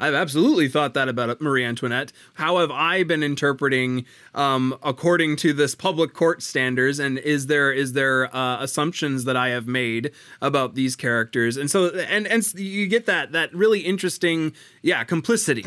I've 0.00 0.14
absolutely 0.14 0.68
thought 0.68 0.94
that 0.94 1.08
about 1.08 1.40
Marie 1.40 1.64
Antoinette. 1.64 2.12
How 2.34 2.58
have 2.58 2.70
I 2.72 3.04
been 3.04 3.22
interpreting 3.22 4.04
um, 4.34 4.76
according 4.82 5.36
to 5.36 5.52
this 5.52 5.76
public 5.76 6.14
court 6.14 6.42
standards? 6.42 6.98
And 6.98 7.18
is 7.18 7.46
there 7.46 7.72
is 7.72 7.92
there 7.92 8.34
uh, 8.34 8.60
assumptions 8.60 9.24
that 9.24 9.36
I 9.36 9.50
have 9.50 9.68
made 9.68 10.10
about 10.42 10.74
these 10.74 10.96
characters? 10.96 11.56
And 11.56 11.70
so 11.70 11.90
and 11.90 12.26
and 12.26 12.44
you 12.54 12.88
get 12.88 13.06
that 13.06 13.32
that 13.32 13.54
really 13.54 13.80
interesting 13.80 14.52
yeah 14.82 15.04
complicity. 15.04 15.64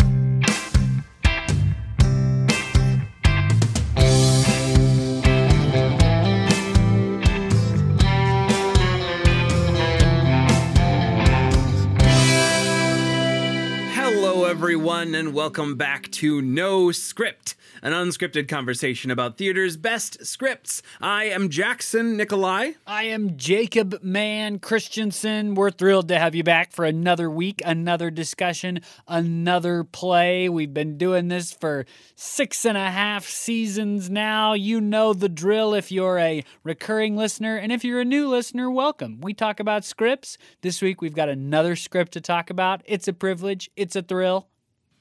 And 15.17 15.33
welcome 15.33 15.75
back 15.75 16.11
to 16.11 16.43
No 16.43 16.91
Script, 16.91 17.55
an 17.81 17.91
unscripted 17.91 18.47
conversation 18.47 19.09
about 19.09 19.35
theater's 19.35 19.75
best 19.75 20.23
scripts. 20.23 20.83
I 21.01 21.23
am 21.23 21.49
Jackson 21.49 22.15
Nikolai. 22.15 22.73
I 22.85 23.05
am 23.05 23.35
Jacob 23.35 23.97
Mann 24.03 24.59
Christensen. 24.59 25.55
We're 25.55 25.71
thrilled 25.71 26.07
to 26.09 26.19
have 26.19 26.35
you 26.35 26.43
back 26.43 26.71
for 26.71 26.85
another 26.85 27.31
week, 27.31 27.63
another 27.65 28.11
discussion, 28.11 28.81
another 29.07 29.83
play. 29.83 30.49
We've 30.49 30.71
been 30.71 30.99
doing 30.99 31.29
this 31.29 31.51
for 31.51 31.87
six 32.15 32.63
and 32.63 32.77
a 32.77 32.91
half 32.91 33.25
seasons 33.25 34.11
now. 34.11 34.53
You 34.53 34.79
know 34.79 35.13
the 35.13 35.29
drill 35.29 35.73
if 35.73 35.91
you're 35.91 36.19
a 36.19 36.43
recurring 36.63 37.17
listener, 37.17 37.57
and 37.57 37.71
if 37.71 37.83
you're 37.83 38.01
a 38.01 38.05
new 38.05 38.27
listener, 38.27 38.69
welcome. 38.69 39.19
We 39.21 39.33
talk 39.33 39.59
about 39.59 39.83
scripts. 39.83 40.37
This 40.61 40.79
week 40.79 41.01
we've 41.01 41.15
got 41.15 41.27
another 41.27 41.75
script 41.75 42.11
to 42.11 42.21
talk 42.21 42.51
about. 42.51 42.83
It's 42.85 43.07
a 43.07 43.13
privilege, 43.13 43.71
it's 43.75 43.95
a 43.95 44.03
thrill. 44.03 44.47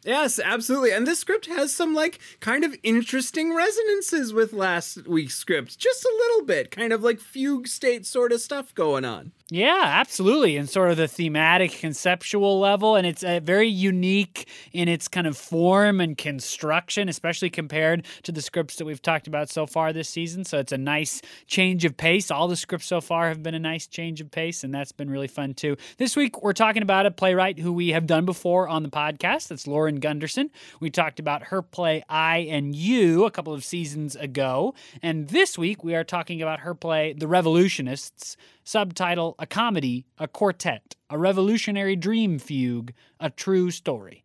Yes, 0.07 0.39
absolutely. 0.39 0.93
And 0.93 1.05
this 1.05 1.19
script 1.19 1.47
has 1.47 1.75
some 1.75 1.93
like 1.93 2.21
kind 2.39 2.63
of 2.65 2.77
interesting 2.85 3.53
resonances 3.53 4.33
with 4.33 4.53
last 4.53 5.05
week's 5.09 5.35
script. 5.35 5.79
Just 5.79 6.05
a 6.05 6.15
little 6.17 6.47
bit, 6.47 6.71
kind 6.71 6.93
of 6.93 7.03
like 7.03 7.19
fugue 7.19 7.67
state 7.67 8.07
sort 8.07 8.31
of 8.31 8.41
stuff 8.41 8.73
going 8.73 9.05
on. 9.05 9.33
Yeah, 9.49 9.81
absolutely. 9.85 10.57
And 10.57 10.69
sort 10.69 10.91
of 10.91 10.97
the 10.97 11.07
thematic, 11.07 11.71
conceptual 11.71 12.59
level. 12.59 12.97
And 12.97 13.07
it's 13.07 13.23
uh, 13.23 13.39
very 13.41 13.69
unique 13.69 14.49
in 14.73 14.89
its 14.89 15.07
kind 15.07 15.25
of 15.25 15.37
form 15.37 16.01
and 16.01 16.19
construction, 16.19 17.09
especially 17.09 17.49
compared 17.51 18.05
to 18.25 18.33
the 18.33 18.43
scripts 18.43 18.75
that 18.77 18.87
we've 18.87 19.01
talked 19.01 19.29
about 19.29 19.49
so 19.49 19.65
far 19.65 19.93
this 19.93 20.09
season. 20.09 20.45
So 20.45 20.59
it's 20.59 20.73
a 20.73 20.79
nice 20.79 21.23
change 21.47 21.85
of 21.85 21.97
pace. 21.97 22.29
All 22.33 22.49
the 22.49 22.57
scripts 22.57 22.87
so 22.87 23.01
far 23.01 23.29
have 23.29 23.41
been 23.41 23.55
a 23.55 23.61
nice 23.61 23.87
change 23.87 24.21
of 24.21 24.33
pace, 24.33 24.65
and 24.65 24.75
that's 24.75 24.91
been 24.91 25.09
really 25.09 25.29
fun 25.29 25.55
too. 25.55 25.77
This 25.97 26.17
week, 26.17 26.43
we're 26.43 26.53
talking 26.53 26.83
about 26.83 27.07
a 27.07 27.13
playwright 27.13 27.61
who 27.61 27.73
we 27.73 27.91
have 27.91 28.09
done 28.09 28.25
before 28.25 28.67
on 28.67 28.83
the 28.83 28.89
podcast. 28.89 29.47
That's 29.47 29.69
Lauren 29.69 30.01
Gunderson. 30.01 30.51
We 30.81 30.91
talked 30.91 31.21
about 31.21 31.45
her 31.45 31.63
play 31.63 32.03
I 32.09 32.39
and 32.51 32.75
You 32.75 33.27
a 33.27 33.31
couple 33.31 33.55
of 33.55 33.63
seasons 33.65 34.17
ago. 34.17 34.75
And 35.05 35.29
this 35.29 35.57
week, 35.57 35.85
we 35.85 35.95
are 35.95 36.03
talking 36.05 36.43
about 36.43 36.61
her 36.61 36.75
play 36.75 37.13
The 37.13 37.29
Revolutionists 37.29 38.37
Subtitle 38.67 39.37
A 39.39 39.47
Comedy, 39.47 40.07
A 40.19 40.27
Quartet, 40.27 40.97
A 41.09 41.17
Revolutionary 41.17 41.95
Dream 41.95 42.41
Fugue, 42.41 42.93
A 43.21 43.31
True 43.31 43.71
Story. 43.71 44.25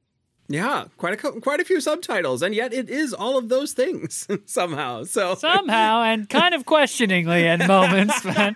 Yeah, 0.49 0.85
quite 0.97 1.23
a 1.23 1.31
quite 1.39 1.61
a 1.61 1.63
few 1.63 1.79
subtitles, 1.79 2.41
and 2.41 2.53
yet 2.53 2.73
it 2.73 2.89
is 2.89 3.13
all 3.13 3.37
of 3.37 3.47
those 3.47 3.71
things 3.71 4.27
somehow. 4.45 5.05
So 5.05 5.35
somehow, 5.35 6.01
and 6.01 6.27
kind 6.27 6.53
of 6.53 6.65
questioningly 6.65 7.45
in 7.45 7.59
moments, 7.67 8.21
but 8.21 8.55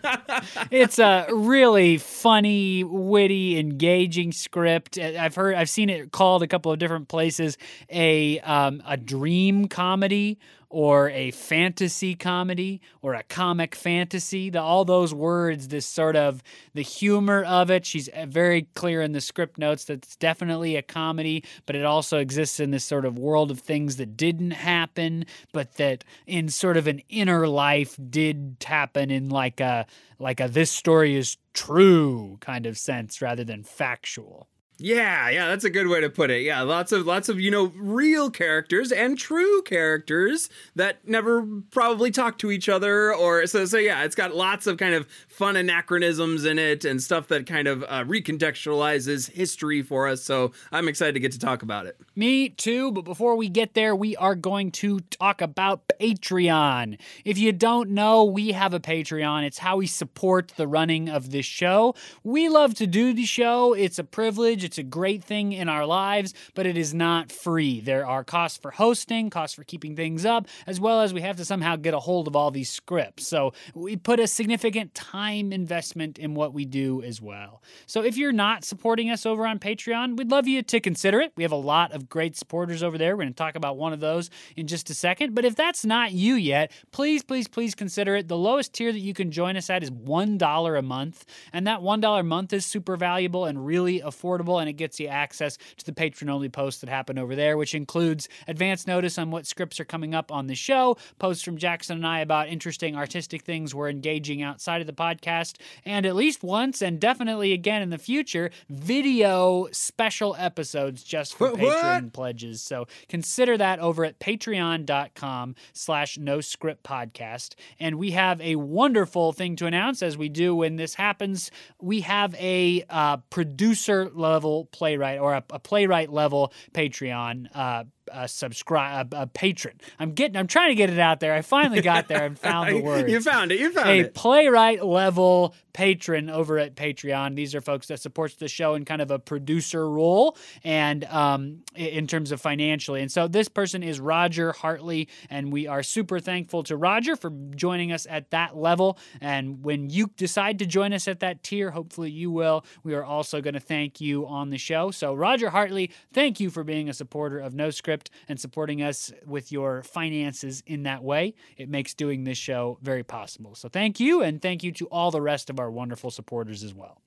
it's 0.71 0.99
a 0.99 1.27
really 1.31 1.97
funny, 1.97 2.83
witty, 2.83 3.57
engaging 3.57 4.33
script. 4.33 4.97
I've 4.97 5.35
heard, 5.35 5.55
I've 5.55 5.69
seen 5.69 5.89
it 5.89 6.11
called 6.11 6.43
a 6.43 6.47
couple 6.47 6.73
of 6.73 6.79
different 6.79 7.07
places 7.07 7.57
a 7.89 8.39
um, 8.41 8.83
a 8.85 8.97
dream 8.97 9.69
comedy 9.69 10.37
or 10.75 11.09
a 11.11 11.31
fantasy 11.31 12.15
comedy 12.15 12.81
or 13.01 13.13
a 13.13 13.23
comic 13.23 13.73
fantasy. 13.73 14.49
The, 14.49 14.59
all 14.59 14.83
those 14.83 15.13
words, 15.13 15.69
this 15.69 15.85
sort 15.85 16.17
of 16.17 16.43
the 16.73 16.81
humor 16.81 17.45
of 17.45 17.71
it. 17.71 17.85
She's 17.85 18.09
uh, 18.09 18.25
very 18.27 18.63
clear 18.75 19.01
in 19.01 19.13
the 19.13 19.21
script 19.21 19.57
notes 19.57 19.85
that 19.85 20.03
it's 20.03 20.17
definitely 20.17 20.75
a 20.75 20.81
comedy, 20.81 21.45
but 21.65 21.77
it 21.77 21.85
also 21.85 22.17
exists 22.17 22.59
in 22.59 22.71
this 22.71 22.83
sort 22.83 23.05
of 23.05 23.17
world 23.17 23.51
of 23.51 23.61
things 23.61 23.95
that 23.95 24.17
didn't 24.17 24.51
happen, 24.51 25.25
but 25.53 25.75
that 25.75 26.03
in 26.27 26.49
sort 26.49 26.75
of 26.75 26.87
an 26.87 27.01
inner 27.07 27.47
life 27.47 27.97
did 28.09 28.57
happen 28.65 29.09
in 29.09 29.29
like 29.29 29.61
a 29.61 29.85
like 30.19 30.41
a 30.41 30.49
this 30.49 30.71
story 30.71 31.15
is 31.15 31.37
true 31.53 32.37
kind 32.41 32.65
of 32.65 32.77
sense 32.77 33.21
rather 33.21 33.45
than 33.45 33.63
factual. 33.63 34.49
Yeah, 34.77 35.29
yeah, 35.29 35.47
that's 35.47 35.63
a 35.63 35.69
good 35.69 35.87
way 35.87 36.01
to 36.01 36.09
put 36.09 36.29
it. 36.29 36.41
Yeah, 36.41 36.61
lots 36.63 36.91
of 36.91 37.05
lots 37.05 37.29
of, 37.29 37.39
you 37.39 37.49
know, 37.49 37.71
real 37.77 38.29
characters 38.29 38.91
and 38.91 39.17
true 39.17 39.61
characters 39.61 40.49
that 40.75 41.07
never 41.07 41.47
probably 41.71 42.11
talk 42.11 42.37
to 42.39 42.51
each 42.51 42.67
other 42.67 43.13
or 43.13 43.47
so 43.47 43.65
so 43.65 43.77
yeah, 43.77 44.03
it's 44.03 44.15
got 44.15 44.35
lots 44.35 44.67
of 44.67 44.77
kind 44.77 44.93
of 44.93 45.07
fun 45.29 45.55
anachronisms 45.55 46.43
in 46.43 46.59
it 46.59 46.83
and 46.83 47.01
stuff 47.01 47.29
that 47.29 47.45
kind 47.45 47.69
of 47.69 47.83
uh, 47.83 48.03
recontextualizes 48.03 49.31
history 49.31 49.81
for 49.81 50.09
us. 50.09 50.21
So, 50.21 50.51
I'm 50.73 50.89
excited 50.89 51.13
to 51.13 51.21
get 51.21 51.31
to 51.31 51.39
talk 51.39 51.63
about 51.63 51.85
it. 51.85 51.97
Me 52.15 52.49
too, 52.49 52.91
but 52.91 53.05
before 53.05 53.37
we 53.37 53.47
get 53.47 53.75
there, 53.75 53.95
we 53.95 54.17
are 54.17 54.35
going 54.35 54.71
to 54.71 54.99
talk 54.99 55.41
about 55.41 55.87
Patreon. 56.01 56.99
If 57.23 57.37
you 57.37 57.53
don't 57.53 57.91
know, 57.91 58.25
we 58.25 58.51
have 58.51 58.73
a 58.73 58.79
Patreon. 58.81 59.45
It's 59.45 59.59
how 59.59 59.77
we 59.77 59.87
support 59.87 60.51
the 60.57 60.67
running 60.67 61.07
of 61.07 61.31
this 61.31 61.45
show. 61.45 61.95
We 62.25 62.49
love 62.49 62.73
to 62.75 62.87
do 62.87 63.13
the 63.13 63.25
show. 63.25 63.73
It's 63.73 63.99
a 63.99 64.03
privilege 64.03 64.64
it's 64.65 64.77
a 64.77 64.83
great 64.83 65.23
thing 65.23 65.53
in 65.53 65.69
our 65.69 65.85
lives, 65.85 66.33
but 66.55 66.65
it 66.65 66.77
is 66.77 66.93
not 66.93 67.31
free. 67.31 67.79
There 67.79 68.05
are 68.05 68.23
costs 68.23 68.57
for 68.57 68.71
hosting, 68.71 69.29
costs 69.29 69.55
for 69.55 69.63
keeping 69.63 69.95
things 69.95 70.25
up, 70.25 70.47
as 70.67 70.79
well 70.79 71.01
as 71.01 71.13
we 71.13 71.21
have 71.21 71.37
to 71.37 71.45
somehow 71.45 71.75
get 71.77 71.93
a 71.93 71.99
hold 71.99 72.27
of 72.27 72.35
all 72.35 72.51
these 72.51 72.69
scripts. 72.69 73.27
So 73.27 73.53
we 73.73 73.95
put 73.95 74.19
a 74.19 74.27
significant 74.27 74.93
time 74.93 75.53
investment 75.53 76.17
in 76.17 76.35
what 76.35 76.53
we 76.53 76.65
do 76.65 77.01
as 77.03 77.21
well. 77.21 77.61
So 77.85 78.03
if 78.03 78.17
you're 78.17 78.31
not 78.31 78.63
supporting 78.65 79.09
us 79.09 79.25
over 79.25 79.45
on 79.45 79.59
Patreon, 79.59 80.17
we'd 80.17 80.31
love 80.31 80.47
you 80.47 80.63
to 80.63 80.79
consider 80.79 81.21
it. 81.21 81.31
We 81.35 81.43
have 81.43 81.51
a 81.51 81.55
lot 81.55 81.93
of 81.93 82.09
great 82.09 82.35
supporters 82.35 82.83
over 82.83 82.97
there. 82.97 83.15
We're 83.15 83.23
going 83.23 83.33
to 83.33 83.37
talk 83.37 83.55
about 83.55 83.77
one 83.77 83.93
of 83.93 83.99
those 83.99 84.29
in 84.55 84.67
just 84.67 84.89
a 84.89 84.93
second. 84.93 85.35
But 85.35 85.45
if 85.45 85.55
that's 85.55 85.85
not 85.85 86.11
you 86.11 86.35
yet, 86.35 86.71
please, 86.91 87.23
please, 87.23 87.47
please 87.47 87.75
consider 87.75 88.15
it. 88.15 88.27
The 88.27 88.37
lowest 88.37 88.73
tier 88.73 88.91
that 88.91 88.99
you 88.99 89.13
can 89.13 89.31
join 89.31 89.55
us 89.57 89.69
at 89.69 89.83
is 89.83 89.91
$1 89.91 90.79
a 90.79 90.81
month. 90.81 91.25
And 91.53 91.67
that 91.67 91.81
$1 91.81 92.19
a 92.19 92.23
month 92.23 92.53
is 92.53 92.65
super 92.65 92.97
valuable 92.97 93.45
and 93.45 93.65
really 93.65 94.01
affordable 94.01 94.54
and 94.59 94.69
it 94.69 94.73
gets 94.73 94.99
you 94.99 95.07
access 95.07 95.57
to 95.77 95.85
the 95.85 95.93
patron 95.93 96.29
only 96.29 96.49
posts 96.49 96.81
that 96.81 96.89
happen 96.89 97.17
over 97.17 97.35
there, 97.35 97.57
which 97.57 97.75
includes 97.75 98.27
advance 98.47 98.87
notice 98.87 99.17
on 99.17 99.31
what 99.31 99.45
scripts 99.45 99.79
are 99.79 99.85
coming 99.85 100.13
up 100.13 100.31
on 100.31 100.47
the 100.47 100.55
show, 100.55 100.97
posts 101.19 101.43
from 101.43 101.57
Jackson 101.57 101.97
and 101.97 102.07
I 102.07 102.19
about 102.19 102.47
interesting 102.47 102.95
artistic 102.95 103.43
things 103.43 103.73
we're 103.73 103.89
engaging 103.89 104.41
outside 104.41 104.81
of 104.81 104.87
the 104.87 104.93
podcast, 104.93 105.55
and 105.83 106.05
at 106.05 106.15
least 106.15 106.43
once 106.43 106.81
and 106.81 106.99
definitely 106.99 107.53
again 107.53 107.81
in 107.81 107.89
the 107.89 107.97
future, 107.97 108.51
video 108.69 109.67
special 109.71 110.35
episodes 110.37 111.03
just 111.03 111.35
for 111.35 111.51
what, 111.51 111.59
patron 111.59 112.11
pledges. 112.11 112.61
So 112.61 112.87
consider 113.09 113.57
that 113.57 113.79
over 113.79 114.05
at 114.05 114.19
patreon.com 114.19 115.55
slash 115.73 116.17
no 116.17 116.41
script 116.41 116.83
podcast. 116.83 117.55
And 117.79 117.95
we 117.95 118.11
have 118.11 118.39
a 118.41 118.55
wonderful 118.55 119.33
thing 119.33 119.55
to 119.57 119.65
announce 119.65 120.01
as 120.01 120.17
we 120.17 120.29
do 120.29 120.55
when 120.55 120.75
this 120.75 120.95
happens. 120.95 121.51
We 121.81 122.01
have 122.01 122.35
a 122.35 122.83
uh, 122.89 123.17
producer 123.29 124.09
level 124.13 124.44
level 124.45 124.65
playwright 124.65 125.19
or 125.19 125.33
a, 125.33 125.43
a 125.49 125.59
playwright 125.59 126.11
level 126.11 126.53
Patreon 126.73 127.47
uh, 127.55 127.83
a 128.11 128.27
subscribe 128.27 129.13
a, 129.13 129.23
a, 129.23 129.27
patron. 129.27 129.79
I'm 129.99 130.11
getting 130.11 130.37
I'm 130.37 130.47
trying 130.47 130.69
to 130.69 130.75
get 130.75 130.89
it 130.89 130.99
out 130.99 131.19
there. 131.19 131.33
I 131.33 131.41
finally 131.41 131.81
got 131.81 132.07
there 132.07 132.25
and 132.25 132.37
found 132.45 132.75
the 132.75 132.81
word. 132.81 133.09
you 133.09 133.21
found 133.21 133.51
it. 133.51 133.59
You 133.59 133.71
found 133.71 133.89
a 133.89 133.99
it. 133.99 134.05
A 134.07 134.09
playwright 134.09 134.83
level 134.83 135.55
patron 135.73 136.29
over 136.29 136.57
at 136.57 136.75
Patreon. 136.75 137.35
These 137.35 137.53
are 137.53 137.59
folks 137.59 137.87
that 137.87 137.99
supports 137.99 138.35
the 138.35 138.47
show 138.47 138.75
in 138.75 138.85
kind 138.85 139.01
of 139.01 139.11
a 139.11 139.19
producer 139.19 139.89
role 139.89 140.37
and 140.63 141.03
um, 141.05 141.63
in 141.75 142.07
terms 142.07 142.31
of 142.31 142.39
financially. 142.39 143.01
And 143.01 143.11
so 143.11 143.27
this 143.27 143.49
person 143.49 143.83
is 143.83 143.99
Roger 143.99 144.53
Hartley, 144.53 145.09
and 145.29 145.51
we 145.51 145.67
are 145.67 145.83
super 145.83 146.21
thankful 146.21 146.63
to 146.63 146.77
Roger 146.77 147.17
for 147.17 147.31
joining 147.55 147.91
us 147.91 148.07
at 148.09 148.31
that 148.31 148.55
level. 148.55 148.97
And 149.19 149.63
when 149.63 149.89
you 149.89 150.11
decide 150.15 150.59
to 150.59 150.65
join 150.65 150.93
us 150.93 151.07
at 151.09 151.19
that 151.19 151.43
tier, 151.43 151.71
hopefully 151.71 152.09
you 152.09 152.31
will. 152.31 152.65
We 152.83 152.93
are 152.93 153.03
also 153.03 153.41
going 153.41 153.55
to 153.55 153.59
thank 153.59 153.99
you 153.99 154.25
on 154.27 154.51
the 154.51 154.57
show. 154.57 154.91
So 154.91 155.13
Roger 155.13 155.49
Hartley, 155.49 155.91
thank 156.13 156.39
you 156.39 156.49
for 156.49 156.63
being 156.63 156.87
a 156.87 156.93
supporter 156.93 157.39
of 157.39 157.53
No 157.53 157.69
Script 157.69 157.94
script 157.95 158.11
and 158.27 158.39
supporting 158.39 158.81
us 158.81 159.13
with 159.25 159.51
your 159.51 159.83
finances 159.83 160.63
in 160.65 160.83
that 160.83 161.01
way. 161.03 161.33
It 161.57 161.69
makes 161.69 161.93
doing 161.93 162.25
this 162.25 162.37
show 162.37 162.77
very 162.81 163.03
possible. 163.03 163.55
So 163.55 163.69
thank 163.69 163.99
you, 163.99 164.21
and 164.21 164.41
thank 164.41 164.63
you 164.63 164.71
to 164.73 164.85
all 164.87 165.11
the 165.11 165.21
rest 165.21 165.49
of 165.49 165.59
our 165.59 165.71
wonderful 165.71 166.11
supporters 166.11 166.63
as 166.63 166.73
well. 166.73 167.01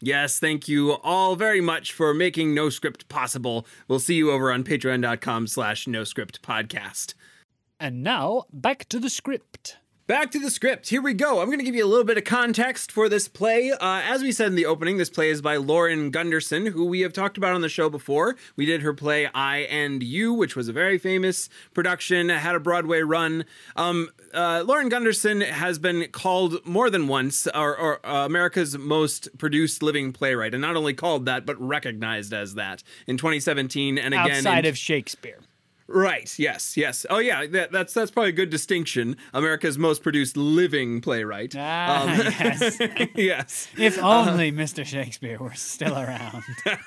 Yes, 0.00 0.38
thank 0.38 0.68
you 0.68 0.92
all 1.02 1.36
very 1.36 1.60
much 1.60 1.92
for 1.92 2.12
making 2.14 2.54
No 2.54 2.68
Script 2.68 3.08
possible. 3.08 3.66
We'll 3.88 4.00
see 4.00 4.14
you 4.14 4.30
over 4.30 4.50
on 4.52 4.64
patreon.com 4.64 5.46
slash 5.46 5.86
no 5.86 6.04
script 6.04 6.42
podcast. 6.42 7.14
And 7.78 8.02
now 8.02 8.44
back 8.52 8.88
to 8.88 8.98
the 8.98 9.10
script. 9.10 9.76
Back 10.06 10.30
to 10.32 10.38
the 10.38 10.50
script. 10.50 10.90
Here 10.90 11.00
we 11.00 11.14
go. 11.14 11.40
I'm 11.40 11.46
going 11.46 11.60
to 11.60 11.64
give 11.64 11.74
you 11.74 11.82
a 11.82 11.88
little 11.88 12.04
bit 12.04 12.18
of 12.18 12.24
context 12.24 12.92
for 12.92 13.08
this 13.08 13.26
play. 13.26 13.70
Uh, 13.70 14.02
as 14.04 14.20
we 14.20 14.32
said 14.32 14.48
in 14.48 14.54
the 14.54 14.66
opening, 14.66 14.98
this 14.98 15.08
play 15.08 15.30
is 15.30 15.40
by 15.40 15.56
Lauren 15.56 16.10
Gunderson, 16.10 16.66
who 16.66 16.84
we 16.84 17.00
have 17.00 17.14
talked 17.14 17.38
about 17.38 17.54
on 17.54 17.62
the 17.62 17.70
show 17.70 17.88
before. 17.88 18.36
We 18.54 18.66
did 18.66 18.82
her 18.82 18.92
play 18.92 19.30
I 19.32 19.60
and 19.60 20.02
You, 20.02 20.34
which 20.34 20.56
was 20.56 20.68
a 20.68 20.74
very 20.74 20.98
famous 20.98 21.48
production, 21.72 22.28
had 22.28 22.54
a 22.54 22.60
Broadway 22.60 23.00
run. 23.00 23.46
Um, 23.76 24.10
uh, 24.34 24.62
Lauren 24.66 24.90
Gunderson 24.90 25.40
has 25.40 25.78
been 25.78 26.08
called 26.12 26.66
more 26.66 26.90
than 26.90 27.08
once 27.08 27.46
or, 27.46 27.74
or 27.74 28.06
uh, 28.06 28.26
America's 28.26 28.76
most 28.76 29.30
produced 29.38 29.82
living 29.82 30.12
playwright, 30.12 30.52
and 30.52 30.60
not 30.60 30.76
only 30.76 30.92
called 30.92 31.24
that, 31.24 31.46
but 31.46 31.58
recognized 31.58 32.34
as 32.34 32.56
that 32.56 32.82
in 33.06 33.16
2017 33.16 33.96
and 33.96 34.12
again 34.12 34.30
Outside 34.30 34.66
in, 34.66 34.68
of 34.68 34.76
Shakespeare. 34.76 35.40
Right. 35.86 36.32
Yes. 36.38 36.76
Yes. 36.78 37.04
Oh, 37.10 37.18
yeah. 37.18 37.46
That, 37.46 37.70
that's 37.70 37.92
that's 37.92 38.10
probably 38.10 38.30
a 38.30 38.32
good 38.32 38.48
distinction. 38.50 39.16
America's 39.34 39.76
most 39.76 40.02
produced 40.02 40.36
living 40.36 41.00
playwright. 41.02 41.54
Ah, 41.56 42.06
yes. 42.40 42.78
yes. 43.14 43.68
If 43.76 43.98
only 44.02 44.50
Mr. 44.50 44.84
Shakespeare 44.84 45.38
were 45.38 45.54
still 45.54 45.96
around. 45.98 46.42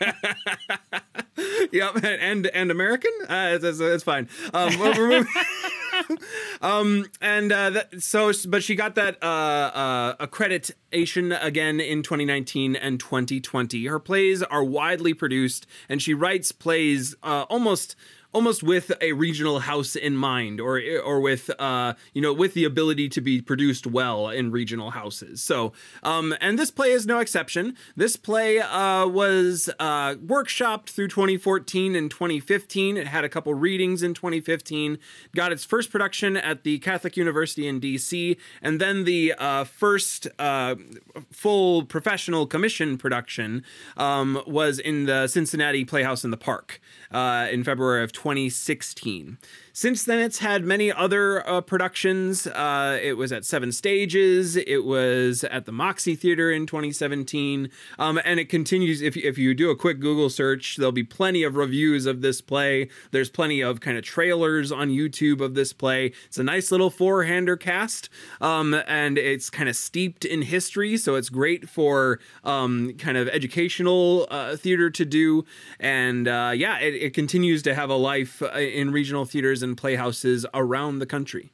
Yep. 1.72 2.04
And 2.04 2.48
and 2.48 2.72
American. 2.72 3.12
Uh, 3.30 3.52
it's, 3.54 3.64
it's, 3.64 3.80
it's 3.80 4.04
fine. 4.04 4.28
Um, 4.54 4.80
well, 4.80 4.94
we're 4.98 5.08
moving- 5.10 5.28
um, 6.62 7.06
and 7.22 7.52
uh, 7.52 7.70
that, 7.72 8.02
so, 8.02 8.32
but 8.48 8.64
she 8.64 8.76
got 8.76 8.96
that 8.96 9.22
uh, 9.22 9.26
uh, 9.26 10.16
accreditation 10.26 11.38
again 11.44 11.80
in 11.80 12.04
2019 12.04 12.76
and 12.76 13.00
2020. 13.00 13.86
Her 13.86 14.00
plays 14.00 14.42
are 14.44 14.64
widely 14.64 15.14
produced, 15.14 15.68
and 15.90 16.02
she 16.02 16.14
writes 16.14 16.52
plays 16.52 17.16
uh, 17.24 17.46
almost 17.50 17.96
almost 18.38 18.62
with 18.62 18.92
a 19.02 19.14
regional 19.14 19.62
house 19.62 19.96
in 19.96 20.16
mind 20.16 20.62
or 20.62 20.80
or 21.04 21.20
with 21.20 21.50
uh 21.60 21.96
you 22.14 22.22
know 22.22 22.32
with 22.32 22.54
the 22.54 22.66
ability 22.66 23.10
to 23.10 23.20
be 23.20 23.42
produced 23.42 23.88
well 23.88 24.30
in 24.30 24.52
regional 24.52 24.92
houses. 24.92 25.42
So 25.42 25.74
um 26.04 26.36
and 26.40 26.60
this 26.60 26.70
play 26.70 26.92
is 26.92 27.08
no 27.08 27.18
exception. 27.18 27.76
This 27.96 28.16
play 28.16 28.60
uh 28.60 29.08
was 29.08 29.72
uh 29.80 30.14
workshopped 30.34 30.90
through 30.90 31.08
2014 31.08 31.96
and 31.96 32.12
2015 32.12 32.96
it 32.98 33.08
had 33.08 33.24
a 33.24 33.30
couple 33.30 33.56
readings 33.56 34.04
in 34.04 34.14
2015 34.14 35.00
got 35.36 35.52
its 35.52 35.66
first 35.66 35.90
production 35.90 36.38
at 36.38 36.64
the 36.64 36.78
Catholic 36.78 37.18
University 37.18 37.68
in 37.68 37.82
DC 37.82 38.38
and 38.62 38.80
then 38.80 39.06
the 39.06 39.34
uh 39.40 39.64
first 39.64 40.28
uh 40.38 40.76
full 41.32 41.86
professional 41.86 42.46
commission 42.46 43.00
production 43.00 43.64
um 43.98 44.40
was 44.46 44.78
in 44.78 45.08
the 45.08 45.28
Cincinnati 45.28 45.84
Playhouse 45.84 46.24
in 46.24 46.30
the 46.30 46.38
Park 46.38 46.80
uh 47.10 47.48
in 47.52 47.64
February 47.64 48.04
of 48.04 48.12
2016. 48.28 49.38
Since 49.72 50.06
then, 50.06 50.18
it's 50.18 50.40
had 50.40 50.66
many 50.66 50.92
other 50.92 51.48
uh, 51.48 51.62
productions. 51.62 52.48
Uh, 52.48 52.98
it 53.00 53.14
was 53.14 53.32
at 53.32 53.46
Seven 53.46 53.72
Stages. 53.72 54.56
It 54.56 54.84
was 54.84 55.44
at 55.44 55.66
the 55.66 55.72
Moxie 55.72 56.16
Theater 56.16 56.52
in 56.52 56.66
2017, 56.66 57.70
um, 58.00 58.20
and 58.26 58.40
it 58.40 58.50
continues. 58.50 59.04
If 59.04 59.16
if 59.16 59.38
you 59.38 59.54
do 59.54 59.70
a 59.70 59.76
quick 59.76 60.00
Google 60.00 60.32
search, 60.32 60.78
there'll 60.78 60.92
be 60.92 61.04
plenty 61.04 61.44
of 61.44 61.56
reviews 61.56 62.08
of 62.08 62.22
this 62.22 62.42
play. 62.42 62.90
There's 63.12 63.30
plenty 63.30 63.62
of 63.62 63.80
kind 63.80 64.00
of 64.00 64.04
trailers 64.04 64.72
on 64.72 64.90
YouTube 64.90 65.42
of 65.42 65.54
this 65.54 65.74
play. 65.74 66.12
It's 66.26 66.40
a 66.40 66.44
nice 66.44 66.72
little 66.72 66.90
four-hander 66.90 67.56
cast, 67.56 68.10
um, 68.42 68.74
and 68.88 69.20
it's 69.20 69.52
kind 69.52 69.70
of 69.70 69.76
steeped 69.76 70.26
in 70.26 70.42
history, 70.42 70.98
so 70.98 71.14
it's 71.14 71.30
great 71.30 71.70
for 71.70 72.20
um, 72.44 72.94
kind 72.98 73.16
of 73.16 73.28
educational 73.30 74.26
uh, 74.32 74.58
theater 74.58 74.90
to 74.90 75.06
do. 75.06 75.46
And 75.80 76.28
uh, 76.28 76.54
yeah, 76.56 76.80
it, 76.80 76.96
it 76.96 77.14
continues 77.14 77.62
to 77.62 77.76
have 77.76 77.92
a 77.92 77.96
life 78.18 78.42
uh, 78.42 78.58
in 78.58 78.92
regional 78.92 79.26
theaters 79.26 79.64
and 79.64 79.78
playhouses 79.78 80.46
around 80.54 81.00
the 81.00 81.06
country. 81.06 81.54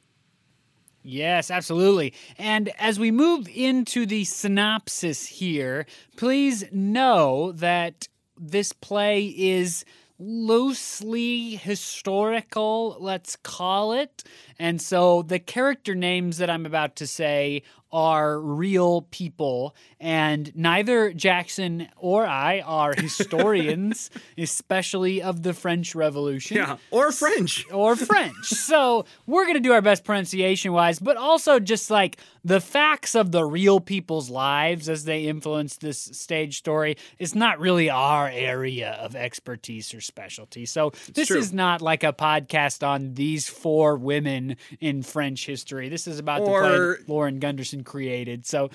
Yes, 1.02 1.50
absolutely. 1.50 2.14
And 2.38 2.70
as 2.78 2.98
we 2.98 3.10
move 3.10 3.46
into 3.48 4.06
the 4.06 4.24
synopsis 4.24 5.26
here, 5.26 5.84
please 6.16 6.64
know 6.72 7.52
that 7.52 8.08
this 8.38 8.72
play 8.72 9.26
is 9.26 9.84
loosely 10.18 11.56
historical, 11.56 12.96
let's 13.00 13.36
call 13.36 13.92
it. 13.92 14.24
And 14.58 14.80
so 14.80 15.22
the 15.22 15.38
character 15.38 15.94
names 15.94 16.38
that 16.38 16.48
I'm 16.48 16.64
about 16.64 16.96
to 16.96 17.06
say 17.06 17.62
are 17.94 18.40
real 18.40 19.02
people, 19.02 19.76
and 20.00 20.54
neither 20.56 21.12
Jackson 21.12 21.88
or 21.96 22.26
I 22.26 22.60
are 22.60 22.92
historians, 22.98 24.10
especially 24.36 25.22
of 25.22 25.44
the 25.44 25.54
French 25.54 25.94
Revolution. 25.94 26.56
Yeah, 26.56 26.78
or 26.90 27.12
French. 27.12 27.64
Or 27.70 27.94
French. 27.94 28.34
so 28.46 29.04
we're 29.26 29.44
going 29.44 29.54
to 29.54 29.60
do 29.60 29.72
our 29.72 29.80
best 29.80 30.02
pronunciation 30.02 30.72
wise, 30.72 30.98
but 30.98 31.16
also 31.16 31.60
just 31.60 31.88
like 31.88 32.16
the 32.44 32.60
facts 32.60 33.14
of 33.14 33.30
the 33.30 33.44
real 33.44 33.78
people's 33.78 34.28
lives 34.28 34.88
as 34.88 35.04
they 35.04 35.22
influence 35.26 35.76
this 35.76 35.98
stage 35.98 36.58
story 36.58 36.96
is 37.20 37.36
not 37.36 37.60
really 37.60 37.88
our 37.88 38.28
area 38.28 38.98
of 39.00 39.14
expertise 39.14 39.94
or 39.94 40.00
specialty. 40.00 40.66
So 40.66 40.92
this 41.14 41.28
true. 41.28 41.38
is 41.38 41.52
not 41.52 41.80
like 41.80 42.02
a 42.02 42.12
podcast 42.12 42.84
on 42.84 43.14
these 43.14 43.48
four 43.48 43.96
women 43.96 44.56
in 44.80 45.04
French 45.04 45.46
history. 45.46 45.88
This 45.88 46.08
is 46.08 46.18
about 46.18 46.40
the 46.40 46.50
play 46.50 47.04
Lauren 47.06 47.38
Gunderson 47.38 47.83
created. 47.84 48.46
So 48.46 48.70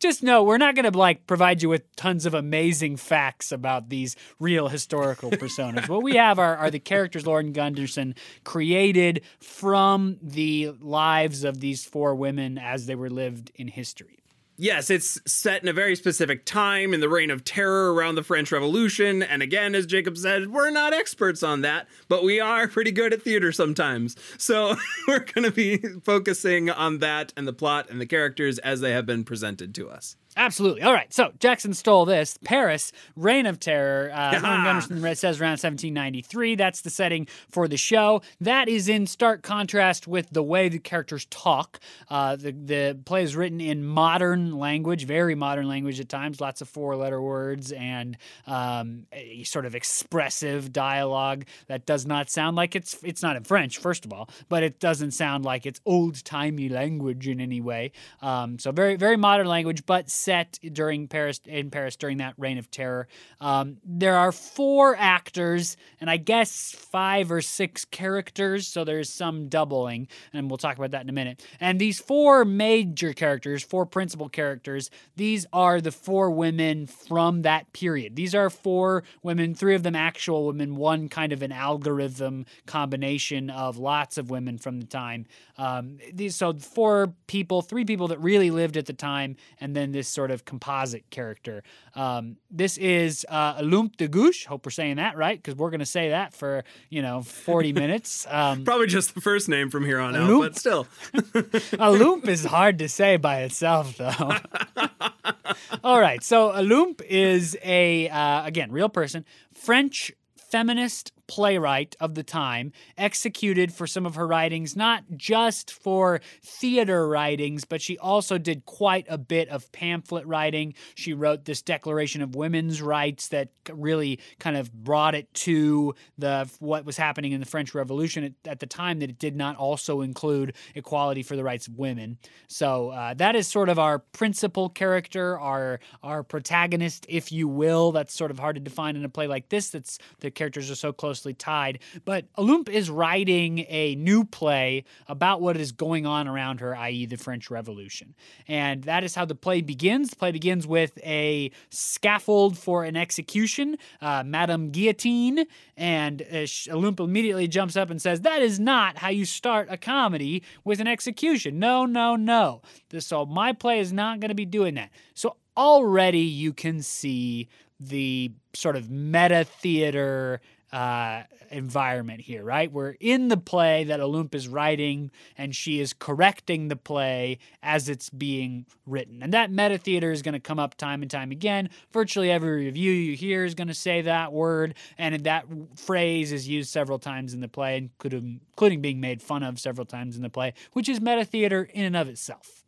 just 0.00 0.22
know 0.22 0.42
we're 0.42 0.58
not 0.58 0.74
going 0.74 0.90
to 0.90 0.96
like 0.96 1.26
provide 1.26 1.62
you 1.62 1.68
with 1.68 1.94
tons 1.96 2.26
of 2.26 2.34
amazing 2.34 2.96
facts 2.96 3.52
about 3.52 3.88
these 3.88 4.16
real 4.38 4.68
historical 4.68 5.30
personas. 5.30 5.88
what 5.88 6.02
we 6.02 6.16
have 6.16 6.38
are, 6.38 6.56
are 6.56 6.70
the 6.70 6.78
characters 6.78 7.26
Lauren 7.26 7.52
Gunderson 7.52 8.14
created 8.44 9.22
from 9.40 10.18
the 10.20 10.72
lives 10.80 11.44
of 11.44 11.60
these 11.60 11.84
four 11.84 12.14
women 12.14 12.58
as 12.58 12.86
they 12.86 12.94
were 12.94 13.10
lived 13.10 13.50
in 13.54 13.68
history. 13.68 14.23
Yes, 14.56 14.88
it's 14.88 15.20
set 15.26 15.62
in 15.62 15.68
a 15.68 15.72
very 15.72 15.96
specific 15.96 16.44
time 16.44 16.94
in 16.94 17.00
the 17.00 17.08
reign 17.08 17.32
of 17.32 17.44
terror 17.44 17.92
around 17.92 18.14
the 18.14 18.22
French 18.22 18.52
Revolution. 18.52 19.20
And 19.20 19.42
again, 19.42 19.74
as 19.74 19.84
Jacob 19.84 20.16
said, 20.16 20.52
we're 20.52 20.70
not 20.70 20.94
experts 20.94 21.42
on 21.42 21.62
that, 21.62 21.88
but 22.08 22.22
we 22.22 22.38
are 22.38 22.68
pretty 22.68 22.92
good 22.92 23.12
at 23.12 23.22
theater 23.22 23.50
sometimes. 23.50 24.14
So 24.38 24.76
we're 25.08 25.24
going 25.24 25.44
to 25.44 25.50
be 25.50 25.78
focusing 26.04 26.70
on 26.70 26.98
that 26.98 27.32
and 27.36 27.48
the 27.48 27.52
plot 27.52 27.90
and 27.90 28.00
the 28.00 28.06
characters 28.06 28.58
as 28.60 28.80
they 28.80 28.92
have 28.92 29.06
been 29.06 29.24
presented 29.24 29.74
to 29.74 29.88
us. 29.88 30.16
Absolutely. 30.36 30.82
All 30.82 30.92
right. 30.92 31.12
So 31.12 31.32
Jackson 31.38 31.74
stole 31.74 32.04
this. 32.04 32.38
Paris, 32.44 32.90
Reign 33.14 33.46
of 33.46 33.60
Terror. 33.60 34.10
Uh, 34.12 34.40
Gunderson 34.40 34.98
says 35.14 35.40
around 35.40 35.60
1793. 35.60 36.56
That's 36.56 36.80
the 36.80 36.90
setting 36.90 37.28
for 37.48 37.68
the 37.68 37.76
show. 37.76 38.20
That 38.40 38.68
is 38.68 38.88
in 38.88 39.06
stark 39.06 39.42
contrast 39.42 40.08
with 40.08 40.30
the 40.30 40.42
way 40.42 40.68
the 40.68 40.80
characters 40.80 41.26
talk. 41.26 41.78
Uh, 42.08 42.34
the 42.36 42.52
the 42.52 42.98
play 43.04 43.22
is 43.22 43.36
written 43.36 43.60
in 43.60 43.84
modern 43.84 44.58
language, 44.58 45.06
very 45.06 45.34
modern 45.34 45.68
language 45.68 46.00
at 46.00 46.08
times. 46.08 46.40
Lots 46.40 46.60
of 46.60 46.68
four 46.68 46.96
letter 46.96 47.22
words 47.22 47.70
and 47.70 48.16
um, 48.46 49.06
a 49.12 49.44
sort 49.44 49.66
of 49.66 49.74
expressive 49.74 50.72
dialogue 50.72 51.44
that 51.68 51.86
does 51.86 52.06
not 52.06 52.28
sound 52.28 52.56
like 52.56 52.74
it's 52.74 52.98
it's 53.04 53.22
not 53.22 53.36
in 53.36 53.44
French, 53.44 53.78
first 53.78 54.04
of 54.04 54.12
all, 54.12 54.28
but 54.48 54.64
it 54.64 54.80
doesn't 54.80 55.12
sound 55.12 55.44
like 55.44 55.64
it's 55.64 55.80
old 55.86 56.24
timey 56.24 56.68
language 56.68 57.28
in 57.28 57.40
any 57.40 57.60
way. 57.60 57.92
Um, 58.20 58.58
so 58.58 58.72
very 58.72 58.96
very 58.96 59.16
modern 59.16 59.46
language, 59.46 59.86
but 59.86 60.10
set 60.24 60.58
during 60.72 61.06
Paris 61.08 61.40
in 61.44 61.70
Paris 61.70 61.96
during 61.96 62.18
that 62.18 62.34
reign 62.38 62.58
of 62.58 62.70
terror. 62.70 63.06
Um, 63.40 63.76
there 63.84 64.16
are 64.16 64.32
four 64.32 64.96
actors 64.98 65.76
and 66.00 66.10
I 66.10 66.16
guess 66.16 66.74
five 66.90 67.30
or 67.30 67.40
six 67.40 67.84
characters, 67.84 68.66
so 68.66 68.84
there's 68.84 69.08
some 69.08 69.48
doubling, 69.48 70.08
and 70.32 70.50
we'll 70.50 70.58
talk 70.58 70.76
about 70.76 70.92
that 70.92 71.02
in 71.02 71.08
a 71.08 71.12
minute. 71.12 71.44
And 71.60 71.80
these 71.80 72.00
four 72.00 72.44
major 72.44 73.12
characters, 73.12 73.62
four 73.62 73.86
principal 73.86 74.28
characters, 74.28 74.90
these 75.16 75.46
are 75.52 75.80
the 75.80 75.92
four 75.92 76.30
women 76.30 76.86
from 76.86 77.42
that 77.42 77.72
period. 77.72 78.16
These 78.16 78.34
are 78.34 78.50
four 78.50 79.04
women, 79.22 79.54
three 79.54 79.74
of 79.74 79.82
them 79.82 79.94
actual 79.94 80.46
women, 80.46 80.76
one 80.76 81.08
kind 81.08 81.32
of 81.32 81.42
an 81.42 81.52
algorithm 81.52 82.46
combination 82.66 83.50
of 83.50 83.76
lots 83.76 84.18
of 84.18 84.30
women 84.30 84.58
from 84.58 84.80
the 84.80 84.86
time. 84.86 85.26
Um, 85.56 85.98
these 86.12 86.36
so 86.36 86.52
four 86.54 87.14
people, 87.26 87.62
three 87.62 87.84
people 87.84 88.08
that 88.08 88.20
really 88.20 88.50
lived 88.50 88.76
at 88.76 88.86
the 88.86 88.92
time, 88.92 89.36
and 89.60 89.74
then 89.74 89.92
this 89.92 90.08
sort 90.14 90.30
of 90.30 90.44
composite 90.44 91.10
character. 91.10 91.62
Um, 91.94 92.36
this 92.50 92.78
is 92.78 93.26
uh, 93.28 93.56
Olympe 93.58 93.96
de 93.96 94.08
Gouges. 94.08 94.46
Hope 94.46 94.64
we're 94.64 94.70
saying 94.70 94.96
that 94.96 95.16
right 95.16 95.36
because 95.36 95.56
we're 95.56 95.70
going 95.70 95.80
to 95.80 95.86
say 95.86 96.10
that 96.10 96.32
for 96.32 96.64
you 96.88 97.02
know 97.02 97.22
40 97.22 97.72
minutes. 97.82 98.26
Um, 98.30 98.64
Probably 98.64 98.86
just 98.86 99.14
the 99.14 99.20
first 99.20 99.48
name 99.48 99.70
from 99.70 99.84
here 99.84 99.98
on 99.98 100.14
out, 100.16 100.40
but 100.40 100.56
still. 100.56 100.86
Olympe 101.78 102.28
is 102.28 102.44
hard 102.44 102.78
to 102.78 102.88
say 102.88 103.16
by 103.16 103.42
itself, 103.42 103.96
though. 103.96 104.36
All 105.84 106.00
right, 106.00 106.22
so 106.22 106.52
Olympe 106.52 107.02
is 107.02 107.56
a 107.62 108.08
uh, 108.08 108.46
again 108.46 108.70
real 108.70 108.88
person, 108.88 109.24
French 109.52 110.12
feminist 110.36 111.12
playwright 111.26 111.96
of 112.00 112.14
the 112.14 112.22
time, 112.22 112.72
executed 112.96 113.72
for 113.72 113.86
some 113.86 114.06
of 114.06 114.14
her 114.14 114.26
writings, 114.26 114.76
not 114.76 115.04
just 115.16 115.70
for 115.70 116.20
theater 116.42 117.08
writings, 117.08 117.64
but 117.64 117.80
she 117.80 117.98
also 117.98 118.38
did 118.38 118.64
quite 118.66 119.06
a 119.08 119.18
bit 119.18 119.48
of 119.48 119.70
pamphlet 119.72 120.26
writing. 120.26 120.74
She 120.94 121.12
wrote 121.12 121.44
this 121.44 121.62
Declaration 121.62 122.22
of 122.22 122.34
Women's 122.34 122.82
Rights 122.82 123.28
that 123.28 123.48
really 123.72 124.20
kind 124.38 124.56
of 124.56 124.72
brought 124.72 125.14
it 125.14 125.32
to 125.34 125.94
the 126.18 126.50
what 126.58 126.84
was 126.84 126.96
happening 126.96 127.32
in 127.32 127.40
the 127.40 127.46
French 127.46 127.74
Revolution 127.74 128.24
at, 128.24 128.32
at 128.44 128.60
the 128.60 128.66
time 128.66 128.98
that 129.00 129.10
it 129.10 129.18
did 129.18 129.36
not 129.36 129.56
also 129.56 130.00
include 130.00 130.54
equality 130.74 131.22
for 131.22 131.36
the 131.36 131.44
rights 131.44 131.66
of 131.66 131.78
women. 131.78 132.18
So 132.48 132.90
uh, 132.90 133.14
that 133.14 133.36
is 133.36 133.46
sort 133.46 133.68
of 133.68 133.78
our 133.78 133.98
principal 133.98 134.68
character, 134.68 135.38
our 135.38 135.80
our 136.02 136.22
protagonist, 136.22 137.06
if 137.08 137.32
you 137.32 137.48
will. 137.48 137.92
That's 137.92 138.14
sort 138.14 138.30
of 138.30 138.38
hard 138.38 138.56
to 138.56 138.60
define 138.60 138.96
in 138.96 139.04
a 139.04 139.08
play 139.08 139.26
like 139.26 139.48
this. 139.48 139.70
That's 139.70 139.98
the 140.20 140.30
characters 140.30 140.70
are 140.70 140.74
so 140.74 140.92
closely 141.14 141.34
tied. 141.34 141.78
But 142.04 142.24
Olympe 142.36 142.68
is 142.68 142.90
writing 142.90 143.64
a 143.68 143.94
new 143.94 144.24
play 144.24 144.82
about 145.06 145.40
what 145.40 145.56
is 145.56 145.70
going 145.70 146.06
on 146.06 146.26
around 146.26 146.58
her, 146.58 146.74
i.e., 146.74 147.06
the 147.06 147.16
French 147.16 147.50
Revolution, 147.50 148.14
and 148.48 148.82
that 148.82 149.04
is 149.04 149.14
how 149.14 149.24
the 149.24 149.36
play 149.36 149.60
begins. 149.60 150.10
The 150.10 150.16
play 150.16 150.32
begins 150.32 150.66
with 150.66 150.98
a 151.04 151.52
scaffold 151.70 152.58
for 152.58 152.82
an 152.82 152.96
execution, 152.96 153.76
uh, 154.00 154.24
Madame 154.26 154.70
Guillotine, 154.70 155.46
and 155.76 156.22
uh, 156.22 156.46
Olympe 156.70 156.98
immediately 157.04 157.46
jumps 157.46 157.76
up 157.76 157.90
and 157.90 158.02
says, 158.02 158.22
"That 158.22 158.42
is 158.42 158.58
not 158.58 158.98
how 158.98 159.10
you 159.10 159.24
start 159.24 159.68
a 159.70 159.76
comedy 159.76 160.42
with 160.64 160.80
an 160.80 160.88
execution. 160.88 161.60
No, 161.60 161.86
no, 161.86 162.16
no. 162.16 162.62
So 162.98 163.24
my 163.24 163.52
play 163.52 163.78
is 163.78 163.92
not 163.92 164.18
going 164.18 164.30
to 164.30 164.34
be 164.34 164.46
doing 164.46 164.74
that." 164.74 164.90
So 165.14 165.36
already 165.56 166.18
you 166.18 166.52
can 166.52 166.82
see 166.82 167.48
the 167.78 168.32
sort 168.54 168.76
of 168.76 168.90
meta 168.90 169.44
theater 169.44 170.40
uh, 170.74 171.22
environment 171.52 172.20
here, 172.20 172.42
right? 172.42 172.70
We're 172.70 172.96
in 172.98 173.28
the 173.28 173.36
play 173.36 173.84
that 173.84 174.00
Olympe 174.00 174.34
is 174.34 174.48
writing, 174.48 175.12
and 175.38 175.54
she 175.54 175.78
is 175.78 175.92
correcting 175.92 176.66
the 176.66 176.74
play 176.74 177.38
as 177.62 177.88
it's 177.88 178.10
being 178.10 178.66
written. 178.84 179.22
And 179.22 179.32
that 179.32 179.52
meta 179.52 179.78
theater 179.78 180.10
is 180.10 180.20
going 180.20 180.32
to 180.32 180.40
come 180.40 180.58
up 180.58 180.74
time 180.74 181.02
and 181.02 181.10
time 181.10 181.30
again. 181.30 181.70
Virtually 181.92 182.28
every 182.28 182.64
review 182.64 182.90
you 182.90 183.14
hear 183.14 183.44
is 183.44 183.54
going 183.54 183.68
to 183.68 183.74
say 183.74 184.02
that 184.02 184.32
word, 184.32 184.74
and 184.98 185.22
that 185.22 185.46
phrase 185.76 186.32
is 186.32 186.48
used 186.48 186.70
several 186.70 186.98
times 186.98 187.34
in 187.34 187.40
the 187.40 187.46
play, 187.46 187.76
including 188.02 188.80
being 188.80 189.00
made 189.00 189.22
fun 189.22 189.44
of 189.44 189.60
several 189.60 189.86
times 189.86 190.16
in 190.16 190.22
the 190.22 190.30
play, 190.30 190.54
which 190.72 190.88
is 190.88 191.00
meta 191.00 191.24
theater 191.24 191.70
in 191.72 191.84
and 191.84 191.96
of 191.96 192.08
itself. 192.08 192.63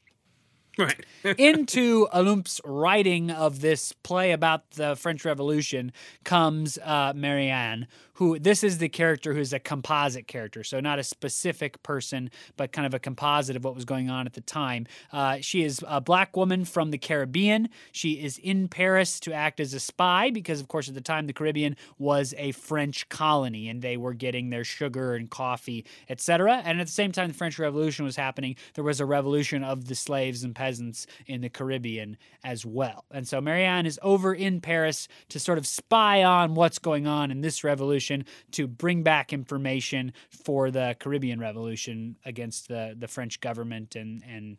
Right. 0.79 1.07
Into 1.39 2.07
Olympe's 2.13 2.61
writing 2.65 3.31
of 3.31 3.61
this 3.63 3.93
play 3.93 4.33
about 4.33 4.73
the 4.73 4.95
French 4.95 5.25
Revolution 5.25 5.91
comes 6.23 6.79
uh, 6.85 7.15
Marianne, 7.17 7.87
who 8.17 8.39
this 8.39 8.65
is 8.65 8.79
the 8.79 8.89
character 8.89 9.35
who's 9.35 9.53
a 9.53 9.59
composite 9.59 10.27
character, 10.27 10.65
so 10.65 10.81
not 10.81 10.99
a 10.99 11.05
specific 11.05 11.83
person, 11.83 12.31
but 12.57 12.73
kind 12.73 12.87
of 12.87 12.95
a 12.95 12.99
composite 12.99 13.57
of 13.57 13.65
what 13.65 13.75
was 13.75 13.85
going 13.85 14.09
on 14.09 14.27
at 14.27 14.33
the 14.33 14.41
time. 14.41 14.87
Uh, 15.13 15.39
she 15.41 15.63
is 15.63 15.85
a 15.87 16.01
black 16.01 16.35
woman 16.35 16.65
from 16.65 16.91
the 16.91 16.99
Caribbean. 16.99 17.69
She 17.93 18.13
is 18.13 18.39
in 18.39 18.69
Paris 18.69 19.21
to 19.21 19.33
act 19.33 19.61
as 19.61 19.75
a 19.75 19.81
spy 19.81 20.31
because, 20.31 20.61
of 20.61 20.69
course, 20.69 20.89
at 20.89 20.95
the 20.95 21.01
time 21.03 21.27
the 21.27 21.35
Caribbean 21.35 21.77
was 21.99 22.35
a 22.39 22.53
French 22.53 23.09
colony 23.11 23.69
and 23.69 23.83
they 23.83 23.99
were 23.99 24.15
getting 24.15 24.49
their 24.49 24.65
sugar 24.65 25.15
and 25.15 25.29
coffee, 25.29 25.85
etc. 26.09 26.63
And 26.65 26.81
at 26.81 26.87
the 26.87 26.93
same 26.93 27.13
time, 27.13 27.29
the 27.29 27.35
French 27.35 27.59
Revolution 27.59 28.07
was 28.07 28.17
happening. 28.17 28.57
There 28.75 28.85
was 28.85 29.01
a 29.01 29.07
revolution 29.07 29.63
of 29.63 29.89
the 29.89 29.95
slaves 29.95 30.43
and 30.43 30.55
peasants 30.55 31.07
in 31.27 31.43
the 31.43 31.51
Caribbean 31.51 32.17
as 32.43 32.65
well. 32.65 33.05
And 33.11 33.29
so 33.29 33.43
Marianne 33.43 33.85
is 33.85 34.01
over 34.03 34.33
in 34.33 34.63
Paris 34.63 35.07
to 35.29 35.39
sort 35.39 35.59
of 35.59 35.67
spy 35.67 36.25
on 36.25 36.55
what's 36.55 36.79
going 36.79 37.07
on 37.07 37.31
in 37.31 37.43
this 37.43 37.63
revolution 37.63 38.06
Revolution 38.07 38.25
to 38.53 38.67
bring 38.67 39.03
back 39.03 39.33
information 39.33 40.13
for 40.31 40.71
the 40.71 40.97
Caribbean 40.99 41.41
Revolution 41.41 42.17
against 42.25 42.69
the, 42.69 42.95
the 42.99 43.09
French 43.09 43.41
government 43.41 43.97
and, 43.97 44.23
and 44.27 44.59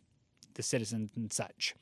the 0.54 0.62
citizens 0.62 1.10
and 1.16 1.32
such. 1.32 1.74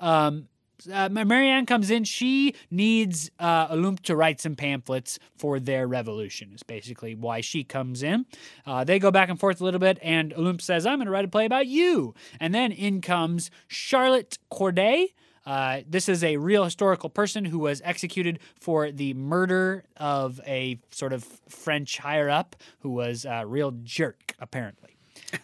Um, 0.00 0.48
uh, 0.92 1.08
Marianne 1.08 1.66
comes 1.66 1.88
in. 1.90 2.02
She 2.02 2.54
needs 2.70 3.30
uh, 3.38 3.68
to 4.02 4.16
write 4.16 4.40
some 4.40 4.56
pamphlets 4.56 5.18
for 5.36 5.60
their 5.60 5.86
revolution. 5.86 6.50
Is 6.52 6.64
basically 6.64 7.14
why 7.14 7.42
she 7.42 7.62
comes 7.62 8.02
in. 8.02 8.26
Uh, 8.66 8.82
they 8.82 8.98
go 8.98 9.12
back 9.12 9.28
and 9.28 9.38
forth 9.38 9.60
a 9.60 9.64
little 9.64 9.78
bit, 9.78 9.98
and 10.02 10.32
Olympe 10.32 10.60
says, 10.60 10.84
"I'm 10.84 10.98
going 10.98 11.06
to 11.06 11.12
write 11.12 11.24
a 11.24 11.28
play 11.28 11.46
about 11.46 11.68
you." 11.68 12.14
And 12.40 12.52
then 12.52 12.72
in 12.72 13.00
comes 13.00 13.50
Charlotte 13.68 14.38
Corday, 14.50 15.14
uh, 15.46 15.80
this 15.88 16.08
is 16.08 16.24
a 16.24 16.36
real 16.36 16.64
historical 16.64 17.10
person 17.10 17.44
who 17.44 17.58
was 17.58 17.82
executed 17.84 18.38
for 18.58 18.90
the 18.90 19.14
murder 19.14 19.84
of 19.96 20.40
a 20.46 20.78
sort 20.90 21.12
of 21.12 21.24
French 21.48 21.98
higher 21.98 22.30
up 22.30 22.56
who 22.80 22.90
was 22.90 23.24
a 23.24 23.44
real 23.46 23.72
jerk, 23.82 24.34
apparently. 24.38 24.94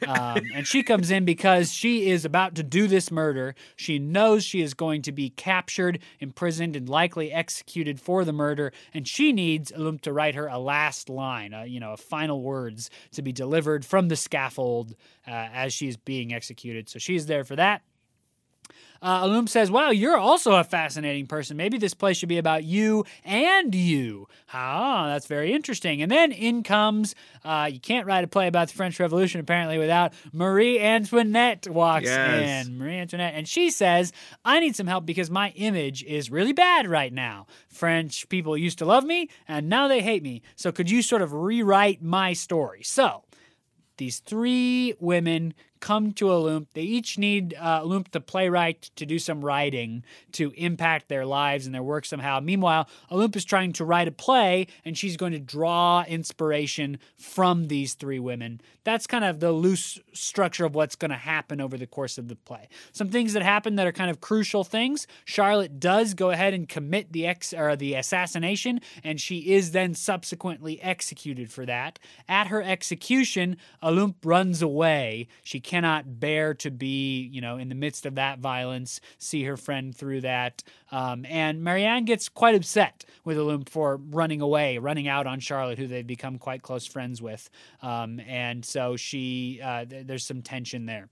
Um, 0.07 0.47
and 0.55 0.67
she 0.67 0.83
comes 0.83 1.11
in 1.11 1.25
because 1.25 1.73
she 1.73 2.11
is 2.11 2.25
about 2.25 2.55
to 2.57 2.63
do 2.63 2.87
this 2.87 3.11
murder. 3.11 3.55
She 3.77 3.99
knows 3.99 4.45
she 4.45 4.63
is 4.63 4.75
going 4.75 5.03
to 5.03 5.13
be 5.13 5.31
captured, 5.31 6.01
imprisoned, 6.21 6.77
and 6.77 6.89
likely 6.89 7.33
executed 7.33 8.01
for 8.01 8.25
the 8.25 8.33
murder. 8.33 8.73
And 8.95 9.07
she 9.07 9.33
needs 9.33 9.73
Olympe 9.73 10.03
to 10.03 10.13
write 10.13 10.35
her 10.35 10.47
a 10.47 10.59
last 10.59 11.09
line, 11.09 11.55
uh, 11.55 11.63
you 11.63 11.81
know, 11.81 11.97
final 11.97 12.43
words 12.43 12.91
to 13.13 13.23
be 13.23 13.33
delivered 13.33 13.85
from 13.85 14.09
the 14.09 14.17
scaffold 14.17 14.95
uh, 15.27 15.31
as 15.31 15.73
she 15.73 15.89
is 15.89 15.97
being 15.97 16.33
executed. 16.33 16.89
So 16.89 16.99
she's 16.99 17.27
there 17.27 17.45
for 17.45 17.57
that. 17.57 17.83
Uh, 19.03 19.25
Olympe 19.25 19.49
says, 19.49 19.71
Wow, 19.71 19.91
you're 19.91 20.17
also 20.17 20.53
a 20.53 20.65
fascinating 20.65 21.27
person. 21.27 21.57
Maybe 21.57 21.79
this 21.79 21.95
play 21.95 22.13
should 22.13 22.29
be 22.29 22.39
about 22.39 22.65
you 22.65 23.05
and 23.25 23.75
you. 23.75 24.29
Ah, 24.53 25.07
that's 25.09 25.27
very 25.27 25.53
interesting. 25.53 26.03
And 26.03 26.11
then 26.11 26.33
in 26.33 26.63
comes, 26.63 27.15
uh, 27.45 27.69
you 27.73 27.81
can't 27.81 28.07
write 28.07 28.25
a 28.25 28.29
play 28.29 28.47
about 28.47 28.69
the 28.69 28.75
French 28.75 29.01
Revolution 29.01 29.41
apparently 29.41 29.79
without 29.79 30.13
Marie 30.33 30.79
Antoinette 30.79 31.67
walks 31.69 32.07
yes. 32.07 32.67
in. 32.67 32.79
Marie 32.79 32.99
Antoinette. 32.99 33.35
And 33.35 33.49
she 33.49 33.71
says, 33.71 34.13
I 34.45 34.61
need 34.61 34.77
some 34.77 34.87
help 34.87 35.07
because 35.07 35.31
my 35.31 35.51
image 35.57 36.05
is 36.05 36.31
really 36.31 36.53
bad 36.53 36.87
right 36.87 37.13
now. 37.13 37.47
French 37.69 38.29
people 38.29 38.57
used 38.57 38.79
to 38.79 38.85
love 38.85 39.05
me 39.05 39.29
and 39.49 39.69
now 39.69 39.89
they 39.89 40.03
hate 40.03 40.23
me. 40.23 40.43
So 40.57 40.73
could 40.73 40.91
you 40.91 41.03
sort 41.03 41.23
of 41.23 41.33
rewrite 41.33 42.03
my 42.03 42.35
story? 42.35 42.83
So, 42.83 43.25
these 43.97 44.21
three 44.21 44.95
women 44.99 45.53
come 45.81 46.13
to 46.13 46.31
Olympe. 46.31 46.69
They 46.75 46.83
each 46.83 47.19
need 47.19 47.55
uh, 47.59 47.81
Olympe, 47.83 48.11
the 48.13 48.21
playwright, 48.21 48.91
to 48.97 49.07
do 49.07 49.19
some 49.19 49.45
writing 49.45 50.05
to 50.33 50.53
impact 50.57 51.09
their 51.09 51.27
lives 51.27 51.67
and 51.67 51.75
their 51.75 51.83
work 51.83 52.05
somehow. 52.05 52.41
Meanwhile, 52.41 52.89
Olympe 53.11 53.37
is 53.37 53.45
trying 53.45 53.73
to 53.75 53.85
write 53.85 54.09
a 54.09 54.13
play, 54.13 54.67
and 54.85 54.97
she's 54.97 55.17
going 55.17 55.33
to 55.33 55.39
draw 55.39 56.05
inspiration 56.07 56.99
from 57.19 57.69
these 57.69 57.95
three 57.95 58.19
women. 58.19 58.61
That's 58.85 59.07
kind 59.07 59.25
of 59.25 59.41
the 59.41 59.53
loose 59.53 59.99
structure 60.13 60.65
of 60.65 60.75
what's 60.75 60.97
going 60.97 61.11
to 61.11 61.17
happen 61.17 61.61
over 61.61 61.77
the 61.77 61.87
course 61.87 62.19
of 62.19 62.29
the 62.29 62.37
play. 62.37 62.69
Some 62.93 63.09
things 63.09 63.33
that 63.33 63.43
happen 63.43 63.77
that 63.77 63.87
are 63.87 63.93
kind 63.93 64.11
of 64.11 64.21
crucial 64.21 64.65
things. 64.65 65.07
Charlotte 65.25 65.81
does 65.81 66.15
go 66.15 66.31
ahead 66.31 66.55
and 66.55 66.69
commit 66.69 67.13
the 67.13 67.27
ex 67.27 67.53
or 67.53 67.77
the 67.77 67.95
assassination, 67.95 68.81
and 69.05 69.21
she 69.21 69.53
is 69.53 69.73
then 69.73 69.95
subsequently 69.95 70.81
executed 70.83 71.53
for 71.53 71.67
that. 71.67 71.99
At 72.29 72.49
her 72.49 72.63
execution, 72.63 73.57
Olympe 73.83 74.25
runs 74.25 74.63
away. 74.63 75.29
She 75.43 75.61
cannot 75.71 76.19
bear 76.19 76.53
to 76.53 76.69
be, 76.69 77.31
you 77.33 77.41
know, 77.41 77.57
in 77.57 77.69
the 77.69 77.77
midst 77.77 78.05
of 78.05 78.17
that 78.17 78.41
violence, 78.41 79.01
see 79.19 79.45
her 79.45 79.57
friend 79.57 79.97
through 79.97 80.21
that. 80.21 80.65
Um, 80.91 81.25
and 81.27 81.63
Marianne 81.63 82.07
gets 82.07 82.29
quite 82.29 82.57
upset 82.57 83.05
with 83.25 83.39
Olympe 83.39 83.69
for 83.69 84.01
running 84.11 84.41
away, 84.41 84.79
running 84.79 85.07
out 85.07 85.29
on 85.29 85.39
Charlotte, 85.39 85.79
who 85.79 85.87
they've 85.87 86.05
become 86.05 86.39
quite 86.39 86.63
close 86.63 86.87
friends 86.87 87.23
with. 87.23 87.49
Um, 87.83 88.19
and 88.27 88.65
so 88.65 88.97
she, 88.97 89.61
uh, 89.63 89.85
th- 89.85 90.09
there's 90.09 90.27
some 90.27 90.43
tension 90.43 90.87
there. 90.87 91.09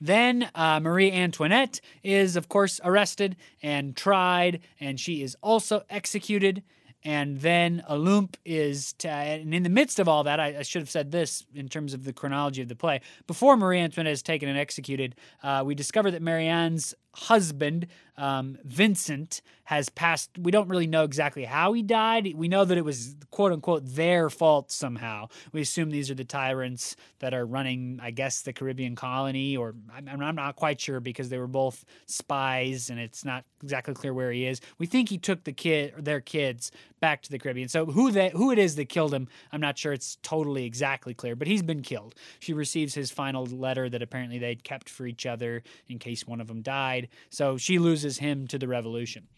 Then 0.00 0.48
uh, 0.54 0.78
Marie 0.78 1.10
Antoinette 1.10 1.80
is, 2.04 2.36
of 2.36 2.48
course, 2.48 2.80
arrested 2.84 3.34
and 3.60 3.96
tried, 3.96 4.60
and 4.78 5.00
she 5.00 5.20
is 5.20 5.36
also 5.42 5.82
executed. 5.90 6.62
And 7.04 7.40
then 7.40 7.82
a 7.88 7.94
Olympe 7.94 8.36
is, 8.44 8.92
t- 8.92 9.08
and 9.08 9.52
in 9.52 9.64
the 9.64 9.68
midst 9.68 9.98
of 9.98 10.08
all 10.08 10.22
that, 10.24 10.38
I, 10.38 10.58
I, 10.58 10.62
should 10.62 10.82
have 10.82 10.90
said 10.90 11.10
this 11.10 11.44
in 11.54 11.68
terms 11.68 11.94
of 11.94 12.04
the 12.04 12.12
chronology 12.12 12.62
of 12.62 12.68
the 12.68 12.76
play. 12.76 13.00
Before 13.26 13.56
Marie 13.56 13.80
Antoinette 13.80 14.12
is 14.12 14.22
taken 14.22 14.48
and 14.48 14.56
executed, 14.56 15.16
uh, 15.42 15.62
we 15.66 15.74
discover 15.74 16.12
that 16.12 16.22
Marianne's 16.22 16.94
husband, 17.14 17.86
um, 18.16 18.58
Vincent, 18.64 19.42
has 19.64 19.88
passed. 19.88 20.30
We 20.38 20.50
don't 20.50 20.68
really 20.68 20.86
know 20.86 21.04
exactly 21.04 21.44
how 21.44 21.72
he 21.72 21.82
died. 21.82 22.34
We 22.34 22.48
know 22.48 22.64
that 22.64 22.76
it 22.76 22.84
was 22.84 23.16
quote 23.30 23.52
unquote 23.52 23.82
their 23.86 24.28
fault 24.28 24.70
somehow. 24.70 25.28
We 25.52 25.60
assume 25.60 25.90
these 25.90 26.10
are 26.10 26.14
the 26.14 26.24
tyrants 26.24 26.96
that 27.20 27.32
are 27.32 27.46
running, 27.46 27.98
I 28.02 28.10
guess, 28.10 28.42
the 28.42 28.52
Caribbean 28.52 28.96
colony, 28.96 29.56
or 29.56 29.74
I'm, 29.94 30.08
I'm 30.20 30.34
not 30.34 30.56
quite 30.56 30.80
sure 30.80 31.00
because 31.00 31.28
they 31.28 31.38
were 31.38 31.46
both 31.46 31.84
spies 32.06 32.90
and 32.90 32.98
it's 32.98 33.24
not 33.24 33.44
exactly 33.62 33.94
clear 33.94 34.12
where 34.12 34.32
he 34.32 34.46
is. 34.46 34.60
We 34.78 34.86
think 34.86 35.08
he 35.08 35.18
took 35.18 35.44
the 35.44 35.52
kid, 35.52 35.94
or 35.96 36.02
their 36.02 36.20
kids, 36.20 36.70
back 37.00 37.22
to 37.22 37.30
the 37.30 37.38
Caribbean. 37.38 37.68
So 37.68 37.86
who 37.86 38.10
that 38.12 38.32
who 38.32 38.50
it 38.50 38.58
is 38.58 38.76
that 38.76 38.88
killed 38.88 39.14
him, 39.14 39.28
I'm 39.52 39.60
not 39.60 39.78
sure 39.78 39.92
it's 39.92 40.18
totally 40.22 40.64
exactly 40.64 41.14
clear, 41.14 41.34
but 41.34 41.48
he's 41.48 41.62
been 41.62 41.82
killed. 41.82 42.14
She 42.40 42.52
receives 42.52 42.94
his 42.94 43.10
final 43.10 43.46
letter 43.46 43.88
that 43.88 44.02
apparently 44.02 44.38
they'd 44.38 44.64
kept 44.64 44.88
for 44.88 45.06
each 45.06 45.24
other 45.24 45.62
in 45.88 45.98
case 45.98 46.26
one 46.26 46.40
of 46.40 46.48
them 46.48 46.62
died. 46.62 47.01
So 47.30 47.56
she 47.56 47.78
loses 47.78 48.18
him 48.18 48.46
to 48.48 48.58
the 48.58 48.68
revolution. 48.68 49.28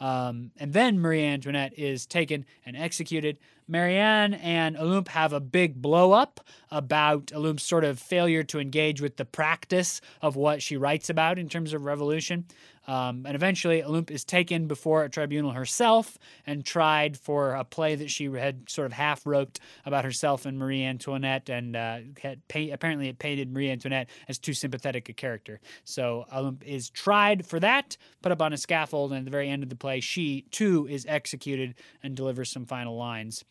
Um, 0.00 0.50
and 0.56 0.72
then 0.72 0.98
Marie 0.98 1.24
Antoinette 1.24 1.78
is 1.78 2.06
taken 2.06 2.44
and 2.66 2.76
executed. 2.76 3.38
Marianne 3.68 4.34
and 4.34 4.76
Olympe 4.76 5.08
have 5.08 5.32
a 5.32 5.40
big 5.40 5.80
blow 5.80 6.12
up 6.12 6.40
about 6.70 7.32
Olympe's 7.32 7.62
sort 7.62 7.84
of 7.84 7.98
failure 7.98 8.42
to 8.44 8.58
engage 8.58 9.00
with 9.00 9.16
the 9.16 9.24
practice 9.24 10.00
of 10.20 10.36
what 10.36 10.62
she 10.62 10.76
writes 10.76 11.08
about 11.08 11.38
in 11.38 11.48
terms 11.48 11.72
of 11.72 11.84
revolution. 11.84 12.44
Um, 12.86 13.24
and 13.26 13.34
eventually, 13.34 13.82
Olympe 13.82 14.10
is 14.10 14.24
taken 14.24 14.66
before 14.66 15.04
a 15.04 15.08
tribunal 15.08 15.52
herself 15.52 16.18
and 16.46 16.64
tried 16.64 17.16
for 17.16 17.54
a 17.54 17.64
play 17.64 17.94
that 17.94 18.10
she 18.10 18.26
had 18.26 18.68
sort 18.68 18.86
of 18.86 18.92
half 18.92 19.26
wrote 19.26 19.58
about 19.84 20.04
herself 20.04 20.46
and 20.46 20.58
Marie 20.58 20.84
Antoinette, 20.84 21.48
and 21.48 21.76
uh, 21.76 21.98
had 22.20 22.46
pay- 22.48 22.70
apparently 22.70 23.08
it 23.08 23.18
painted 23.18 23.50
Marie 23.52 23.70
Antoinette 23.70 24.08
as 24.28 24.38
too 24.38 24.52
sympathetic 24.52 25.08
a 25.08 25.12
character. 25.12 25.60
So 25.84 26.26
Olympe 26.32 26.62
is 26.64 26.90
tried 26.90 27.46
for 27.46 27.58
that, 27.60 27.96
put 28.22 28.32
up 28.32 28.42
on 28.42 28.52
a 28.52 28.56
scaffold, 28.56 29.12
and 29.12 29.20
at 29.20 29.24
the 29.24 29.30
very 29.30 29.48
end 29.48 29.62
of 29.62 29.68
the 29.68 29.76
play, 29.76 30.00
she 30.00 30.44
too 30.50 30.86
is 30.86 31.06
executed 31.08 31.74
and 32.02 32.14
delivers 32.14 32.50
some 32.50 32.66
final 32.66 32.96
lines. 32.96 33.44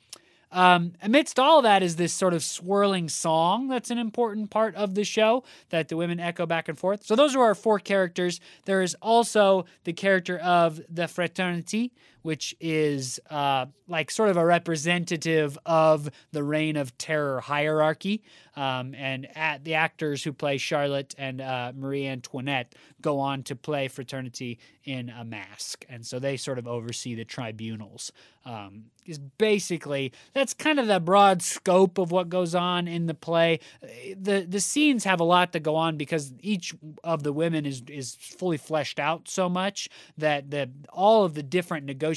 Um, 0.53 0.93
amidst 1.01 1.39
all 1.39 1.63
that 1.63 1.81
is 1.81 1.95
this 1.95 2.13
sort 2.13 2.35
of 2.35 2.43
swirling 2.43 3.09
song 3.09 3.67
that's 3.67 3.89
an 3.89 3.97
important 3.97 4.51
part 4.51 4.75
of 4.75 4.93
the 4.93 5.03
show 5.03 5.43
that 5.69 5.89
the 5.89 5.97
women 5.97 6.19
echo 6.19 6.45
back 6.45 6.69
and 6.69 6.77
forth. 6.77 7.03
So 7.03 7.15
those 7.15 7.35
are 7.35 7.41
our 7.41 7.55
four 7.55 7.79
characters. 7.79 8.39
There 8.65 8.83
is 8.83 8.95
also 9.01 9.65
the 9.83 9.93
character 9.93 10.37
of 10.37 10.79
the 10.87 11.07
fraternity, 11.07 11.91
which 12.23 12.55
is 12.59 13.19
uh, 13.29 13.67
like 13.87 14.09
sort 14.09 14.29
of 14.29 14.37
a 14.37 14.45
representative 14.45 15.57
of 15.65 16.09
the 16.31 16.43
reign 16.43 16.75
of 16.75 16.97
terror 16.97 17.39
hierarchy. 17.39 18.23
Um, 18.55 18.93
and 18.95 19.27
at 19.35 19.63
the 19.63 19.75
actors 19.75 20.23
who 20.23 20.31
play 20.31 20.57
Charlotte 20.57 21.15
and 21.17 21.41
uh, 21.41 21.73
Marie 21.75 22.07
Antoinette 22.07 22.75
go 23.01 23.19
on 23.19 23.43
to 23.43 23.55
play 23.55 23.87
fraternity 23.87 24.59
in 24.83 25.09
a 25.09 25.23
mask, 25.23 25.85
and 25.89 26.05
so 26.05 26.19
they 26.19 26.37
sort 26.37 26.59
of 26.59 26.67
oversee 26.67 27.15
the 27.15 27.25
tribunals. 27.25 28.11
Um, 28.45 28.85
is 29.05 29.19
basically 29.19 30.11
that's 30.33 30.53
kind 30.53 30.79
of 30.79 30.87
the 30.87 30.99
broad 30.99 31.41
scope 31.41 31.97
of 31.97 32.11
what 32.11 32.29
goes 32.29 32.53
on 32.55 32.87
in 32.87 33.05
the 33.05 33.13
play. 33.13 33.59
the 33.81 34.45
The 34.47 34.59
scenes 34.59 35.03
have 35.03 35.19
a 35.19 35.25
lot 35.25 35.53
to 35.53 35.59
go 35.59 35.75
on 35.75 35.97
because 35.97 36.33
each 36.41 36.73
of 37.03 37.23
the 37.23 37.33
women 37.33 37.65
is 37.65 37.83
is 37.89 38.15
fully 38.15 38.57
fleshed 38.57 38.99
out 38.99 39.27
so 39.27 39.49
much 39.49 39.89
that 40.17 40.51
the 40.51 40.69
all 40.91 41.23
of 41.23 41.33
the 41.33 41.43
different 41.43 41.85
negotiations 41.85 42.12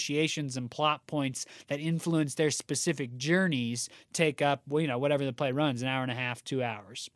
and 0.56 0.70
plot 0.70 1.06
points 1.06 1.46
that 1.68 1.80
influence 1.80 2.34
their 2.34 2.50
specific 2.50 3.16
journeys 3.16 3.88
take 4.12 4.42
up 4.42 4.62
you 4.70 4.86
know 4.86 4.98
whatever 4.98 5.24
the 5.24 5.32
play 5.32 5.52
runs 5.52 5.82
an 5.82 5.88
hour 5.88 6.02
and 6.02 6.12
a 6.12 6.14
half, 6.14 6.42
two 6.44 6.62
hours. 6.62 7.10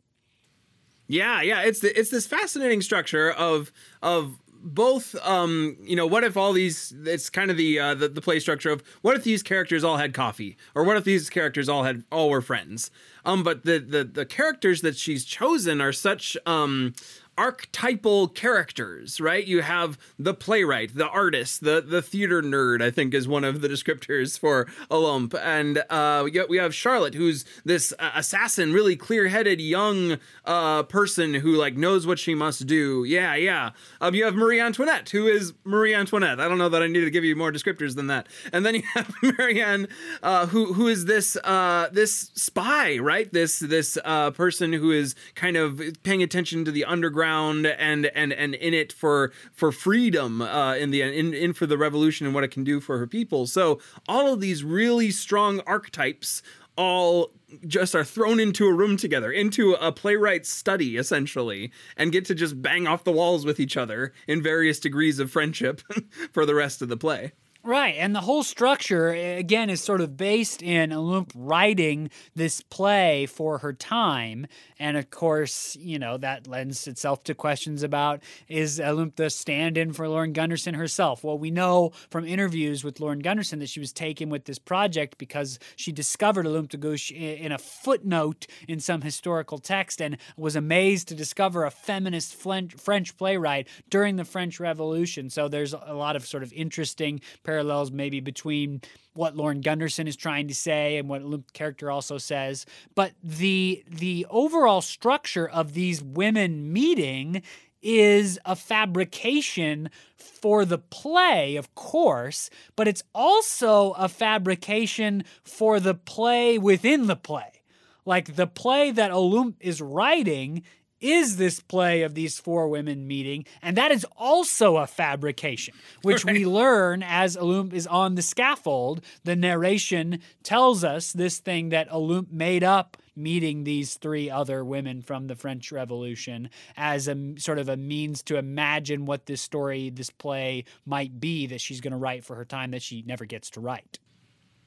Yeah, 1.07 1.41
yeah, 1.41 1.63
it's 1.63 1.81
the, 1.81 1.97
it's 1.99 2.09
this 2.09 2.25
fascinating 2.25 2.81
structure 2.81 3.31
of 3.31 3.71
of 4.01 4.39
both 4.63 5.15
um 5.25 5.75
you 5.81 5.95
know 5.95 6.05
what 6.05 6.23
if 6.23 6.37
all 6.37 6.53
these 6.53 6.93
it's 7.05 7.29
kind 7.29 7.49
of 7.49 7.57
the 7.57 7.79
uh 7.79 7.95
the, 7.95 8.07
the 8.07 8.21
play 8.21 8.39
structure 8.39 8.69
of 8.69 8.83
what 9.01 9.17
if 9.17 9.23
these 9.23 9.41
characters 9.41 9.83
all 9.83 9.97
had 9.97 10.13
coffee 10.13 10.55
or 10.75 10.83
what 10.83 10.97
if 10.97 11.03
these 11.03 11.29
characters 11.29 11.67
all 11.67 11.83
had 11.83 12.03
all 12.11 12.29
were 12.29 12.41
friends 12.41 12.91
um 13.25 13.43
but 13.43 13.65
the 13.65 13.79
the 13.79 14.03
the 14.03 14.25
characters 14.25 14.81
that 14.81 14.95
she's 14.95 15.25
chosen 15.25 15.81
are 15.81 15.91
such 15.91 16.37
um 16.45 16.93
archetypal 17.37 18.27
characters, 18.27 19.21
right? 19.21 19.45
You 19.45 19.61
have 19.61 19.97
the 20.19 20.33
playwright, 20.33 20.95
the 20.95 21.07
artist, 21.07 21.63
the 21.63 21.81
the 21.81 22.01
theater 22.01 22.41
nerd. 22.41 22.81
I 22.81 22.91
think 22.91 23.13
is 23.13 23.27
one 23.27 23.43
of 23.43 23.61
the 23.61 23.67
descriptors 23.75 24.37
for 24.37 24.67
Olympe, 24.89 25.35
and 25.35 25.83
uh, 25.89 26.27
we 26.49 26.57
have 26.57 26.75
Charlotte, 26.75 27.15
who's 27.15 27.45
this 27.63 27.93
uh, 27.99 28.11
assassin, 28.15 28.73
really 28.73 28.95
clear-headed 28.95 29.61
young 29.61 30.17
uh, 30.45 30.83
person 30.83 31.35
who 31.35 31.53
like 31.53 31.75
knows 31.75 32.05
what 32.05 32.19
she 32.19 32.35
must 32.35 32.67
do. 32.67 33.03
Yeah, 33.03 33.35
yeah. 33.35 33.71
Um, 34.01 34.13
you 34.13 34.25
have 34.25 34.35
Marie 34.35 34.59
Antoinette, 34.59 35.09
who 35.09 35.27
is 35.27 35.53
Marie 35.63 35.95
Antoinette. 35.95 36.39
I 36.39 36.47
don't 36.47 36.57
know 36.57 36.69
that 36.69 36.83
I 36.83 36.87
need 36.87 37.05
to 37.05 37.11
give 37.11 37.23
you 37.23 37.35
more 37.35 37.51
descriptors 37.51 37.95
than 37.95 38.07
that. 38.07 38.27
And 38.51 38.65
then 38.65 38.75
you 38.75 38.83
have 38.93 39.13
Marianne, 39.23 39.87
uh, 40.21 40.47
who 40.47 40.73
who 40.73 40.87
is 40.87 41.05
this 41.05 41.37
uh, 41.37 41.89
this 41.91 42.31
spy, 42.35 42.97
right? 42.97 43.31
This 43.31 43.59
this 43.59 43.97
uh, 44.03 44.31
person 44.31 44.73
who 44.73 44.91
is 44.91 45.15
kind 45.35 45.55
of 45.55 45.81
paying 46.03 46.21
attention 46.21 46.65
to 46.65 46.71
the 46.71 46.85
underground 46.85 47.20
and 47.23 48.05
and 48.07 48.33
and 48.33 48.55
in 48.55 48.73
it 48.73 48.91
for 48.93 49.31
for 49.53 49.71
freedom 49.71 50.41
uh, 50.41 50.75
in 50.75 50.91
the 50.91 51.01
in 51.01 51.33
in 51.33 51.53
for 51.53 51.65
the 51.65 51.77
revolution 51.77 52.25
and 52.25 52.35
what 52.35 52.43
it 52.43 52.51
can 52.51 52.63
do 52.63 52.79
for 52.79 52.97
her 52.97 53.07
people. 53.07 53.47
So 53.47 53.79
all 54.07 54.33
of 54.33 54.41
these 54.41 54.63
really 54.63 55.11
strong 55.11 55.61
archetypes 55.61 56.41
all 56.77 57.31
just 57.67 57.95
are 57.95 58.03
thrown 58.03 58.39
into 58.39 58.65
a 58.65 58.73
room 58.73 58.97
together, 58.97 59.31
into 59.31 59.73
a 59.73 59.91
playwright's 59.91 60.49
study, 60.49 60.97
essentially, 60.97 61.71
and 61.97 62.11
get 62.11 62.25
to 62.25 62.35
just 62.35 62.61
bang 62.61 62.87
off 62.87 63.03
the 63.03 63.11
walls 63.11 63.45
with 63.45 63.59
each 63.59 63.75
other 63.75 64.13
in 64.27 64.41
various 64.41 64.79
degrees 64.79 65.19
of 65.19 65.29
friendship 65.29 65.81
for 66.31 66.45
the 66.45 66.55
rest 66.55 66.81
of 66.81 66.89
the 66.89 66.97
play. 66.97 67.33
Right, 67.63 67.95
and 67.99 68.15
the 68.15 68.21
whole 68.21 68.41
structure 68.41 69.09
again 69.09 69.69
is 69.69 69.83
sort 69.83 70.01
of 70.01 70.17
based 70.17 70.63
in 70.63 70.91
Olympe 70.91 71.31
writing 71.35 72.09
this 72.35 72.61
play 72.61 73.27
for 73.27 73.59
her 73.59 73.71
time, 73.71 74.47
and 74.81 74.97
of 74.97 75.11
course, 75.11 75.75
you 75.75 75.99
know 75.99 76.17
that 76.17 76.47
lends 76.47 76.87
itself 76.87 77.23
to 77.25 77.35
questions 77.35 77.83
about 77.83 78.21
is 78.47 78.79
Olympe 78.79 79.15
the 79.15 79.29
stand-in 79.29 79.93
for 79.93 80.09
Lauren 80.09 80.33
Gunderson 80.33 80.73
herself? 80.73 81.23
Well, 81.23 81.37
we 81.37 81.51
know 81.51 81.91
from 82.09 82.25
interviews 82.25 82.83
with 82.83 82.99
Lauren 82.99 83.19
Gunderson 83.19 83.59
that 83.59 83.69
she 83.69 83.79
was 83.79 83.93
taken 83.93 84.29
with 84.29 84.45
this 84.45 84.57
project 84.57 85.19
because 85.19 85.59
she 85.75 85.91
discovered 85.91 86.47
Olympe 86.47 86.69
de 86.69 86.77
Gouges 86.77 87.11
in 87.11 87.51
a 87.51 87.59
footnote 87.59 88.47
in 88.67 88.79
some 88.79 89.01
historical 89.01 89.59
text 89.59 90.01
and 90.01 90.17
was 90.35 90.55
amazed 90.55 91.07
to 91.09 91.15
discover 91.15 91.63
a 91.63 91.69
feminist 91.71 92.33
French 92.33 93.17
playwright 93.17 93.67
during 93.89 94.15
the 94.15 94.25
French 94.25 94.59
Revolution. 94.59 95.29
So 95.29 95.47
there's 95.47 95.73
a 95.73 95.93
lot 95.93 96.15
of 96.15 96.25
sort 96.25 96.41
of 96.41 96.51
interesting 96.53 97.21
parallels 97.43 97.91
maybe 97.91 98.19
between 98.19 98.81
what 99.13 99.35
Lauren 99.35 99.61
Gunderson 99.61 100.07
is 100.07 100.15
trying 100.15 100.47
to 100.47 100.55
say 100.55 100.97
and 100.97 101.09
what 101.09 101.23
Luke 101.23 101.51
character 101.53 101.91
also 101.91 102.17
says. 102.17 102.65
But 102.95 103.13
the 103.23 103.83
the 103.87 104.25
overall 104.29 104.81
structure 104.81 105.47
of 105.47 105.73
these 105.73 106.01
women 106.01 106.71
meeting 106.71 107.41
is 107.81 108.39
a 108.45 108.55
fabrication 108.55 109.89
for 110.15 110.65
the 110.65 110.77
play, 110.77 111.55
of 111.55 111.73
course, 111.75 112.49
but 112.75 112.87
it's 112.87 113.03
also 113.13 113.91
a 113.93 114.07
fabrication 114.07 115.23
for 115.43 115.79
the 115.79 115.95
play 115.95 116.57
within 116.57 117.07
the 117.07 117.15
play. 117.15 117.61
Like 118.05 118.35
the 118.35 118.47
play 118.47 118.91
that 118.91 119.11
Olympe 119.11 119.55
is 119.59 119.81
writing 119.81 120.63
is 121.01 121.37
this 121.37 121.59
play 121.59 122.03
of 122.03 122.13
these 122.13 122.39
four 122.39 122.67
women 122.69 123.07
meeting, 123.07 123.45
and 123.61 123.75
that 123.77 123.91
is 123.91 124.05
also 124.17 124.77
a 124.77 124.87
fabrication, 124.87 125.73
which 126.03 126.23
right. 126.23 126.33
we 126.33 126.45
learn 126.45 127.03
as 127.03 127.35
Olympe 127.35 127.73
is 127.73 127.87
on 127.87 128.15
the 128.15 128.21
scaffold. 128.21 129.01
The 129.23 129.35
narration 129.35 130.21
tells 130.43 130.83
us 130.83 131.11
this 131.11 131.39
thing 131.39 131.69
that 131.69 131.91
Olympe 131.91 132.31
made 132.31 132.63
up 132.63 132.97
meeting 133.15 133.63
these 133.63 133.95
three 133.95 134.29
other 134.29 134.63
women 134.63 135.01
from 135.01 135.27
the 135.27 135.35
French 135.35 135.71
Revolution 135.71 136.49
as 136.77 137.07
a 137.07 137.33
sort 137.37 137.59
of 137.59 137.67
a 137.67 137.75
means 137.75 138.23
to 138.23 138.37
imagine 138.37 139.05
what 139.05 139.25
this 139.25 139.41
story, 139.41 139.89
this 139.89 140.09
play 140.09 140.63
might 140.85 141.19
be 141.19 141.45
that 141.47 141.59
she's 141.59 141.81
going 141.81 141.91
to 141.91 141.97
write 141.97 142.23
for 142.23 142.35
her 142.35 142.45
time 142.45 142.71
that 142.71 142.81
she 142.81 143.03
never 143.05 143.25
gets 143.25 143.49
to 143.51 143.59
write 143.59 143.99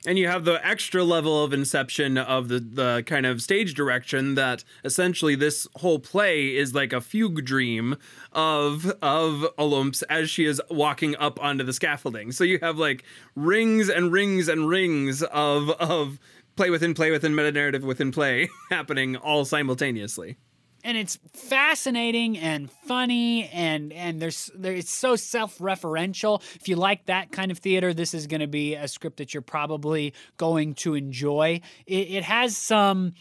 and 0.07 0.19
you 0.19 0.29
have 0.29 0.45
the 0.45 0.65
extra 0.67 1.03
level 1.03 1.43
of 1.43 1.53
inception 1.53 2.19
of 2.19 2.49
the 2.49 2.61
the 2.61 3.03
kind 3.07 3.27
of 3.27 3.43
stage 3.43 3.75
direction 3.75 4.35
that 4.35 4.65
essentially 4.85 5.35
this 5.35 5.67
whole 5.77 5.99
play 5.99 6.55
is 6.55 6.75
like 6.75 6.93
a 6.93 7.01
fugue 7.01 7.45
dream 7.45 7.97
of 8.33 8.87
of 9.03 9.47
Olympe's 9.59 10.03
as 10.05 10.31
she 10.31 10.45
is 10.45 10.61
walking 10.71 11.17
up 11.17 11.43
onto 11.43 11.65
the 11.65 11.73
scaffolding. 11.73 12.33
So 12.33 12.45
you 12.45 12.59
have 12.61 12.79
like 12.79 13.05
rings 13.35 13.89
and 13.89 14.13
rings 14.13 14.49
and 14.49 14.69
rings 14.69 15.23
of 15.23 15.71
of 15.71 16.19
play 16.57 16.71
within 16.71 16.95
play 16.95 17.11
within 17.11 17.35
meta 17.35 17.53
narrative 17.53 17.83
within 17.83 18.13
play 18.13 18.49
happening 18.71 19.17
all 19.17 19.45
simultaneously 19.45 20.37
and 20.85 20.97
it's 20.97 21.19
fascinating 21.33 22.39
and 22.39 22.71
funny 22.71 23.49
and 23.49 23.93
and 23.93 24.21
there's 24.21 24.51
there, 24.55 24.73
it's 24.73 24.91
so 24.91 25.17
self-referential. 25.17 26.43
If 26.61 26.69
you 26.69 26.77
like 26.77 27.07
that 27.07 27.33
kind 27.33 27.51
of 27.51 27.59
theater 27.59 27.93
this 27.95 28.15
is 28.15 28.27
going 28.27 28.43
to 28.43 28.47
be 28.47 28.75
a 28.75 28.87
script 28.87 29.17
that 29.17 29.35
you're 29.35 29.43
probably 29.43 30.15
going 30.37 30.75
to 30.75 30.95
enjoy. 30.95 31.61
It, 31.87 32.11
it 32.11 32.25
has 32.25 32.57
some 32.57 33.15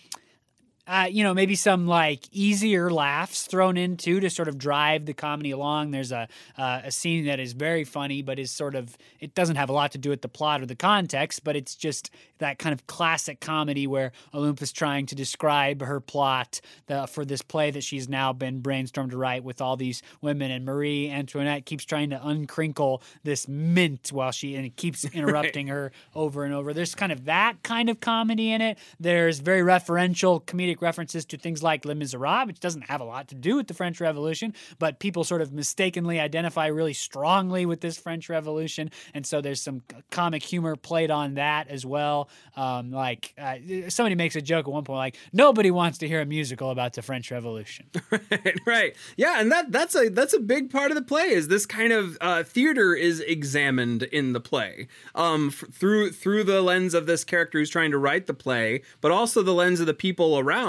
uh, 0.85 1.07
you 1.09 1.23
know, 1.23 1.33
maybe 1.33 1.55
some 1.55 1.87
like 1.87 2.27
easier 2.33 2.91
laughs 2.91 3.43
thrown 3.43 3.77
into 3.77 4.19
to 4.19 4.29
sort 4.29 4.49
of 4.49 4.57
drive 4.57 5.05
the 5.05 5.13
comedy 5.13 5.51
along. 5.51 5.91
There's 5.91 6.11
a 6.11 6.27
uh, 6.57 6.81
a 6.83 6.91
scene 6.91 7.25
that 7.25 7.39
is 7.39 7.53
very 7.53 7.85
funny, 7.85 8.21
but 8.21 8.37
is 8.37 8.51
sort 8.51 8.75
of 8.75 8.97
it 9.21 9.33
doesn't 9.33 9.55
have 9.55 9.69
a 9.69 9.73
lot 9.73 9.93
to 9.93 9.97
do 9.97 10.09
with 10.09 10.21
the 10.21 10.27
plot 10.27 10.61
or 10.61 10.65
the 10.65 10.75
context, 10.75 11.43
but 11.45 11.55
it's 11.55 11.75
just 11.75 12.11
that 12.39 12.59
kind 12.59 12.73
of 12.73 12.85
classic 12.85 13.39
comedy 13.39 13.87
where 13.87 14.11
Olympe's 14.33 14.73
trying 14.73 15.05
to 15.05 15.15
describe 15.15 15.81
her 15.81 16.01
plot 16.01 16.59
the, 16.87 17.07
for 17.07 17.23
this 17.23 17.41
play 17.41 17.71
that 17.71 17.83
she's 17.83 18.09
now 18.09 18.33
been 18.33 18.61
brainstormed 18.61 19.11
to 19.11 19.17
write 19.17 19.45
with 19.45 19.61
all 19.61 19.77
these 19.77 20.01
women, 20.21 20.51
and 20.51 20.65
Marie 20.65 21.09
Antoinette 21.09 21.65
keeps 21.65 21.85
trying 21.85 22.09
to 22.09 22.17
uncrinkle 22.17 23.01
this 23.23 23.47
mint 23.47 24.11
while 24.11 24.31
she 24.31 24.55
and 24.55 24.65
it 24.65 24.75
keeps 24.75 25.05
interrupting 25.13 25.67
right. 25.67 25.73
her 25.73 25.91
over 26.13 26.43
and 26.43 26.53
over. 26.53 26.73
There's 26.73 26.93
kind 26.93 27.13
of 27.13 27.23
that 27.25 27.63
kind 27.63 27.89
of 27.89 28.01
comedy 28.01 28.51
in 28.51 28.61
it. 28.61 28.77
There's 28.99 29.39
very 29.39 29.61
referential 29.61 30.43
comedic 30.43 30.72
references 30.81 31.25
to 31.25 31.37
things 31.37 31.61
like 31.61 31.85
Les 31.85 31.93
Miserables, 31.93 32.47
which 32.47 32.59
doesn't 32.59 32.83
have 32.83 33.01
a 33.01 33.03
lot 33.03 33.27
to 33.29 33.35
do 33.35 33.55
with 33.55 33.67
the 33.67 33.73
French 33.73 33.99
Revolution, 34.01 34.53
but 34.79 34.99
people 34.99 35.23
sort 35.23 35.41
of 35.41 35.51
mistakenly 35.51 36.19
identify 36.19 36.67
really 36.67 36.93
strongly 36.93 37.65
with 37.65 37.81
this 37.81 37.97
French 37.97 38.29
Revolution. 38.29 38.89
And 39.13 39.25
so 39.25 39.41
there's 39.41 39.61
some 39.61 39.81
comic 40.11 40.43
humor 40.43 40.75
played 40.75 41.11
on 41.11 41.35
that 41.35 41.67
as 41.67 41.85
well. 41.85 42.29
Um, 42.55 42.91
like 42.91 43.33
uh, 43.37 43.55
somebody 43.89 44.15
makes 44.15 44.35
a 44.35 44.41
joke 44.41 44.67
at 44.67 44.73
one 44.73 44.83
point, 44.83 44.97
like 44.97 45.17
nobody 45.31 45.71
wants 45.71 45.97
to 45.99 46.07
hear 46.07 46.21
a 46.21 46.25
musical 46.25 46.69
about 46.69 46.93
the 46.93 47.01
French 47.01 47.31
Revolution. 47.31 47.89
right, 48.11 48.59
right, 48.65 48.95
yeah, 49.17 49.39
and 49.39 49.51
that 49.51 49.71
that's 49.71 49.95
a 49.95 50.09
that's 50.09 50.33
a 50.33 50.39
big 50.39 50.69
part 50.69 50.91
of 50.91 50.95
the 50.95 51.01
play. 51.01 51.29
Is 51.29 51.47
this 51.47 51.65
kind 51.65 51.91
of 51.91 52.17
uh, 52.21 52.43
theater 52.43 52.93
is 52.93 53.19
examined 53.21 54.03
in 54.03 54.33
the 54.33 54.39
play 54.39 54.87
um, 55.15 55.47
f- 55.47 55.69
through 55.73 56.11
through 56.11 56.43
the 56.43 56.61
lens 56.61 56.93
of 56.93 57.05
this 57.05 57.23
character 57.23 57.59
who's 57.59 57.69
trying 57.69 57.91
to 57.91 57.97
write 57.97 58.27
the 58.27 58.33
play, 58.33 58.81
but 59.01 59.11
also 59.11 59.41
the 59.41 59.53
lens 59.53 59.79
of 59.79 59.85
the 59.85 59.93
people 59.93 60.37
around 60.37 60.62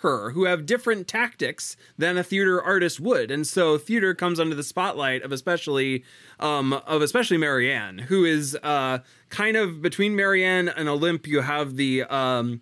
her 0.00 0.30
who 0.30 0.44
have 0.44 0.66
different 0.66 1.08
tactics 1.08 1.76
than 1.96 2.18
a 2.18 2.22
theater 2.22 2.62
artist 2.62 3.00
would. 3.00 3.30
And 3.30 3.46
so 3.46 3.78
theater 3.78 4.14
comes 4.14 4.38
under 4.38 4.54
the 4.54 4.62
spotlight 4.62 5.22
of 5.22 5.32
especially 5.32 6.04
um, 6.38 6.72
of 6.72 7.02
especially 7.02 7.38
marianne 7.38 7.98
who 7.98 8.24
is 8.24 8.56
uh, 8.62 8.98
kind 9.30 9.56
of 9.56 9.80
between 9.80 10.14
marianne 10.14 10.68
and 10.68 10.88
olympe 10.88 11.26
you 11.26 11.40
have 11.40 11.76
the 11.76 12.02
um, 12.04 12.60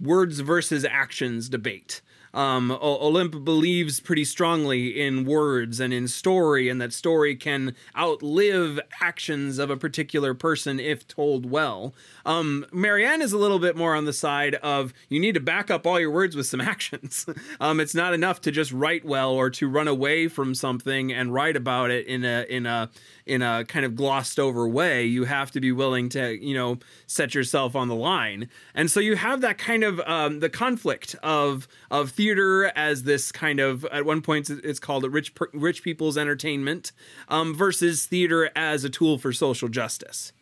words 0.00 0.40
versus 0.40 0.84
actions 0.84 1.48
debate 1.48 2.02
um, 2.34 2.70
Olympe 2.70 3.44
believes 3.44 4.00
pretty 4.00 4.24
strongly 4.24 5.00
in 5.00 5.24
words 5.24 5.80
and 5.80 5.92
in 5.92 6.08
story, 6.08 6.68
and 6.68 6.80
that 6.80 6.92
story 6.92 7.36
can 7.36 7.74
outlive 7.96 8.80
actions 9.00 9.58
of 9.58 9.70
a 9.70 9.76
particular 9.76 10.32
person 10.34 10.80
if 10.80 11.06
told 11.06 11.50
well. 11.50 11.94
Um, 12.24 12.66
Marianne 12.72 13.22
is 13.22 13.32
a 13.32 13.38
little 13.38 13.58
bit 13.58 13.76
more 13.76 13.94
on 13.94 14.04
the 14.04 14.12
side 14.12 14.54
of 14.56 14.94
you 15.08 15.20
need 15.20 15.34
to 15.34 15.40
back 15.40 15.70
up 15.70 15.86
all 15.86 16.00
your 16.00 16.10
words 16.10 16.34
with 16.34 16.46
some 16.46 16.60
actions. 16.72 17.26
um, 17.60 17.80
it's 17.80 17.94
not 17.94 18.14
enough 18.14 18.40
to 18.42 18.50
just 18.50 18.72
write 18.72 19.04
well 19.04 19.32
or 19.32 19.50
to 19.50 19.68
run 19.68 19.88
away 19.88 20.28
from 20.28 20.54
something 20.54 21.12
and 21.12 21.34
write 21.34 21.56
about 21.56 21.90
it 21.90 22.06
in 22.06 22.24
a 22.24 22.46
in 22.48 22.66
a 22.66 22.90
in 23.26 23.42
a 23.42 23.64
kind 23.66 23.84
of 23.84 23.94
glossed 23.94 24.38
over 24.38 24.66
way. 24.66 25.04
You 25.04 25.24
have 25.24 25.50
to 25.52 25.60
be 25.60 25.72
willing 25.72 26.08
to, 26.10 26.36
you 26.42 26.54
know, 26.54 26.78
set 27.06 27.34
yourself 27.34 27.76
on 27.76 27.88
the 27.88 27.94
line. 27.94 28.48
And 28.74 28.90
so 28.90 29.00
you 29.00 29.16
have 29.16 29.40
that 29.42 29.58
kind 29.58 29.84
of 29.84 30.00
um, 30.00 30.40
the 30.40 30.48
conflict 30.48 31.14
of 31.22 31.68
of 31.90 32.10
theater 32.22 32.70
as 32.76 33.02
this 33.02 33.32
kind 33.32 33.58
of 33.58 33.84
at 33.86 34.04
one 34.04 34.22
point 34.22 34.48
it's 34.48 34.78
called 34.78 35.04
a 35.04 35.10
rich 35.10 35.34
rich 35.52 35.82
people's 35.82 36.16
entertainment 36.16 36.92
um, 37.28 37.52
versus 37.52 38.06
theater 38.06 38.48
as 38.54 38.84
a 38.84 38.88
tool 38.88 39.18
for 39.18 39.32
social 39.32 39.68
justice. 39.68 40.32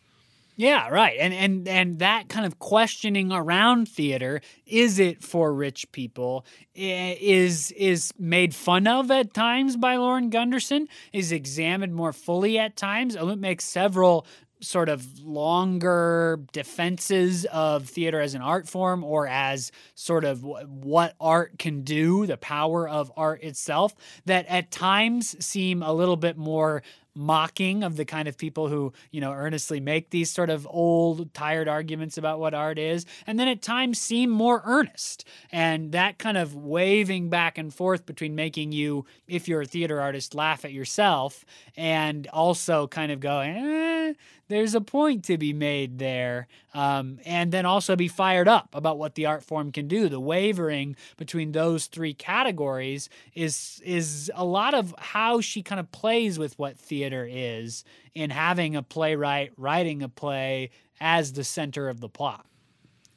Yeah, 0.57 0.89
right. 0.89 1.17
And 1.19 1.33
and 1.33 1.67
and 1.67 1.97
that 1.97 2.29
kind 2.29 2.45
of 2.45 2.59
questioning 2.59 3.31
around 3.31 3.89
theater, 3.89 4.41
is 4.67 4.99
it 4.99 5.23
for 5.23 5.51
rich 5.51 5.91
people, 5.91 6.45
is 6.75 7.71
is 7.71 8.13
made 8.19 8.53
fun 8.53 8.85
of 8.85 9.09
at 9.09 9.33
times 9.33 9.75
by 9.75 9.95
Lauren 9.95 10.29
Gunderson, 10.29 10.87
is 11.11 11.31
examined 11.31 11.95
more 11.95 12.13
fully 12.13 12.59
at 12.59 12.75
times. 12.75 13.15
It 13.15 13.39
makes 13.39 13.65
several 13.65 14.27
sort 14.61 14.89
of 14.89 15.19
longer 15.19 16.39
defenses 16.51 17.45
of 17.45 17.87
theater 17.89 18.21
as 18.21 18.35
an 18.35 18.41
art 18.41 18.67
form 18.67 19.03
or 19.03 19.27
as 19.27 19.71
sort 19.95 20.23
of 20.23 20.43
what 20.43 21.15
art 21.19 21.57
can 21.57 21.81
do, 21.81 22.25
the 22.25 22.37
power 22.37 22.87
of 22.87 23.11
art 23.17 23.43
itself, 23.43 23.95
that 24.25 24.45
at 24.47 24.71
times 24.71 25.43
seem 25.43 25.81
a 25.81 25.93
little 25.93 26.17
bit 26.17 26.37
more 26.37 26.83
mocking 27.13 27.83
of 27.83 27.97
the 27.97 28.05
kind 28.05 28.27
of 28.27 28.37
people 28.37 28.67
who, 28.67 28.93
you 29.11 29.19
know, 29.19 29.33
earnestly 29.33 29.79
make 29.79 30.09
these 30.09 30.31
sort 30.31 30.49
of 30.49 30.67
old, 30.69 31.33
tired 31.33 31.67
arguments 31.67 32.17
about 32.17 32.39
what 32.39 32.53
art 32.53 32.79
is, 32.79 33.05
and 33.27 33.39
then 33.39 33.47
at 33.47 33.61
times 33.61 33.99
seem 33.99 34.29
more 34.29 34.61
earnest. 34.65 35.25
And 35.51 35.91
that 35.91 36.17
kind 36.17 36.37
of 36.37 36.55
waving 36.55 37.29
back 37.29 37.57
and 37.57 37.73
forth 37.73 38.05
between 38.05 38.35
making 38.35 38.71
you, 38.71 39.05
if 39.27 39.47
you're 39.47 39.61
a 39.61 39.65
theater 39.65 39.99
artist, 39.99 40.33
laugh 40.33 40.63
at 40.63 40.71
yourself 40.71 41.45
and 41.75 42.27
also 42.27 42.87
kind 42.87 43.11
of 43.11 43.19
go, 43.19 43.39
eh, 43.39 44.13
there's 44.51 44.75
a 44.75 44.81
point 44.81 45.23
to 45.25 45.37
be 45.37 45.53
made 45.53 45.99
there. 45.99 46.47
Um, 46.73 47.19
and 47.25 47.51
then 47.51 47.65
also 47.65 47.95
be 47.95 48.07
fired 48.07 48.47
up 48.47 48.69
about 48.73 48.97
what 48.97 49.15
the 49.15 49.25
art 49.25 49.43
form 49.43 49.71
can 49.71 49.87
do. 49.87 50.07
The 50.07 50.19
wavering 50.19 50.95
between 51.17 51.51
those 51.51 51.87
three 51.87 52.13
categories 52.13 53.09
is 53.33 53.81
is 53.83 54.31
a 54.35 54.45
lot 54.45 54.73
of 54.73 54.95
how 54.97 55.41
she 55.41 55.63
kind 55.63 55.79
of 55.79 55.91
plays 55.91 56.39
with 56.39 56.57
what 56.57 56.77
theater 56.77 57.27
is 57.29 57.83
in 58.13 58.29
having 58.29 58.75
a 58.75 58.83
playwright 58.83 59.51
writing 59.57 60.01
a 60.01 60.09
play 60.09 60.69
as 61.01 61.33
the 61.33 61.43
center 61.43 61.89
of 61.89 61.99
the 61.99 62.09
plot. 62.09 62.45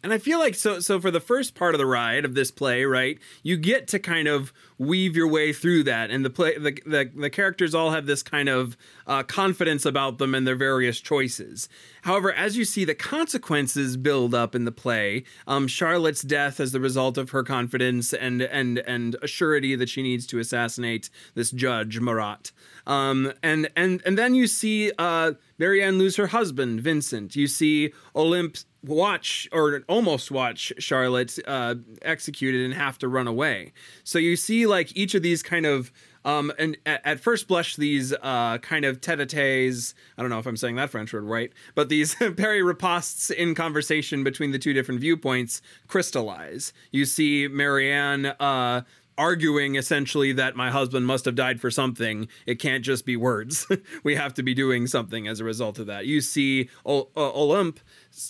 And 0.05 0.13
I 0.13 0.19
feel 0.19 0.39
like 0.39 0.55
so 0.55 0.81
so 0.81 1.01
for 1.01 1.11
the 1.11 1.19
first 1.19 1.55
part 1.55 1.75
of 1.75 1.79
the 1.79 1.87
ride 1.87 2.27
of 2.27 2.35
this 2.35 2.51
play, 2.51 2.85
right, 2.85 3.19
you 3.43 3.57
get 3.57 3.89
to 3.89 3.99
kind 3.99 4.29
of 4.29 4.53
weave 4.79 5.17
your 5.17 5.29
way 5.29 5.53
through 5.53 5.85
that, 5.85 6.11
and 6.11 6.25
the 6.25 6.31
play 6.31 6.59
the 6.59 6.73
the, 6.85 7.11
the 7.15 7.31
characters 7.31 7.75
all 7.75 7.91
have 7.91 8.07
this 8.07 8.23
kind 8.23 8.49
of 8.49 8.77
uh, 9.07 9.23
confidence 9.23 9.85
about 9.85 10.19
them 10.19 10.35
and 10.35 10.47
their 10.47 10.57
various 10.57 11.01
choices. 11.01 11.69
However, 12.03 12.33
as 12.33 12.57
you 12.57 12.65
see 12.65 12.85
the 12.85 12.95
consequences 12.95 13.97
build 13.97 14.35
up 14.35 14.55
in 14.55 14.65
the 14.65 14.73
play, 14.73 15.25
um, 15.47 15.69
Charlotte's 15.69 16.23
death 16.23 16.61
as 16.61 16.73
the 16.73 16.81
result 16.81 17.19
of 17.19 17.31
her 17.31 17.43
confidence 17.43 18.13
and 18.13 18.43
and 18.43 18.79
and 18.79 19.17
assurity 19.23 19.79
that 19.79 19.89
she 19.89 20.03
needs 20.03 20.27
to 20.29 20.39
assassinate 20.39 21.11
this 21.35 21.51
judge 21.51 22.01
Marat. 22.01 22.53
Um, 22.87 23.33
and 23.43 23.69
and 23.77 24.03
and 24.05 24.19
then 24.19 24.35
you 24.35 24.47
see 24.47 24.93
uh, 24.99 25.33
Marianne 25.59 25.99
lose 25.99 26.17
her 26.17 26.29
husband 26.29 26.81
Vincent. 26.81 27.37
You 27.37 27.47
see 27.47 27.93
Olympe 28.15 28.65
watch 28.85 29.49
or 29.53 29.83
almost 29.89 30.31
watch 30.31 30.73
Charlotte 30.79 31.39
uh, 31.47 31.75
executed 32.03 32.65
and 32.65 32.75
have 32.75 32.99
to 32.99 33.09
run 33.09 33.27
away. 33.27 33.73
So 34.03 34.19
you 34.19 34.37
see 34.37 34.64
like 34.67 34.97
each 34.97 35.15
of 35.15 35.23
these 35.23 35.43
kind 35.43 35.67
of 35.67 35.93
um, 36.25 36.53
and 36.59 36.77
at, 36.87 37.03
at, 37.05 37.21
first 37.21 37.49
blush, 37.49 37.77
these 37.77 38.15
uh, 38.23 38.57
kind 38.59 38.87
of 38.87 39.01
tete-a-tetes, 39.03 39.95
I 40.17 40.23
don't 40.23 40.31
know 40.31 40.39
if 40.39 40.47
I'm 40.47 40.57
saying 40.57 40.77
that 40.77 40.89
French 40.89 41.13
word 41.13 41.25
right, 41.25 41.53
but 41.75 41.91
these 41.91 42.15
peri 42.37 42.61
ripostes 42.61 43.31
in 43.31 43.55
conversation 43.55 44.25
between 44.25 44.51
the 44.51 44.59
two 44.59 44.73
different 44.73 45.01
viewpoints 45.01 45.61
crystallize. 45.87 46.73
You 46.91 47.05
see 47.05 47.47
Marianne 47.47 48.27
uh, 48.27 48.83
arguing 49.19 49.77
essentially 49.77 50.33
that 50.33 50.57
my 50.57 50.71
husband 50.71 51.07
must 51.07 51.27
have 51.27 51.35
died 51.35 51.61
for 51.61 51.71
something. 51.71 52.29
It 52.47 52.59
can't 52.59 52.85
just 52.85 53.05
be 53.05 53.17
words. 53.17 53.67
we 54.03 54.17
have 54.17 54.33
to 54.35 54.43
be 54.43 54.55
doing 54.55 54.87
something 54.87 55.29
as 55.29 55.41
a 55.41 55.45
result 55.45 55.79
of 55.79 55.87
that. 55.87 56.07
You 56.07 56.23
see 56.23 56.71
o- 56.87 57.09
uh, 57.17 57.33
Olympe 57.33 57.81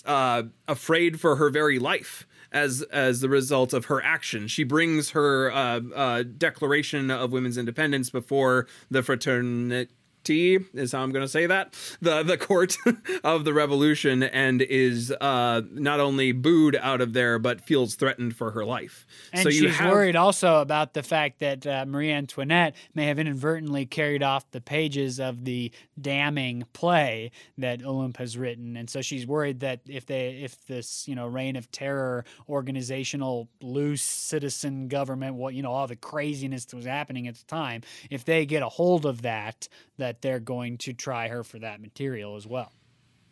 uh, 0.05 0.43
afraid 0.67 1.19
for 1.19 1.37
her 1.37 1.49
very 1.49 1.79
life 1.79 2.27
as 2.55 2.81
as 2.83 3.19
the 3.19 3.29
result 3.29 3.73
of 3.73 3.85
her 3.85 4.01
action. 4.01 4.47
She 4.47 4.63
brings 4.63 5.11
her 5.11 5.51
uh, 5.51 5.81
uh, 5.93 6.23
Declaration 6.23 7.11
of 7.11 7.31
Women's 7.31 7.57
Independence 7.57 8.09
before 8.09 8.65
the 8.89 9.03
fraternity 9.03 9.91
T 10.25 10.59
is 10.73 10.91
how 10.91 11.01
I'm 11.01 11.11
going 11.11 11.23
to 11.23 11.29
say 11.29 11.45
that 11.45 11.73
the 12.01 12.23
the 12.23 12.37
court 12.37 12.75
of 13.23 13.45
the 13.45 13.53
revolution 13.53 14.23
and 14.23 14.61
is 14.61 15.11
uh, 15.21 15.61
not 15.71 15.99
only 15.99 16.31
booed 16.31 16.75
out 16.75 16.99
of 16.99 17.13
there 17.13 17.39
but 17.39 17.61
feels 17.61 17.95
threatened 17.95 18.35
for 18.35 18.51
her 18.51 18.65
life. 18.65 19.05
And 19.31 19.43
so 19.43 19.49
she's 19.51 19.75
have... 19.75 19.91
worried 19.91 20.15
also 20.15 20.61
about 20.61 20.93
the 20.93 21.03
fact 21.03 21.39
that 21.39 21.65
uh, 21.65 21.85
Marie 21.87 22.11
Antoinette 22.11 22.75
may 22.93 23.05
have 23.05 23.19
inadvertently 23.19 23.85
carried 23.85 24.23
off 24.23 24.49
the 24.51 24.61
pages 24.61 25.19
of 25.19 25.45
the 25.45 25.71
damning 25.99 26.65
play 26.73 27.31
that 27.57 27.81
Olympe 27.81 28.17
has 28.17 28.37
written, 28.37 28.75
and 28.75 28.89
so 28.89 29.01
she's 29.01 29.27
worried 29.27 29.59
that 29.59 29.81
if 29.87 30.05
they 30.05 30.41
if 30.43 30.65
this 30.65 31.07
you 31.07 31.15
know 31.15 31.27
reign 31.27 31.55
of 31.55 31.71
terror, 31.71 32.25
organizational 32.49 33.47
loose 33.61 34.01
citizen 34.01 34.87
government, 34.87 35.35
what 35.35 35.53
you 35.53 35.61
know 35.61 35.71
all 35.71 35.87
the 35.87 35.95
craziness 35.95 36.65
that 36.65 36.75
was 36.75 36.85
happening 36.85 37.27
at 37.27 37.35
the 37.35 37.45
time, 37.45 37.83
if 38.09 38.25
they 38.25 38.45
get 38.45 38.63
a 38.63 38.69
hold 38.69 39.05
of 39.05 39.21
that 39.21 39.67
that 39.97 40.14
they're 40.21 40.39
going 40.39 40.77
to 40.79 40.93
try 40.93 41.27
her 41.27 41.43
for 41.43 41.59
that 41.59 41.81
material 41.81 42.35
as 42.35 42.47
well. 42.47 42.71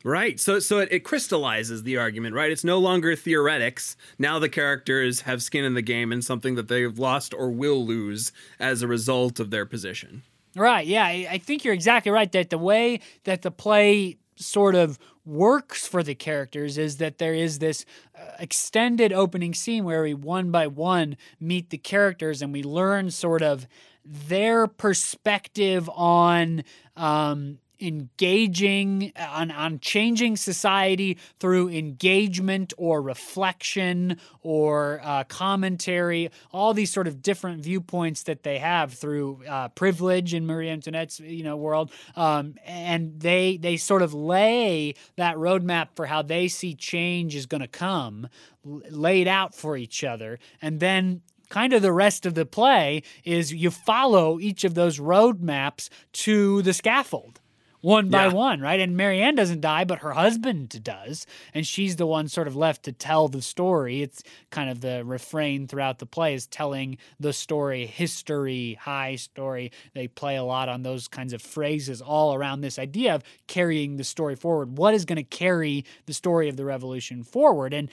Right. 0.04 0.38
So 0.38 0.60
so 0.60 0.80
it, 0.80 0.89
it, 0.91 1.00
crystallizes 1.06 1.84
the 1.84 1.98
argument, 1.98 2.36
right? 2.36 2.52
It's 2.52 2.65
no 2.65 2.78
longer 2.78 3.15
theoretics. 3.15 3.96
Now 4.19 4.38
the 4.38 4.50
characters 4.50 5.22
have 5.22 5.41
skin 5.41 5.63
in 5.63 5.76
the 5.76 5.82
game 5.82 6.12
and 6.12 6.24
something 6.24 6.56
that 6.56 6.67
they've 6.67 7.00
lost 7.00 7.34
or 7.34 7.50
will 7.50 7.86
lose 7.86 8.34
as 8.60 8.82
a 8.82 8.88
result 8.88 9.39
of 9.39 9.50
their 9.50 9.65
position. 9.65 10.24
Right. 10.56 10.86
Yeah, 10.86 11.06
I 11.06 11.38
think 11.38 11.63
you're 11.63 11.74
exactly 11.74 12.12
right 12.12 12.32
that 12.34 12.50
the 12.50 12.58
way 12.58 13.00
that 13.24 13.43
the 13.43 13.50
play 13.50 14.17
sort 14.36 14.76
of 14.76 15.00
works 15.26 15.88
for 15.88 16.04
the 16.04 16.15
characters 16.15 16.78
is 16.78 16.98
that 16.98 17.17
there 17.17 17.34
is 17.34 17.60
this 17.60 17.86
uh, 18.17 18.32
extended 18.39 19.13
opening 19.13 19.54
scene 19.54 19.86
where 19.86 20.04
we 20.04 20.13
one 20.13 20.52
by 20.52 20.67
one 20.67 21.15
meet 21.39 21.69
the 21.69 21.78
characters 21.78 22.41
and 22.41 22.52
we 22.52 22.62
learn 22.62 23.10
sort 23.10 23.41
of 23.41 23.67
their 24.06 24.68
perspective 24.68 25.89
on 25.94 26.63
um, 26.96 27.60
engaging 27.84 29.12
on, 29.18 29.52
on 29.52 29.80
changing 29.80 30.38
society 30.38 31.18
through 31.39 31.70
engagement 31.70 32.74
or 32.78 33.02
reflection 33.02 34.18
or 34.42 35.02
uh, 35.04 35.24
commentary 35.26 36.30
all 36.52 36.74
these 36.74 36.92
sort 36.92 37.08
of 37.08 37.22
different 37.22 37.62
viewpoints 37.62 38.24
that 38.24 38.44
they 38.44 38.60
have 38.60 38.94
through 38.94 39.42
uh, 39.50 39.68
privilege 39.70 40.34
in 40.34 40.46
marie 40.46 40.70
antoinette's 40.70 41.20
you 41.20 41.44
know 41.44 41.58
world. 41.58 41.92
Um, 42.16 42.56
and 42.66 43.20
they 43.20 43.58
they 43.58 43.78
sort 43.78 44.02
of 44.02 44.13
lay 44.13 44.94
that 45.18 45.36
roadmap 45.36 45.89
for 45.96 46.06
how 46.06 46.22
they 46.22 46.48
see 46.48 46.76
change 46.76 47.36
is 47.36 47.46
going 47.46 47.62
to 47.62 47.68
come 47.68 48.30
laid 48.63 49.28
out 49.28 49.54
for 49.54 49.76
each 49.76 50.04
other. 50.04 50.39
And 50.62 50.80
then 50.80 51.22
kind 51.54 51.72
of 51.74 51.84
the 51.84 51.92
rest 51.94 52.26
of 52.26 52.34
the 52.34 52.46
play 52.48 53.04
is 53.24 53.54
you 53.54 53.70
follow 53.70 54.39
each 54.39 54.63
of 54.63 54.74
those 54.74 54.98
roadmaps 55.00 55.88
to 56.12 56.63
the 56.63 56.74
scaffold 56.74 57.39
one 57.82 58.08
by 58.10 58.28
Yeah. 58.28 58.32
one, 58.32 58.62
right? 58.62 58.80
And 58.80 58.96
Marianne 58.96 59.36
doesn't 59.36 59.60
die, 59.60 59.84
but 59.84 60.00
her 60.00 60.13
husband 60.13 60.82
does. 60.86 61.28
And 61.54 61.68
she's 61.68 61.98
the 61.98 62.06
one 62.06 62.30
sort 62.30 62.48
of 62.48 62.56
left 62.56 62.84
to 62.84 62.94
tell 62.94 63.28
the 63.28 63.42
story. 63.42 64.02
It's 64.02 64.24
kind 64.52 64.70
of 64.70 64.80
the 64.80 65.04
refrain 65.04 65.68
throughout 65.68 66.00
the 66.00 66.06
play 66.06 66.34
is 66.34 66.48
telling 66.48 66.98
the 67.20 67.34
story, 67.34 67.86
history, 67.86 68.78
high 68.80 69.18
story. 69.18 69.74
They 69.94 70.08
play 70.08 70.38
a 70.38 70.44
lot 70.46 70.70
on 70.70 70.84
those 70.84 71.10
kinds 71.10 71.34
of 71.34 71.42
phrases 71.42 72.02
all 72.02 72.34
around 72.34 72.62
this 72.62 72.80
idea 72.80 73.16
of 73.16 73.24
carrying 73.48 73.98
the 73.98 74.06
story 74.06 74.38
forward. 74.38 74.78
What 74.78 74.94
is 74.94 75.04
going 75.04 75.18
to 75.18 75.24
carry 75.24 75.84
the 76.06 76.13
story 76.13 76.48
of 76.48 76.56
the 76.56 76.63
revolution 76.66 77.22
forward? 77.22 77.74
And 77.74 77.89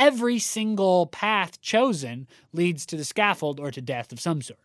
every 0.00 0.38
single 0.38 1.06
path 1.06 1.60
chosen 1.60 2.26
leads 2.52 2.84
to 2.86 2.96
the 2.96 3.04
scaffold 3.04 3.60
or 3.60 3.70
to 3.70 3.80
death 3.80 4.10
of 4.10 4.18
some 4.18 4.42
sort. 4.42 4.58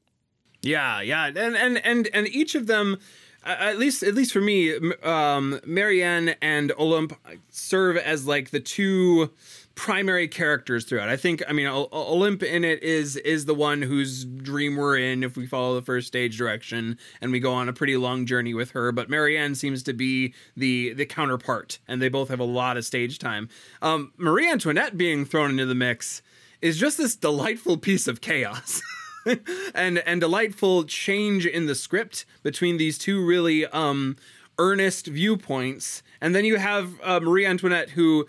Yeah, 0.62 1.02
yeah, 1.02 1.28
and 1.28 1.56
and 1.56 1.78
and 1.86 2.10
and 2.12 2.28
each 2.30 2.56
of 2.56 2.66
them, 2.66 2.98
at 3.44 3.78
least 3.78 4.02
at 4.02 4.16
least 4.16 4.32
for 4.32 4.42
me, 4.42 4.76
um, 5.04 5.60
Marianne 5.64 6.30
and 6.42 6.72
Olympe 6.80 7.16
serve 7.50 7.98
as 7.98 8.26
like 8.26 8.50
the 8.50 8.60
two 8.60 9.32
primary 9.76 10.28
characters 10.28 10.86
throughout. 10.86 11.10
I 11.10 11.18
think 11.18 11.44
I 11.48 11.54
mean 11.54 11.68
O- 11.68 11.90
Olympe 11.92 12.44
in 12.44 12.64
it 12.64 12.82
is 12.82 13.18
is 13.18 13.46
the 13.46 13.54
one 13.54 13.82
whose 13.82 14.24
dream 14.26 14.78
we're 14.78 14.98
in 14.98 15.24
if 15.24 15.36
we 15.38 15.46
follow 15.46 15.76
the 15.76 15.86
first 15.86 16.08
stage 16.08 16.38
direction 16.38 16.98
and 17.22 17.32
we 17.32 17.40
go 17.40 17.54
on 17.54 17.70
a 17.70 17.74
pretty 17.74 17.98
long 17.98 18.26
journey 18.26 18.54
with 18.54 18.72
her. 18.72 18.92
But 18.92 19.10
Marianne 19.10 19.56
seems 19.56 19.84
to 19.84 19.94
be 19.94 20.34
the 20.56 20.94
the 20.94 21.06
counterpart, 21.06 21.80
and 21.88 22.02
they 22.02 22.10
both 22.10 22.30
have 22.30 22.40
a 22.40 22.46
lot 22.46 22.78
of 22.78 22.86
stage 22.86 23.20
time. 23.20 23.50
Um, 23.82 24.14
Marie 24.18 24.50
Antoinette 24.50 24.98
being 24.98 25.26
thrown 25.26 25.52
into 25.52 25.66
the 25.66 25.76
mix 25.76 26.22
is 26.62 26.78
just 26.78 26.98
this 26.98 27.16
delightful 27.16 27.78
piece 27.78 28.08
of 28.08 28.22
chaos. 28.22 28.82
and 29.76 30.00
and 30.00 30.22
delightful 30.22 30.84
change 30.84 31.46
in 31.46 31.66
the 31.66 31.76
script 31.76 32.26
between 32.44 32.78
these 32.78 32.98
two 32.98 33.26
really 33.26 33.66
um 33.68 34.16
earnest 34.58 35.08
viewpoints 35.08 36.02
and 36.22 36.34
then 36.34 36.46
you 36.46 36.56
have 36.58 36.94
uh, 37.04 37.20
Marie 37.20 37.46
Antoinette 37.46 37.90
who 37.90 38.26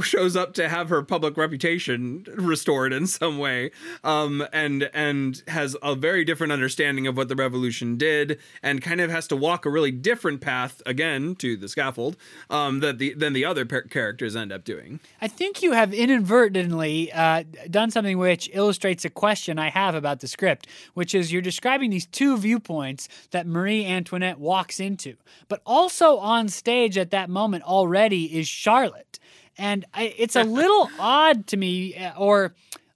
shows 0.00 0.36
up 0.36 0.54
to 0.54 0.68
have 0.68 0.88
her 0.88 1.02
public 1.02 1.36
reputation 1.36 2.24
restored 2.36 2.92
in 2.92 3.06
some 3.06 3.38
way 3.38 3.70
um 4.04 4.46
and 4.52 4.88
and 4.92 5.42
has 5.48 5.76
a 5.82 5.94
very 5.94 6.24
different 6.24 6.52
understanding 6.52 7.06
of 7.06 7.16
what 7.16 7.28
the 7.28 7.36
revolution 7.36 7.96
did 7.96 8.38
and 8.62 8.82
kind 8.82 9.00
of 9.00 9.10
has 9.10 9.26
to 9.26 9.36
walk 9.36 9.64
a 9.64 9.70
really 9.70 9.90
different 9.90 10.40
path 10.40 10.80
again 10.86 11.34
to 11.34 11.56
the 11.56 11.68
scaffold 11.68 12.16
um 12.50 12.80
that 12.80 12.98
the 12.98 13.14
than 13.14 13.32
the 13.32 13.44
other 13.44 13.64
characters 13.64 14.36
end 14.36 14.52
up 14.52 14.64
doing 14.64 15.00
I 15.20 15.28
think 15.28 15.62
you 15.62 15.72
have 15.72 15.92
inadvertently 15.92 17.12
uh, 17.12 17.44
done 17.70 17.90
something 17.90 18.18
which 18.18 18.48
illustrates 18.52 19.04
a 19.04 19.10
question 19.10 19.58
I 19.58 19.70
have 19.70 19.94
about 19.94 20.20
the 20.20 20.28
script, 20.28 20.66
which 20.94 21.14
is 21.14 21.32
you're 21.32 21.42
describing 21.42 21.90
these 21.90 22.06
two 22.06 22.36
viewpoints 22.38 23.08
that 23.30 23.46
Marie 23.46 23.84
Antoinette 23.84 24.38
walks 24.38 24.80
into, 24.80 25.16
but 25.48 25.60
also 25.66 26.18
on 26.18 26.48
stage 26.48 26.96
at 26.96 27.10
that 27.10 27.30
moment 27.30 27.64
already 27.64 28.38
is 28.38 28.48
Charlotte. 28.48 29.18
And 29.58 29.84
I, 29.92 30.14
it's 30.16 30.36
a 30.36 30.44
little 30.60 30.88
odd 30.98 31.46
to 31.48 31.56
me, 31.56 31.96
uh, 31.96 32.14
or 32.16 32.54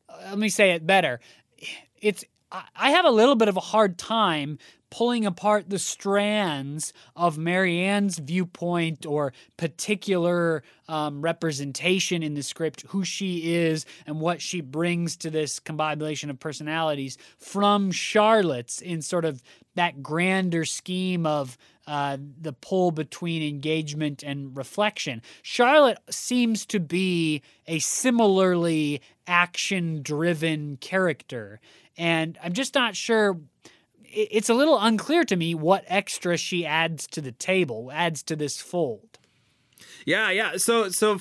uh, 0.09 0.16
let 0.31 0.38
me 0.38 0.48
say 0.48 0.70
it 0.72 0.87
better. 0.87 1.20
It's 2.01 2.25
I 2.51 2.62
I 2.77 2.90
have 2.90 3.05
a 3.05 3.11
little 3.11 3.35
bit 3.35 3.48
of 3.48 3.57
a 3.57 3.61
hard 3.61 3.98
time 3.98 4.59
pulling 4.92 5.24
apart 5.24 5.70
the 5.70 5.78
strands 5.78 6.92
of 7.16 7.38
Marianne's 7.38 8.18
viewpoint 8.18 9.07
or 9.07 9.33
particular 9.57 10.62
um, 10.87 11.22
representation 11.22 12.22
in 12.22 12.35
the 12.35 12.42
script, 12.42 12.85
who 12.88 13.02
she 13.02 13.55
is 13.55 13.87
and 14.07 14.20
what 14.20 14.42
she 14.42 14.61
brings 14.61 15.16
to 15.16 15.31
this 15.31 15.59
combination 15.59 16.28
of 16.28 16.38
personalities 16.38 17.16
from 17.38 17.90
Charlotte's 17.90 18.83
in 18.83 19.00
sort 19.00 19.24
of 19.24 19.42
that 19.76 20.02
grander 20.02 20.66
scheme 20.66 21.24
of 21.24 21.57
uh, 21.87 22.18
the 22.38 22.52
pull 22.52 22.90
between 22.90 23.42
engagement 23.42 24.22
and 24.22 24.55
reflection. 24.55 25.22
Charlotte 25.40 26.00
seems 26.11 26.66
to 26.66 26.78
be 26.78 27.40
a 27.66 27.78
similarly 27.78 29.00
action 29.26 30.02
driven 30.02 30.76
character. 30.76 31.61
And 31.96 32.38
I'm 32.44 32.52
just 32.52 32.74
not 32.74 32.94
sure. 32.94 33.40
It's 34.12 34.48
a 34.48 34.55
little 34.55 34.79
unclear 34.79 35.25
to 35.25 35.37
me 35.37 35.55
what 35.55 35.85
extra 35.87 36.37
she 36.37 36.66
adds 36.66 37.07
to 37.09 37.20
the 37.20 37.33
table, 37.33 37.90
adds 37.92 38.22
to 38.25 38.37
this 38.37 38.61
fold. 38.61 39.18
Yeah, 40.05 40.31
yeah. 40.31 40.57
So, 40.57 40.90
so 40.90 41.18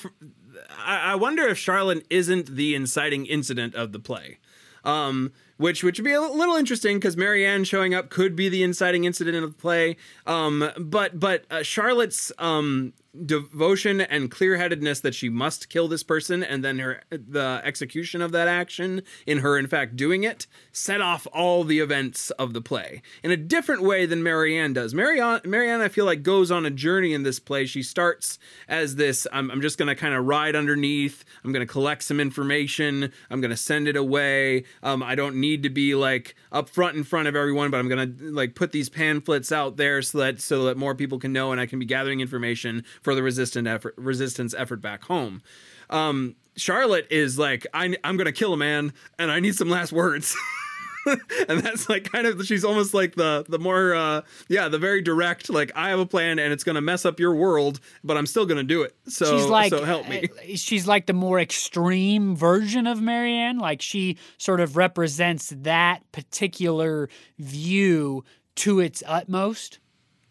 I 0.78 1.16
wonder 1.16 1.48
if 1.48 1.58
Charlotte 1.58 2.06
isn't 2.10 2.56
the 2.56 2.76
inciting 2.76 3.26
incident 3.26 3.76
of 3.76 3.92
the 3.92 4.00
play, 4.00 4.40
um, 4.84 5.32
which 5.58 5.84
which 5.84 6.00
would 6.00 6.06
be 6.06 6.14
a 6.14 6.22
little 6.22 6.56
interesting 6.56 6.98
because 6.98 7.16
Marianne 7.16 7.64
showing 7.64 7.94
up 7.94 8.10
could 8.10 8.36
be 8.36 8.50
the 8.50 8.64
inciting 8.64 9.06
incident 9.06 9.44
of 9.44 9.52
the 9.52 9.58
play. 9.58 9.98
Um, 10.26 10.70
but 10.78 11.20
but 11.20 11.46
uh, 11.50 11.64
Charlotte's 11.64 12.32
um, 12.38 12.94
devotion 13.26 14.00
and 14.00 14.32
clear-headedness 14.32 15.02
that 15.02 15.14
she 15.14 15.28
must 15.28 15.70
kill 15.70 15.88
this 15.88 16.04
person, 16.04 16.44
and 16.44 16.64
then 16.64 16.80
her 16.80 17.02
the 17.10 17.62
execution 17.64 18.22
of 18.22 18.32
that 18.32 18.48
action 18.48 19.02
in 19.26 19.40
her 19.40 19.58
in 19.58 19.68
fact 19.68 19.96
doing 19.96 20.24
it, 20.24 20.48
set 20.72 21.02
off 21.02 21.28
all 21.34 21.64
the 21.64 21.80
events 21.80 22.32
of 22.32 22.54
the 22.54 22.62
play 22.62 23.02
in 23.22 23.32
a 23.32 23.38
different 23.38 23.82
way 23.82 24.06
than 24.06 24.24
Marianne 24.24 24.74
does. 24.74 24.94
Marianne, 24.94 25.42
Marianne, 25.44 25.82
I 25.82 25.90
feel 25.90 26.06
like 26.06 26.24
goes 26.24 26.52
on 26.52 26.66
a 26.66 26.70
journey 26.70 27.14
in 27.14 27.24
this 27.24 27.40
play. 27.40 27.66
She 27.66 27.84
starts 27.84 28.40
as 28.68 28.96
this: 28.96 29.28
I'm, 29.34 29.52
I'm 29.52 29.62
just 29.62 29.78
going 29.78 29.90
to 29.90 29.96
kind 29.96 30.14
of 30.14 30.26
ride 30.26 30.56
underneath. 30.56 31.26
I'm 31.44 31.52
going 31.52 31.66
to 31.66 31.72
collect 31.72 32.04
some 32.04 32.20
information. 32.20 33.12
I'm 33.30 33.42
going 33.42 33.52
to 33.52 33.58
send 33.58 33.88
it 33.88 33.98
away. 33.98 34.64
Um, 34.84 35.04
I 35.04 35.16
don't 35.16 35.36
need 35.36 35.64
to 35.64 35.70
be 35.70 35.96
like 35.96 36.36
up 36.52 36.70
front 36.70 36.96
in 36.96 37.04
front 37.04 37.28
of 37.28 37.36
everyone, 37.36 37.72
but 37.72 37.80
I'm 37.80 37.90
going 37.90 38.18
to 38.18 38.32
like 38.32 38.56
put 38.56 38.72
these 38.72 38.90
pamphlets 38.90 39.52
out 39.52 39.76
there 39.78 40.02
so 40.02 40.20
that 40.20 40.40
so 40.40 40.64
that 40.66 40.78
more 40.78 40.96
people 40.96 41.20
can 41.20 41.34
know, 41.34 41.52
and 41.52 41.60
I 41.60 41.66
can 41.66 41.78
be 41.78 41.86
gathering 41.86 42.22
information 42.22 42.86
for 43.02 43.16
the 43.16 43.24
resistant 43.24 43.68
effort, 43.68 43.94
resistance 43.98 44.54
effort 44.58 44.82
back 44.82 45.04
home. 45.04 45.42
Um, 45.90 46.36
Charlotte 46.56 47.08
is 47.10 47.40
like, 47.40 47.66
I, 47.74 47.96
I'm 48.04 48.18
going 48.18 48.26
to 48.26 48.32
kill 48.32 48.54
a 48.54 48.58
man, 48.58 48.94
and 49.18 49.32
I 49.32 49.40
need 49.40 49.56
some 49.56 49.70
last 49.70 49.92
words. 49.92 50.36
and 51.50 51.60
that's 51.62 51.90
like 51.90 52.12
kind 52.12 52.28
of 52.28 52.46
she's 52.46 52.64
almost 52.64 52.94
like 52.94 53.16
the 53.16 53.44
the 53.50 53.58
more 53.58 53.96
uh 53.96 54.22
yeah 54.50 54.68
the 54.68 54.78
very 54.78 55.02
direct 55.02 55.50
like 55.50 55.72
i 55.74 55.90
have 55.90 55.98
a 55.98 56.06
plan 56.06 56.38
and 56.38 56.54
it's 56.54 56.64
gonna 56.64 56.80
mess 56.80 57.06
up 57.06 57.20
your 57.20 57.34
world 57.34 57.80
but 58.04 58.18
i'm 58.18 58.28
still 58.28 58.46
gonna 58.46 58.62
do 58.62 58.84
it 58.84 58.96
so 59.08 59.36
she's 59.36 59.48
like 59.48 59.72
so 59.72 59.84
help 59.84 60.08
me 60.08 60.30
uh, 60.30 60.56
she's 60.56 60.86
like 60.86 61.08
the 61.08 61.14
more 61.14 61.40
extreme 61.40 62.36
version 62.36 62.88
of 62.88 63.02
Marianne. 63.02 63.58
Like 63.58 63.82
she 63.82 64.18
sort 64.38 64.60
of 64.60 64.78
represents 64.78 65.54
that 65.58 66.10
particular 66.12 67.10
view 67.38 68.24
to 68.56 68.80
its 68.80 69.04
utmost. 69.08 69.80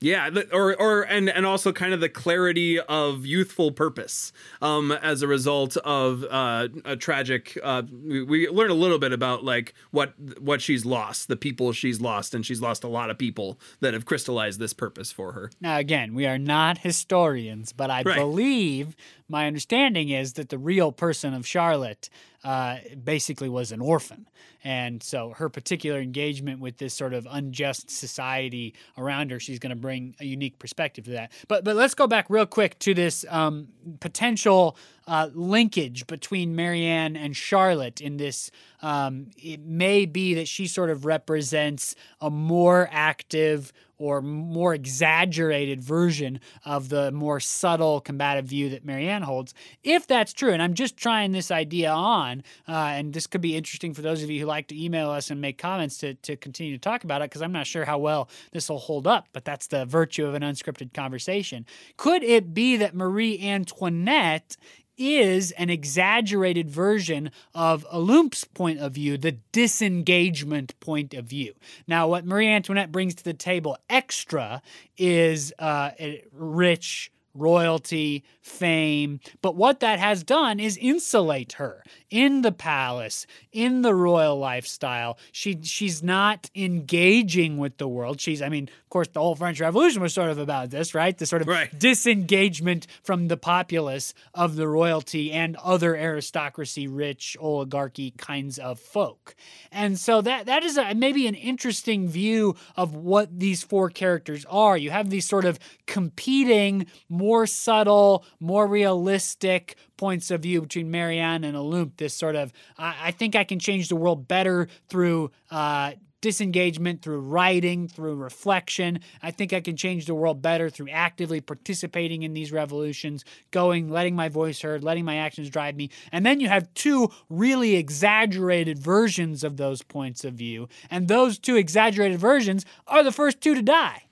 Yeah, 0.02 0.30
or 0.50 0.74
or 0.74 1.02
and 1.02 1.28
and 1.28 1.44
also 1.44 1.72
kind 1.72 1.92
of 1.92 2.00
the 2.00 2.08
clarity 2.08 2.80
of 2.80 3.26
youthful 3.26 3.70
purpose 3.70 4.32
um, 4.62 4.92
as 4.92 5.20
a 5.20 5.26
result 5.28 5.76
of 5.78 6.24
uh, 6.30 6.68
a 6.86 6.96
tragic. 6.96 7.58
Uh, 7.62 7.82
we, 8.06 8.22
we 8.22 8.48
learn 8.48 8.70
a 8.70 8.74
little 8.74 8.98
bit 8.98 9.12
about 9.12 9.44
like 9.44 9.74
what 9.90 10.14
what 10.40 10.62
she's 10.62 10.86
lost, 10.86 11.28
the 11.28 11.36
people 11.36 11.72
she's 11.72 12.00
lost, 12.00 12.34
and 12.34 12.46
she's 12.46 12.62
lost 12.62 12.82
a 12.82 12.88
lot 12.88 13.10
of 13.10 13.18
people 13.18 13.60
that 13.80 13.92
have 13.92 14.06
crystallized 14.06 14.58
this 14.58 14.72
purpose 14.72 15.12
for 15.12 15.32
her. 15.32 15.50
Now, 15.60 15.76
again, 15.76 16.14
we 16.14 16.26
are 16.26 16.38
not 16.38 16.78
historians, 16.78 17.72
but 17.74 17.90
I 17.90 18.02
Right. 18.02 18.16
believe 18.16 18.96
my 19.28 19.46
understanding 19.46 20.08
is 20.08 20.32
that 20.32 20.48
the 20.48 20.58
real 20.58 20.92
person 20.92 21.34
of 21.34 21.46
Charlotte 21.46 22.08
uh, 22.44 22.78
basically 23.02 23.48
was 23.48 23.72
an 23.72 23.80
orphan. 23.80 24.28
And 24.64 25.02
so 25.02 25.30
her 25.30 25.48
particular 25.48 26.00
engagement 26.00 26.60
with 26.60 26.78
this 26.78 26.94
sort 26.94 27.14
of 27.14 27.26
unjust 27.30 27.90
society 27.90 28.74
around 28.96 29.30
her, 29.30 29.40
she's 29.40 29.58
going 29.58 29.70
to 29.70 29.76
bring 29.76 30.14
a 30.20 30.24
unique 30.24 30.58
perspective 30.58 31.04
to 31.04 31.12
that. 31.12 31.32
But 31.48 31.64
but 31.64 31.76
let's 31.76 31.94
go 31.94 32.06
back 32.06 32.26
real 32.28 32.46
quick 32.46 32.78
to 32.80 32.94
this 32.94 33.24
um, 33.28 33.68
potential 34.00 34.76
uh, 35.06 35.28
linkage 35.34 36.06
between 36.06 36.54
Marianne 36.54 37.16
and 37.16 37.36
Charlotte 37.36 38.00
in 38.00 38.16
this. 38.16 38.50
Um, 38.82 39.30
it 39.36 39.60
may 39.60 40.06
be 40.06 40.34
that 40.34 40.48
she 40.48 40.66
sort 40.66 40.90
of 40.90 41.04
represents 41.04 41.94
a 42.20 42.30
more 42.30 42.88
active 42.90 43.72
or 43.98 44.22
more 44.22 44.72
exaggerated 44.72 45.82
version 45.82 46.40
of 46.64 46.88
the 46.88 47.12
more 47.12 47.38
subtle 47.38 48.00
combative 48.00 48.46
view 48.46 48.70
that 48.70 48.82
Marianne 48.82 49.20
holds. 49.20 49.52
If 49.84 50.06
that's 50.06 50.32
true, 50.32 50.52
and 50.52 50.62
I'm 50.62 50.72
just 50.72 50.96
trying 50.96 51.32
this 51.32 51.50
idea 51.50 51.90
on, 51.90 52.42
uh, 52.66 52.72
and 52.72 53.12
this 53.12 53.26
could 53.26 53.42
be 53.42 53.56
interesting 53.56 53.92
for 53.92 54.00
those 54.00 54.22
of 54.22 54.30
you 54.30 54.40
who 54.40 54.46
like 54.46 54.68
to 54.68 54.82
email 54.82 55.10
us 55.10 55.30
and 55.30 55.38
make 55.38 55.58
comments 55.58 55.98
to, 55.98 56.14
to 56.14 56.34
continue 56.36 56.72
to 56.72 56.78
talk 56.78 57.04
about 57.04 57.20
it, 57.20 57.28
because 57.28 57.42
I'm 57.42 57.52
not 57.52 57.66
sure 57.66 57.84
how 57.84 57.98
well 57.98 58.30
this 58.52 58.70
will 58.70 58.78
hold 58.78 59.06
up, 59.06 59.28
but 59.34 59.44
that's 59.44 59.66
the 59.66 59.84
virtue 59.84 60.24
of 60.24 60.32
an 60.32 60.42
unscripted 60.42 60.94
conversation. 60.94 61.66
Could 61.98 62.22
it 62.22 62.54
be 62.54 62.78
that 62.78 62.94
Marie 62.94 63.38
Antoinette 63.46 64.56
is 65.00 65.50
an 65.52 65.70
exaggerated 65.70 66.70
version 66.70 67.30
of 67.54 67.86
Olympe's 67.90 68.44
point 68.44 68.78
of 68.78 68.92
view, 68.92 69.16
the 69.16 69.38
disengagement 69.50 70.78
point 70.78 71.14
of 71.14 71.24
view. 71.24 71.54
Now, 71.88 72.06
what 72.06 72.26
Marie 72.26 72.48
Antoinette 72.48 72.92
brings 72.92 73.14
to 73.14 73.24
the 73.24 73.32
table 73.32 73.78
extra 73.88 74.60
is 74.98 75.54
uh, 75.58 75.92
rich 76.32 77.10
royalty, 77.34 78.24
fame. 78.42 79.20
But 79.42 79.56
what 79.56 79.80
that 79.80 79.98
has 79.98 80.22
done 80.22 80.60
is 80.60 80.76
insulate 80.76 81.54
her 81.54 81.84
in 82.10 82.42
the 82.42 82.52
palace, 82.52 83.26
in 83.52 83.82
the 83.82 83.94
royal 83.94 84.38
lifestyle. 84.38 85.18
She 85.32 85.60
she's 85.62 86.02
not 86.02 86.50
engaging 86.54 87.58
with 87.58 87.78
the 87.78 87.88
world. 87.88 88.20
She's 88.20 88.42
I 88.42 88.48
mean, 88.48 88.64
of 88.64 88.90
course 88.90 89.08
the 89.08 89.20
whole 89.20 89.36
French 89.36 89.60
Revolution 89.60 90.02
was 90.02 90.14
sort 90.14 90.30
of 90.30 90.38
about 90.38 90.70
this, 90.70 90.94
right? 90.94 91.16
The 91.16 91.26
sort 91.26 91.42
of 91.42 91.48
right. 91.48 91.76
disengagement 91.78 92.86
from 93.02 93.28
the 93.28 93.36
populace 93.36 94.14
of 94.34 94.56
the 94.56 94.68
royalty 94.68 95.32
and 95.32 95.56
other 95.56 95.96
aristocracy, 95.96 96.88
rich 96.88 97.36
oligarchy 97.40 98.12
kinds 98.12 98.58
of 98.58 98.80
folk. 98.80 99.34
And 99.70 99.98
so 99.98 100.20
that 100.22 100.46
that 100.46 100.64
is 100.64 100.76
a, 100.76 100.94
maybe 100.94 101.26
an 101.26 101.34
interesting 101.34 102.08
view 102.08 102.56
of 102.76 102.94
what 102.94 103.38
these 103.38 103.62
four 103.62 103.90
characters 103.90 104.44
are. 104.50 104.76
You 104.76 104.90
have 104.90 105.10
these 105.10 105.28
sort 105.28 105.44
of 105.44 105.58
competing 105.86 106.86
more 107.20 107.46
subtle, 107.46 108.24
more 108.40 108.66
realistic 108.66 109.76
points 109.98 110.30
of 110.30 110.40
view 110.40 110.62
between 110.62 110.90
Marianne 110.90 111.44
and 111.44 111.54
Olympe. 111.54 111.98
This 111.98 112.14
sort 112.14 112.34
of, 112.34 112.50
I, 112.78 112.96
I 113.08 113.10
think 113.10 113.36
I 113.36 113.44
can 113.44 113.58
change 113.58 113.90
the 113.90 113.96
world 113.96 114.26
better 114.26 114.68
through 114.88 115.30
uh, 115.50 115.92
disengagement, 116.22 117.02
through 117.02 117.20
writing, 117.20 117.88
through 117.88 118.14
reflection. 118.14 119.00
I 119.22 119.30
think 119.32 119.52
I 119.52 119.60
can 119.60 119.76
change 119.76 120.06
the 120.06 120.14
world 120.14 120.40
better 120.40 120.70
through 120.70 120.88
actively 120.90 121.42
participating 121.42 122.22
in 122.22 122.32
these 122.32 122.52
revolutions, 122.52 123.24
going, 123.50 123.90
letting 123.90 124.16
my 124.16 124.30
voice 124.30 124.62
heard, 124.62 124.82
letting 124.82 125.04
my 125.04 125.16
actions 125.16 125.50
drive 125.50 125.76
me. 125.76 125.90
And 126.12 126.24
then 126.24 126.40
you 126.40 126.48
have 126.48 126.72
two 126.72 127.10
really 127.28 127.76
exaggerated 127.76 128.78
versions 128.78 129.44
of 129.44 129.58
those 129.58 129.82
points 129.82 130.24
of 130.24 130.34
view. 130.34 130.68
And 130.90 131.08
those 131.08 131.38
two 131.38 131.56
exaggerated 131.56 132.18
versions 132.18 132.64
are 132.86 133.02
the 133.02 133.12
first 133.12 133.42
two 133.42 133.54
to 133.54 133.62
die. 133.62 134.04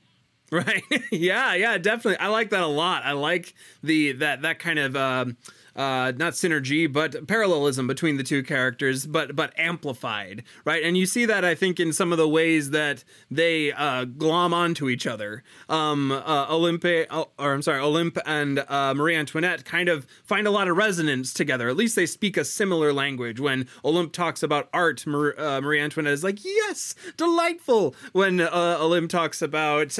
Right. 0.53 0.83
yeah, 1.13 1.55
yeah, 1.55 1.77
definitely. 1.77 2.19
I 2.19 2.29
like 2.29 2.51
that 2.51 2.63
a 2.63 2.67
lot. 2.67 3.03
I 3.05 3.13
like 3.13 3.55
the 3.83 4.13
that 4.13 4.43
that 4.43 4.59
kind 4.59 4.79
of 4.79 4.97
um 4.97 5.37
uh, 5.79 6.13
not 6.17 6.33
synergy, 6.33 6.93
but 6.93 7.29
parallelism 7.29 7.87
between 7.87 8.17
the 8.17 8.25
two 8.25 8.43
characters, 8.43 9.07
but 9.07 9.37
but 9.37 9.53
amplified, 9.57 10.43
right? 10.65 10.83
And 10.83 10.99
you 10.99 11.07
see 11.07 11.25
that 11.27 11.45
I 11.45 11.55
think 11.55 11.79
in 11.79 11.93
some 11.93 12.11
of 12.11 12.19
the 12.19 12.29
ways 12.29 12.71
that 12.71 13.05
they 13.31 13.71
uh, 13.73 14.05
glom 14.05 14.53
onto 14.53 14.89
each 14.89 15.07
other. 15.07 15.45
Um, 15.69 16.11
uh, 16.11 16.47
Olympe, 16.51 17.07
oh, 17.11 17.29
or 17.39 17.55
I'm 17.55 17.63
sorry, 17.63 17.81
Olympe 17.81 18.21
and 18.27 18.65
uh, 18.69 18.93
Marie 18.93 19.15
Antoinette 19.15 19.65
kind 19.65 19.89
of 19.89 20.05
find 20.25 20.49
a 20.49 20.51
lot 20.51 20.67
of 20.67 20.77
resonance 20.77 21.33
together. 21.33 21.69
At 21.69 21.77
least 21.77 21.95
they 21.95 22.07
speak 22.07 22.37
a 22.37 22.45
similar 22.45 22.93
language. 22.93 23.39
When 23.39 23.69
Olympe 23.85 24.13
talks 24.13 24.43
about 24.43 24.69
art, 24.73 25.07
Marie, 25.07 25.35
uh, 25.39 25.61
Marie 25.61 25.81
Antoinette 25.81 26.13
is 26.13 26.25
like, 26.25 26.45
"Yes, 26.45 26.97
delightful." 27.17 27.95
When 28.11 28.41
uh, 28.41 28.79
Olympe 28.81 29.11
talks 29.11 29.41
about 29.41 29.97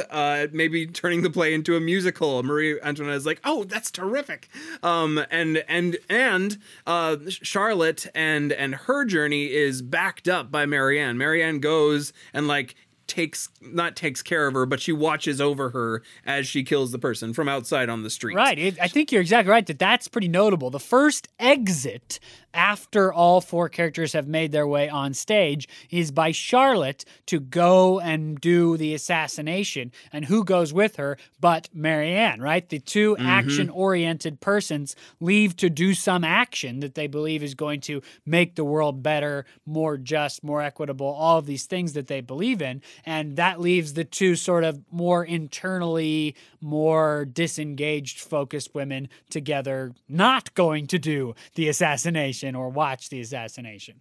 maybe 0.53 0.89
turning 0.89 1.23
the 1.23 1.31
play 1.31 1.55
into 1.55 1.77
a 1.77 1.81
musical, 1.81 2.43
Marie 2.43 2.81
Antoinette 2.81 3.15
is 3.15 3.27
like, 3.27 3.41
"Oh, 3.45 3.63
that's 3.63 3.93
terrific." 3.93 4.49
Um, 4.83 5.25
and 5.31 5.63
and 5.69 5.99
and 6.09 6.59
uh, 6.87 7.17
Charlotte 7.29 8.07
and 8.15 8.53
and 8.53 8.75
her 8.75 9.05
journey 9.05 9.53
is 9.53 9.83
backed 9.83 10.29
up 10.29 10.51
by 10.51 10.67
Marianne. 10.67 11.19
Marianne 11.19 11.61
goes 11.61 12.13
and 12.33 12.49
like 12.49 12.75
takes 13.09 13.49
not 13.61 13.97
takes 13.97 14.23
care 14.23 14.47
of 14.47 14.55
her, 14.55 14.67
but 14.67 14.81
she 14.81 14.93
watches 14.93 15.41
over 15.41 15.71
her 15.71 16.03
as 16.25 16.47
she 16.47 16.63
kills 16.63 16.93
the 16.93 16.99
person 16.99 17.35
from 17.35 17.49
outside 17.49 17.89
on 17.89 18.03
the 18.03 18.11
street. 18.11 18.37
Right. 18.37 18.59
It, 18.59 18.81
I 18.81 18.87
think 18.87 19.11
you're 19.11 19.23
exactly 19.23 19.51
right 19.51 19.67
that 19.67 19.79
that's 19.79 20.07
pretty 20.07 20.29
notable. 20.29 20.71
The 20.71 20.79
first 20.79 21.29
exit 21.41 22.21
after 22.59 23.13
all 23.13 23.41
four 23.41 23.69
characters 23.69 24.15
have 24.15 24.27
made 24.27 24.51
their 24.51 24.67
way 24.67 24.89
on 24.89 25.15
stage 25.15 25.69
is 25.91 26.11
by 26.11 26.33
Charlotte 26.33 27.05
to 27.25 27.39
go 27.39 28.01
and 28.01 28.41
do 28.41 28.77
the 28.77 28.95
assassination. 28.95 29.93
And 30.13 30.25
who 30.25 30.43
goes 30.43 30.73
with 30.73 30.97
her 30.97 31.17
but 31.39 31.69
Marianne, 31.73 32.43
right? 32.43 32.69
The 32.69 32.81
2 32.81 33.15
mm-hmm. 33.15 33.25
action 33.25 33.71
oriented 33.71 34.41
persons 34.41 34.97
leave 35.21 35.55
to 35.59 35.71
do 35.71 35.95
some 35.95 36.25
action 36.25 36.81
that 36.81 36.97
they 36.97 37.07
believe 37.07 37.45
is 37.45 37.55
going 37.55 37.81
to 37.83 38.03
make 38.27 38.57
the 38.57 38.65
world 38.65 39.05
better, 39.05 39.47
more 39.65 39.97
just, 39.97 40.43
more 40.43 40.61
equitable, 40.61 41.07
all 41.07 41.39
of 41.39 41.47
these 41.47 41.67
things 41.67 41.93
that 41.93 42.09
they 42.09 42.21
believe 42.21 42.61
in. 42.61 42.83
And 43.07 43.37
that 43.37 43.61
leaves 43.61 43.93
the 43.93 44.05
two 44.05 44.35
sort 44.35 44.65
of 44.65 44.81
more 44.91 45.25
internally, 45.25 46.35
more 46.61 47.25
disengaged, 47.25 48.19
focused 48.19 48.75
women 48.75 49.09
together, 49.31 49.93
not 50.09 50.53
going 50.55 50.89
to 50.89 50.99
do 50.99 51.37
the 51.55 51.69
assassination 51.69 52.48
or 52.55 52.69
watch 52.69 53.09
the 53.09 53.21
assassination. 53.21 54.01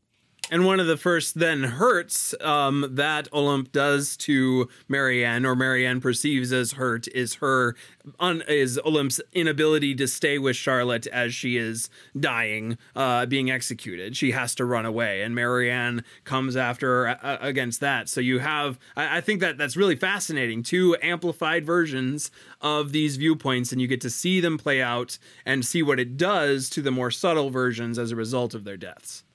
And 0.49 0.65
one 0.65 0.79
of 0.79 0.87
the 0.87 0.95
first 0.95 1.37
then 1.39 1.63
hurts 1.63 2.33
um, 2.39 2.85
that 2.91 3.27
Olympe 3.33 3.69
does 3.73 4.15
to 4.17 4.69
Marianne, 4.87 5.45
or 5.45 5.57
Marianne 5.57 5.99
perceives 5.99 6.53
as 6.53 6.73
hurt, 6.73 7.05
is 7.09 7.35
her 7.35 7.75
un- 8.17 8.43
is 8.47 8.79
Olympe's 8.85 9.19
inability 9.33 9.93
to 9.95 10.07
stay 10.07 10.39
with 10.39 10.55
Charlotte 10.55 11.05
as 11.07 11.35
she 11.35 11.57
is 11.57 11.89
dying, 12.17 12.77
uh, 12.95 13.25
being 13.25 13.51
executed. 13.51 14.15
She 14.15 14.31
has 14.31 14.55
to 14.55 14.63
run 14.63 14.85
away, 14.85 15.21
and 15.21 15.35
Marianne 15.35 16.05
comes 16.23 16.55
after 16.55 16.87
her 16.87 17.19
uh, 17.21 17.37
against 17.41 17.81
that. 17.81 18.07
So 18.07 18.21
you 18.21 18.39
have, 18.39 18.79
I-, 18.95 19.17
I 19.17 19.21
think 19.21 19.41
that 19.41 19.57
that's 19.57 19.75
really 19.75 19.97
fascinating. 19.97 20.63
Two 20.63 20.95
amplified 21.01 21.65
versions 21.65 22.31
of 22.61 22.93
these 22.93 23.17
viewpoints, 23.17 23.73
and 23.73 23.81
you 23.81 23.87
get 23.87 23.99
to 23.99 24.09
see 24.09 24.39
them 24.39 24.57
play 24.57 24.81
out 24.81 25.17
and 25.45 25.65
see 25.65 25.83
what 25.83 25.99
it 25.99 26.15
does 26.15 26.69
to 26.69 26.81
the 26.81 26.91
more 26.91 27.11
subtle 27.11 27.49
versions 27.49 27.99
as 27.99 28.11
a 28.11 28.15
result 28.15 28.53
of 28.53 28.63
their 28.63 28.77
deaths 28.77 29.25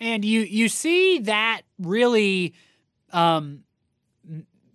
and 0.00 0.24
you 0.24 0.40
you 0.40 0.68
see 0.68 1.18
that 1.20 1.62
really 1.78 2.54
um, 3.12 3.64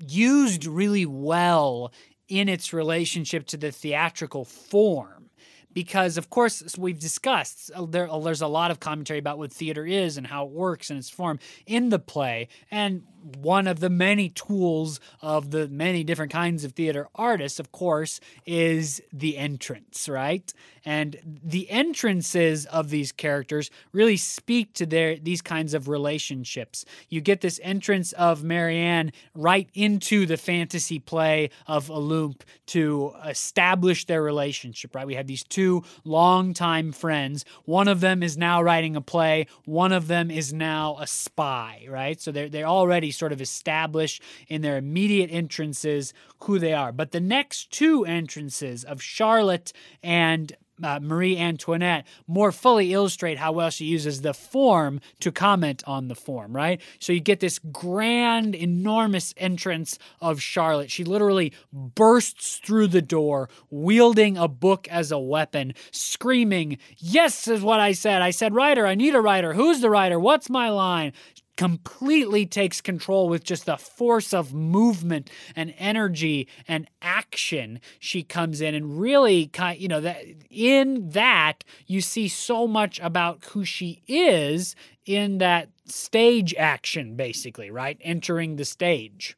used 0.08 0.66
really 0.66 1.06
well 1.06 1.92
in 2.28 2.48
its 2.48 2.74
relationship 2.74 3.46
to 3.48 3.58
the 3.58 3.72
theatrical 3.72 4.46
form. 4.46 5.30
Because 5.72 6.18
of 6.18 6.30
course 6.30 6.78
we've 6.78 7.00
discussed 7.00 7.72
uh, 7.76 7.86
there, 7.86 8.10
uh, 8.10 8.20
there's 8.20 8.42
a 8.42 8.48
lot 8.48 8.72
of 8.72 8.80
commentary 8.80 9.20
about 9.20 9.38
what 9.38 9.54
theater 9.54 9.86
is 9.86 10.18
and 10.18 10.26
how 10.26 10.46
it 10.46 10.52
works 10.52 10.90
and 10.90 10.98
its 10.98 11.10
form 11.10 11.40
in 11.68 11.90
the 11.90 12.00
play. 12.00 12.48
And 12.72 13.04
one 13.38 13.68
of 13.68 13.80
the 13.80 13.90
many 13.90 14.30
tools 14.30 15.00
of 15.22 15.52
the 15.52 15.68
many 15.68 16.04
different 16.04 16.32
kinds 16.32 16.64
of 16.64 16.74
theater 16.74 17.08
artists, 17.16 17.60
of 17.60 17.72
course, 17.72 18.20
is 18.46 19.02
the 19.12 19.38
entrance, 19.38 20.08
right? 20.08 20.54
And 20.86 21.40
the 21.44 21.70
entrances 21.70 22.66
of 22.66 22.90
these 22.90 23.12
characters 23.12 23.70
really 23.92 24.18
speak 24.18 24.74
to 24.74 24.86
their 24.86 25.18
these 25.18 25.42
kinds 25.42 25.74
of 25.74 25.88
relationships. 25.88 26.86
You 27.10 27.22
get 27.22 27.42
this 27.42 27.60
entrance 27.64 28.12
of 28.14 28.44
Marianne 28.44 29.12
right 29.36 29.70
into 29.74 30.26
the 30.26 30.38
fantasy 30.38 31.00
play 31.00 31.50
of 31.68 31.92
Olympe 31.92 32.44
to 32.68 33.14
establish 33.26 34.06
their 34.06 34.24
relationship, 34.24 34.96
right? 34.96 35.08
We 35.08 35.16
have 35.16 35.28
these 35.28 35.44
two 35.44 35.84
longtime 36.04 36.92
friends. 36.92 37.46
One 37.66 37.88
of 37.88 38.00
them 38.00 38.24
is 38.24 38.38
now 38.38 38.62
writing 38.62 38.96
a 38.96 39.02
play, 39.02 39.48
one 39.66 39.92
of 39.92 40.08
them 40.08 40.32
is 40.32 40.54
now 40.54 40.98
a 41.00 41.08
spy, 41.08 41.86
right? 41.90 42.20
So 42.20 42.32
they're 42.32 42.50
they're 42.50 42.66
already 42.66 43.12
sort 43.20 43.32
of 43.32 43.42
establish 43.42 44.20
in 44.48 44.62
their 44.62 44.78
immediate 44.78 45.30
entrances 45.32 46.14
who 46.44 46.58
they 46.58 46.74
are. 46.74 46.92
But 46.92 47.12
the 47.12 47.20
next 47.20 47.72
two 47.72 48.06
entrances 48.06 48.84
of 48.84 49.02
Charlotte 49.02 49.74
and 50.02 50.56
uh, 50.84 51.00
Marie 51.02 51.38
Antoinette 51.38 52.06
more 52.28 52.52
fully 52.52 52.94
illustrate 52.94 53.38
how 53.38 53.52
well 53.52 53.70
she 53.70 53.86
uses 53.86 54.22
the 54.22 54.34
form 54.34 55.02
to 55.20 55.32
comment 55.32 55.84
on 55.86 56.08
the 56.08 56.16
form, 56.16 56.56
right? 56.56 56.82
So 57.00 57.14
you 57.14 57.20
get 57.20 57.40
this 57.40 57.60
grand, 57.60 58.56
enormous 58.56 59.34
entrance 59.38 60.00
of 60.22 60.42
Charlotte. 60.42 60.92
She 60.92 61.04
literally 61.04 61.54
bursts 61.74 62.58
through 62.58 62.88
the 62.88 63.02
door, 63.02 63.50
wielding 63.70 64.38
a 64.38 64.48
book 64.48 64.88
as 64.90 65.12
a 65.12 65.20
weapon, 65.20 65.74
screaming, 65.92 66.78
Yes, 66.98 67.48
is 67.48 67.62
what 67.62 67.80
I 67.80 67.92
said. 67.92 68.22
I 68.22 68.32
said, 68.32 68.54
Writer, 68.54 68.86
I 68.86 68.96
need 68.96 69.16
a 69.16 69.22
writer. 69.22 69.54
Who's 69.54 69.82
the 69.82 69.90
writer? 69.90 70.20
What's 70.20 70.50
my 70.50 70.70
line? 70.70 71.14
Completely 71.60 72.46
takes 72.46 72.80
control 72.80 73.28
with 73.28 73.44
just 73.44 73.66
the 73.66 73.76
force 73.76 74.34
of 74.34 74.54
movement 74.54 75.30
and 75.58 75.74
energy 75.78 76.48
and 76.70 76.88
action 77.02 77.82
she 78.00 78.24
comes 78.24 78.62
in 78.62 78.74
and 78.74 78.98
really 78.98 79.52
you 79.76 79.90
know 79.90 80.00
that 80.00 80.24
in 80.50 81.10
that 81.10 81.66
you 81.86 82.00
see 82.00 82.30
so 82.30 82.66
much 82.66 82.98
about 83.02 83.44
who 83.48 83.66
she 83.66 84.02
is 84.08 84.74
in 85.06 85.40
that 85.40 85.68
stage 85.84 86.56
action 86.56 87.18
basically 87.18 87.70
right? 87.70 87.98
Entering 88.00 88.56
the 88.56 88.64
stage 88.64 89.36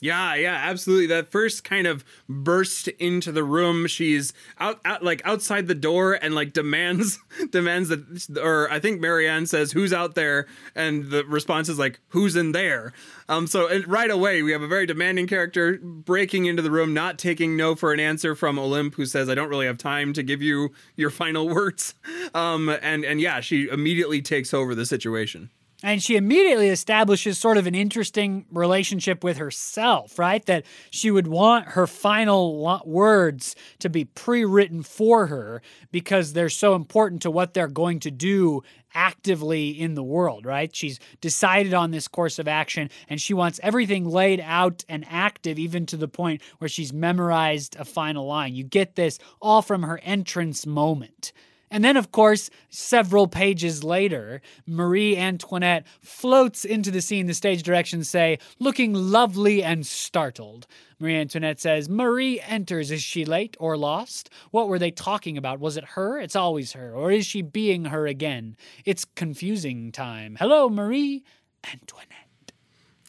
Yeah, 0.00 0.34
yeah, 0.34 0.54
absolutely. 0.54 1.06
That 1.08 1.30
first 1.30 1.62
kind 1.62 1.86
of 1.86 2.04
burst 2.28 2.88
into 2.88 3.32
the 3.32 3.44
room, 3.44 3.86
she's 3.86 4.32
out, 4.58 4.80
out 4.84 5.02
like 5.04 5.20
outside 5.24 5.66
the 5.66 5.74
door 5.74 6.14
and 6.14 6.34
like 6.34 6.52
demands 6.52 7.18
demands 7.50 7.90
that 7.90 8.38
or 8.42 8.70
I 8.70 8.80
think 8.80 9.00
Marianne 9.00 9.46
says 9.46 9.72
who's 9.72 9.92
out 9.92 10.14
there 10.14 10.46
and 10.74 11.10
the 11.10 11.24
response 11.24 11.68
is 11.68 11.78
like 11.78 12.00
who's 12.08 12.34
in 12.34 12.52
there. 12.52 12.92
Um 13.28 13.46
so 13.46 13.68
right 13.86 14.10
away 14.10 14.42
we 14.42 14.52
have 14.52 14.62
a 14.62 14.68
very 14.68 14.86
demanding 14.86 15.26
character 15.26 15.78
breaking 15.82 16.46
into 16.46 16.62
the 16.62 16.70
room 16.70 16.94
not 16.94 17.18
taking 17.18 17.56
no 17.56 17.74
for 17.74 17.92
an 17.92 18.00
answer 18.00 18.34
from 18.34 18.58
Olympe 18.58 18.94
who 18.94 19.04
says 19.04 19.28
I 19.28 19.34
don't 19.34 19.50
really 19.50 19.66
have 19.66 19.78
time 19.78 20.14
to 20.14 20.22
give 20.22 20.40
you 20.40 20.72
your 20.96 21.10
final 21.20 21.48
words. 21.48 21.94
Um 22.34 22.70
and 22.70 23.04
and 23.04 23.20
yeah, 23.20 23.40
she 23.40 23.68
immediately 23.68 24.22
takes 24.22 24.54
over 24.54 24.74
the 24.74 24.86
situation. 24.86 25.50
And 25.82 26.02
she 26.02 26.16
immediately 26.16 26.68
establishes 26.68 27.38
sort 27.38 27.56
of 27.56 27.66
an 27.66 27.74
interesting 27.74 28.44
relationship 28.52 29.24
with 29.24 29.38
herself, 29.38 30.18
right? 30.18 30.44
That 30.44 30.64
she 30.90 31.10
would 31.10 31.26
want 31.26 31.68
her 31.68 31.86
final 31.86 32.82
words 32.84 33.56
to 33.78 33.88
be 33.88 34.04
pre 34.04 34.44
written 34.44 34.82
for 34.82 35.28
her 35.28 35.62
because 35.90 36.32
they're 36.32 36.50
so 36.50 36.74
important 36.74 37.22
to 37.22 37.30
what 37.30 37.54
they're 37.54 37.66
going 37.66 38.00
to 38.00 38.10
do 38.10 38.62
actively 38.94 39.70
in 39.70 39.94
the 39.94 40.02
world, 40.02 40.44
right? 40.44 40.74
She's 40.74 40.98
decided 41.20 41.72
on 41.72 41.92
this 41.92 42.08
course 42.08 42.38
of 42.38 42.48
action 42.48 42.90
and 43.08 43.20
she 43.20 43.32
wants 43.32 43.60
everything 43.62 44.04
laid 44.04 44.40
out 44.40 44.84
and 44.88 45.06
active, 45.08 45.58
even 45.58 45.86
to 45.86 45.96
the 45.96 46.08
point 46.08 46.42
where 46.58 46.68
she's 46.68 46.92
memorized 46.92 47.76
a 47.78 47.84
final 47.84 48.26
line. 48.26 48.54
You 48.54 48.64
get 48.64 48.96
this 48.96 49.18
all 49.40 49.62
from 49.62 49.82
her 49.84 50.00
entrance 50.02 50.66
moment. 50.66 51.32
And 51.70 51.84
then, 51.84 51.96
of 51.96 52.10
course, 52.10 52.50
several 52.68 53.28
pages 53.28 53.84
later, 53.84 54.42
Marie 54.66 55.16
Antoinette 55.16 55.86
floats 56.00 56.64
into 56.64 56.90
the 56.90 57.00
scene. 57.00 57.26
The 57.26 57.34
stage 57.34 57.62
directions 57.62 58.10
say, 58.10 58.38
looking 58.58 58.92
lovely 58.92 59.62
and 59.62 59.86
startled. 59.86 60.66
Marie 60.98 61.16
Antoinette 61.16 61.60
says, 61.60 61.88
Marie 61.88 62.40
enters. 62.40 62.90
Is 62.90 63.02
she 63.02 63.24
late 63.24 63.56
or 63.60 63.76
lost? 63.76 64.30
What 64.50 64.68
were 64.68 64.80
they 64.80 64.90
talking 64.90 65.38
about? 65.38 65.60
Was 65.60 65.76
it 65.76 65.84
her? 65.90 66.18
It's 66.18 66.36
always 66.36 66.72
her. 66.72 66.92
Or 66.92 67.12
is 67.12 67.24
she 67.24 67.40
being 67.40 67.86
her 67.86 68.06
again? 68.06 68.56
It's 68.84 69.04
confusing 69.04 69.92
time. 69.92 70.36
Hello, 70.40 70.68
Marie 70.68 71.22
Antoinette. 71.64 72.29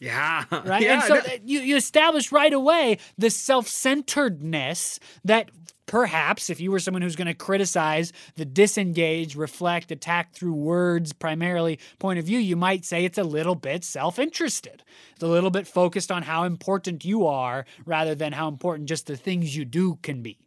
Yeah. 0.02 0.44
Right. 0.64 0.82
Yeah, 0.82 0.94
and 0.94 1.02
so 1.02 1.14
no- 1.14 1.22
you, 1.44 1.60
you 1.60 1.76
establish 1.76 2.32
right 2.32 2.52
away 2.52 2.98
the 3.16 3.30
self 3.30 3.68
centeredness 3.68 4.98
that 5.24 5.50
perhaps 5.86 6.50
if 6.50 6.60
you 6.60 6.70
were 6.70 6.78
someone 6.78 7.02
who's 7.02 7.16
going 7.16 7.26
to 7.26 7.34
criticize 7.34 8.12
the 8.36 8.44
disengage, 8.44 9.36
reflect, 9.36 9.90
attack 9.90 10.32
through 10.32 10.54
words 10.54 11.12
primarily 11.12 11.78
point 11.98 12.18
of 12.18 12.24
view, 12.24 12.38
you 12.38 12.56
might 12.56 12.84
say 12.84 13.04
it's 13.04 13.18
a 13.18 13.24
little 13.24 13.54
bit 13.54 13.84
self 13.84 14.18
interested. 14.18 14.82
It's 15.14 15.22
a 15.22 15.28
little 15.28 15.50
bit 15.50 15.66
focused 15.66 16.10
on 16.10 16.22
how 16.22 16.44
important 16.44 17.04
you 17.04 17.26
are 17.26 17.64
rather 17.84 18.14
than 18.14 18.32
how 18.32 18.48
important 18.48 18.88
just 18.88 19.06
the 19.06 19.16
things 19.16 19.56
you 19.56 19.64
do 19.64 19.98
can 20.02 20.22
be. 20.22 20.38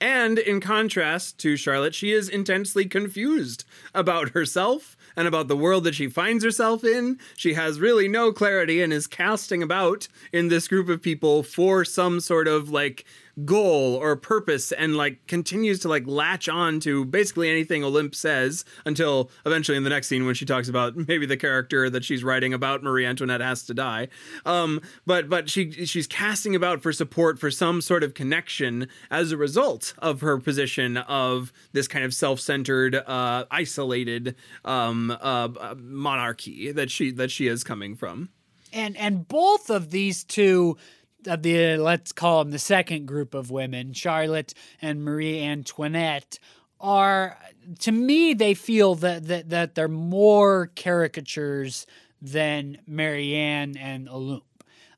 And 0.00 0.38
in 0.38 0.60
contrast 0.60 1.38
to 1.38 1.56
Charlotte, 1.56 1.94
she 1.94 2.12
is 2.12 2.28
intensely 2.28 2.86
confused 2.86 3.64
about 3.94 4.30
herself 4.30 4.96
and 5.14 5.28
about 5.28 5.48
the 5.48 5.56
world 5.56 5.84
that 5.84 5.94
she 5.94 6.08
finds 6.08 6.42
herself 6.42 6.84
in. 6.84 7.18
She 7.36 7.52
has 7.54 7.80
really 7.80 8.08
no 8.08 8.32
clarity 8.32 8.80
and 8.80 8.92
is 8.92 9.06
casting 9.06 9.62
about 9.62 10.08
in 10.32 10.48
this 10.48 10.68
group 10.68 10.88
of 10.88 11.02
people 11.02 11.42
for 11.42 11.84
some 11.84 12.20
sort 12.20 12.48
of 12.48 12.70
like 12.70 13.04
goal 13.44 13.94
or 13.96 14.16
purpose 14.16 14.72
and 14.72 14.96
like 14.96 15.26
continues 15.26 15.78
to 15.80 15.88
like 15.88 16.06
latch 16.06 16.48
on 16.48 16.80
to 16.80 17.04
basically 17.04 17.50
anything 17.50 17.82
Olympe 17.82 18.14
says 18.14 18.64
until 18.84 19.30
eventually 19.46 19.76
in 19.76 19.84
the 19.84 19.90
next 19.90 20.08
scene 20.08 20.26
when 20.26 20.34
she 20.34 20.44
talks 20.44 20.68
about 20.68 20.96
maybe 21.08 21.26
the 21.26 21.36
character 21.36 21.88
that 21.90 22.04
she's 22.04 22.24
writing 22.24 22.52
about 22.52 22.82
Marie 22.82 23.06
Antoinette 23.06 23.40
has 23.40 23.62
to 23.64 23.74
die. 23.74 24.08
Um, 24.44 24.80
but 25.06 25.28
but 25.28 25.48
she 25.48 25.70
she's 25.86 26.06
casting 26.06 26.54
about 26.54 26.82
for 26.82 26.92
support 26.92 27.38
for 27.38 27.50
some 27.50 27.80
sort 27.80 28.02
of 28.02 28.14
connection 28.14 28.88
as 29.10 29.32
a 29.32 29.36
result 29.36 29.94
of 29.98 30.20
her 30.20 30.38
position 30.38 30.96
of 30.96 31.52
this 31.72 31.88
kind 31.88 32.04
of 32.04 32.14
self-centered, 32.14 32.94
uh, 32.94 33.44
isolated 33.50 34.34
um, 34.64 35.16
uh, 35.20 35.74
monarchy 35.78 36.72
that 36.72 36.90
she 36.90 37.10
that 37.12 37.30
she 37.30 37.46
is 37.46 37.64
coming 37.64 37.94
from. 37.96 38.28
and 38.72 38.96
and 38.96 39.26
both 39.28 39.70
of 39.70 39.90
these 39.90 40.24
two 40.24 40.76
of 41.26 41.42
the 41.42 41.76
let's 41.76 42.12
call 42.12 42.42
them 42.42 42.50
the 42.50 42.58
second 42.58 43.06
group 43.06 43.34
of 43.34 43.50
women 43.50 43.92
charlotte 43.92 44.54
and 44.80 45.04
marie 45.04 45.42
antoinette 45.42 46.38
are 46.80 47.36
to 47.78 47.92
me 47.92 48.34
they 48.34 48.54
feel 48.54 48.94
that 48.94 49.26
that, 49.26 49.48
that 49.50 49.74
they're 49.74 49.88
more 49.88 50.70
caricatures 50.76 51.86
than 52.22 52.78
marianne 52.86 53.76
and 53.76 54.08
olympe 54.08 54.42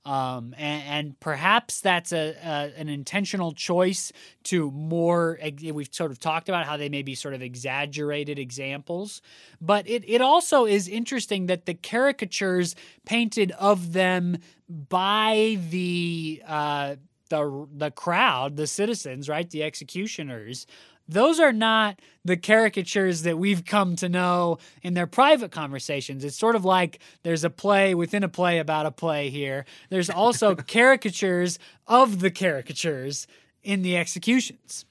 um, 0.05 0.55
and, 0.59 0.83
and 0.87 1.21
perhaps 1.21 1.81
that's 1.81 2.13
a, 2.13 2.35
a 2.45 2.81
an 2.81 2.89
intentional 2.89 3.53
choice 3.53 4.13
to 4.45 4.71
more. 4.73 5.39
We've 5.63 5.89
sort 5.93 6.11
of 6.11 6.19
talked 6.19 6.49
about 6.49 6.67
how 6.67 6.77
they 6.77 6.89
may 6.89 7.03
be 7.03 7.15
sort 7.15 7.35
of 7.35 7.43
exaggerated 7.43 8.39
examples, 8.39 9.23
but 9.61 9.89
it 9.89 10.05
it 10.09 10.21
also 10.21 10.67
is 10.67 10.89
interesting 10.89 11.47
that 11.47 11.67
the 11.67 11.75
caricatures 11.75 12.75
painted 13.05 13.53
of 13.53 13.93
them 13.93 14.39
by 14.69 15.59
the 15.71 16.43
uh, 16.47 16.97
the 17.29 17.67
the 17.73 17.91
crowd, 17.91 18.57
the 18.57 18.67
citizens, 18.67 19.29
right, 19.29 19.49
the 19.51 19.63
executioners. 19.63 20.67
Those 21.13 21.41
are 21.41 21.53
not 21.53 22.01
the 22.25 22.37
caricatures 22.37 23.23
that 23.23 23.39
we've 23.39 23.65
come 23.65 23.97
to 23.97 24.09
know 24.09 24.59
in 24.83 24.95
their 24.95 25.07
private 25.07 25.51
conversations. 25.51 26.25
It's 26.25 26.37
sort 26.37 26.57
of 26.57 26.65
like 26.65 27.01
there's 27.23 27.45
a 27.45 27.51
play 27.51 27.95
within 27.95 28.23
a 28.23 28.29
play 28.29 28.59
about 28.59 28.87
a 28.87 28.91
play 28.91 29.29
here. 29.31 29.65
There's 29.91 30.11
also 30.11 30.55
caricatures 30.69 31.59
of 31.87 32.21
the 32.21 32.31
caricatures 32.31 33.27
in 33.63 33.83
the 33.83 33.97
executions. 33.97 34.85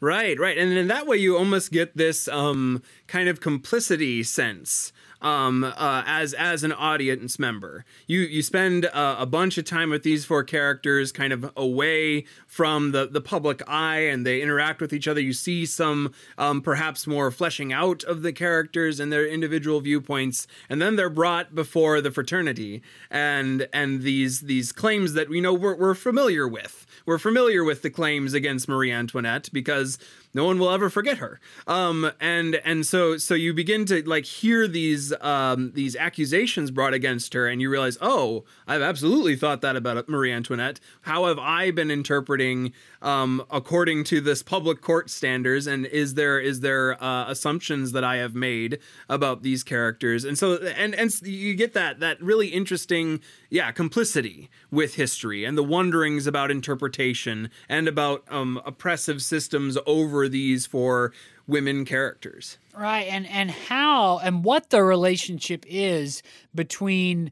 Right, 0.00 0.38
right. 0.38 0.58
And 0.58 0.72
in 0.72 0.88
that 0.88 1.06
way, 1.06 1.16
you 1.16 1.38
almost 1.38 1.72
get 1.72 1.96
this 1.96 2.28
um, 2.28 2.82
kind 3.06 3.28
of 3.28 3.40
complicity 3.40 4.22
sense 4.22 4.92
um, 5.22 5.64
uh, 5.64 6.02
as 6.06 6.34
as 6.34 6.62
an 6.62 6.72
audience 6.72 7.38
member. 7.38 7.84
You 8.06 8.20
you 8.20 8.42
spend 8.42 8.86
uh, 8.86 9.16
a 9.18 9.26
bunch 9.26 9.58
of 9.58 9.64
time 9.64 9.90
with 9.90 10.02
these 10.02 10.24
four 10.24 10.44
characters, 10.44 11.12
kind 11.12 11.32
of 11.32 11.50
away 11.56 12.24
from 12.46 12.92
the 12.92 13.06
the 13.06 13.20
public 13.20 13.62
eye, 13.68 14.00
and 14.00 14.26
they 14.26 14.42
interact 14.42 14.80
with 14.80 14.92
each 14.92 15.08
other. 15.08 15.20
You 15.20 15.32
see 15.32 15.66
some 15.66 16.12
um, 16.38 16.60
perhaps 16.60 17.06
more 17.06 17.30
fleshing 17.30 17.72
out 17.72 18.04
of 18.04 18.22
the 18.22 18.32
characters 18.32 19.00
and 19.00 19.12
their 19.12 19.26
individual 19.26 19.80
viewpoints, 19.80 20.46
and 20.68 20.80
then 20.80 20.96
they're 20.96 21.10
brought 21.10 21.54
before 21.54 22.00
the 22.00 22.10
fraternity, 22.10 22.82
and 23.10 23.68
and 23.72 24.02
these 24.02 24.42
these 24.42 24.72
claims 24.72 25.14
that 25.14 25.28
we 25.28 25.40
know 25.40 25.54
we're, 25.54 25.76
we're 25.76 25.94
familiar 25.94 26.46
with. 26.46 26.86
We're 27.04 27.18
familiar 27.18 27.62
with 27.62 27.82
the 27.82 27.90
claims 27.90 28.34
against 28.34 28.68
Marie 28.68 28.90
Antoinette 28.90 29.48
because 29.52 29.96
no 30.36 30.44
one 30.44 30.58
will 30.58 30.70
ever 30.70 30.90
forget 30.90 31.16
her. 31.16 31.40
Um, 31.66 32.12
and 32.20 32.56
and 32.56 32.84
so 32.84 33.16
so 33.16 33.34
you 33.34 33.54
begin 33.54 33.86
to 33.86 34.06
like 34.06 34.26
hear 34.26 34.68
these 34.68 35.12
um, 35.22 35.72
these 35.72 35.96
accusations 35.96 36.70
brought 36.70 36.92
against 36.92 37.32
her, 37.32 37.46
and 37.48 37.60
you 37.62 37.70
realize, 37.70 37.96
oh, 38.02 38.44
I've 38.68 38.82
absolutely 38.82 39.34
thought 39.34 39.62
that 39.62 39.76
about 39.76 40.08
Marie 40.10 40.30
Antoinette. 40.30 40.78
How 41.02 41.24
have 41.24 41.38
I 41.38 41.70
been 41.70 41.90
interpreting 41.90 42.74
um, 43.00 43.42
according 43.50 44.04
to 44.04 44.20
this 44.20 44.42
public 44.42 44.82
court 44.82 45.08
standards? 45.08 45.66
And 45.66 45.86
is 45.86 46.14
there 46.14 46.38
is 46.38 46.60
there 46.60 47.02
uh, 47.02 47.30
assumptions 47.30 47.92
that 47.92 48.04
I 48.04 48.16
have 48.16 48.34
made 48.34 48.78
about 49.08 49.42
these 49.42 49.64
characters? 49.64 50.24
And 50.24 50.36
so 50.38 50.56
and 50.56 50.94
and 50.94 51.10
you 51.22 51.54
get 51.54 51.72
that 51.72 52.00
that 52.00 52.22
really 52.22 52.48
interesting 52.48 53.20
yeah 53.48 53.72
complicity 53.72 54.50
with 54.70 54.96
history 54.96 55.46
and 55.46 55.56
the 55.56 55.62
wonderings 55.62 56.26
about 56.26 56.50
interpretation 56.50 57.48
and 57.70 57.88
about 57.88 58.22
um, 58.28 58.60
oppressive 58.66 59.22
systems 59.22 59.78
over 59.86 60.25
these 60.28 60.66
for 60.66 61.12
women 61.46 61.84
characters. 61.84 62.58
Right, 62.76 63.06
and 63.08 63.26
and 63.26 63.50
how 63.50 64.18
and 64.18 64.44
what 64.44 64.70
the 64.70 64.82
relationship 64.82 65.64
is 65.68 66.22
between 66.54 67.30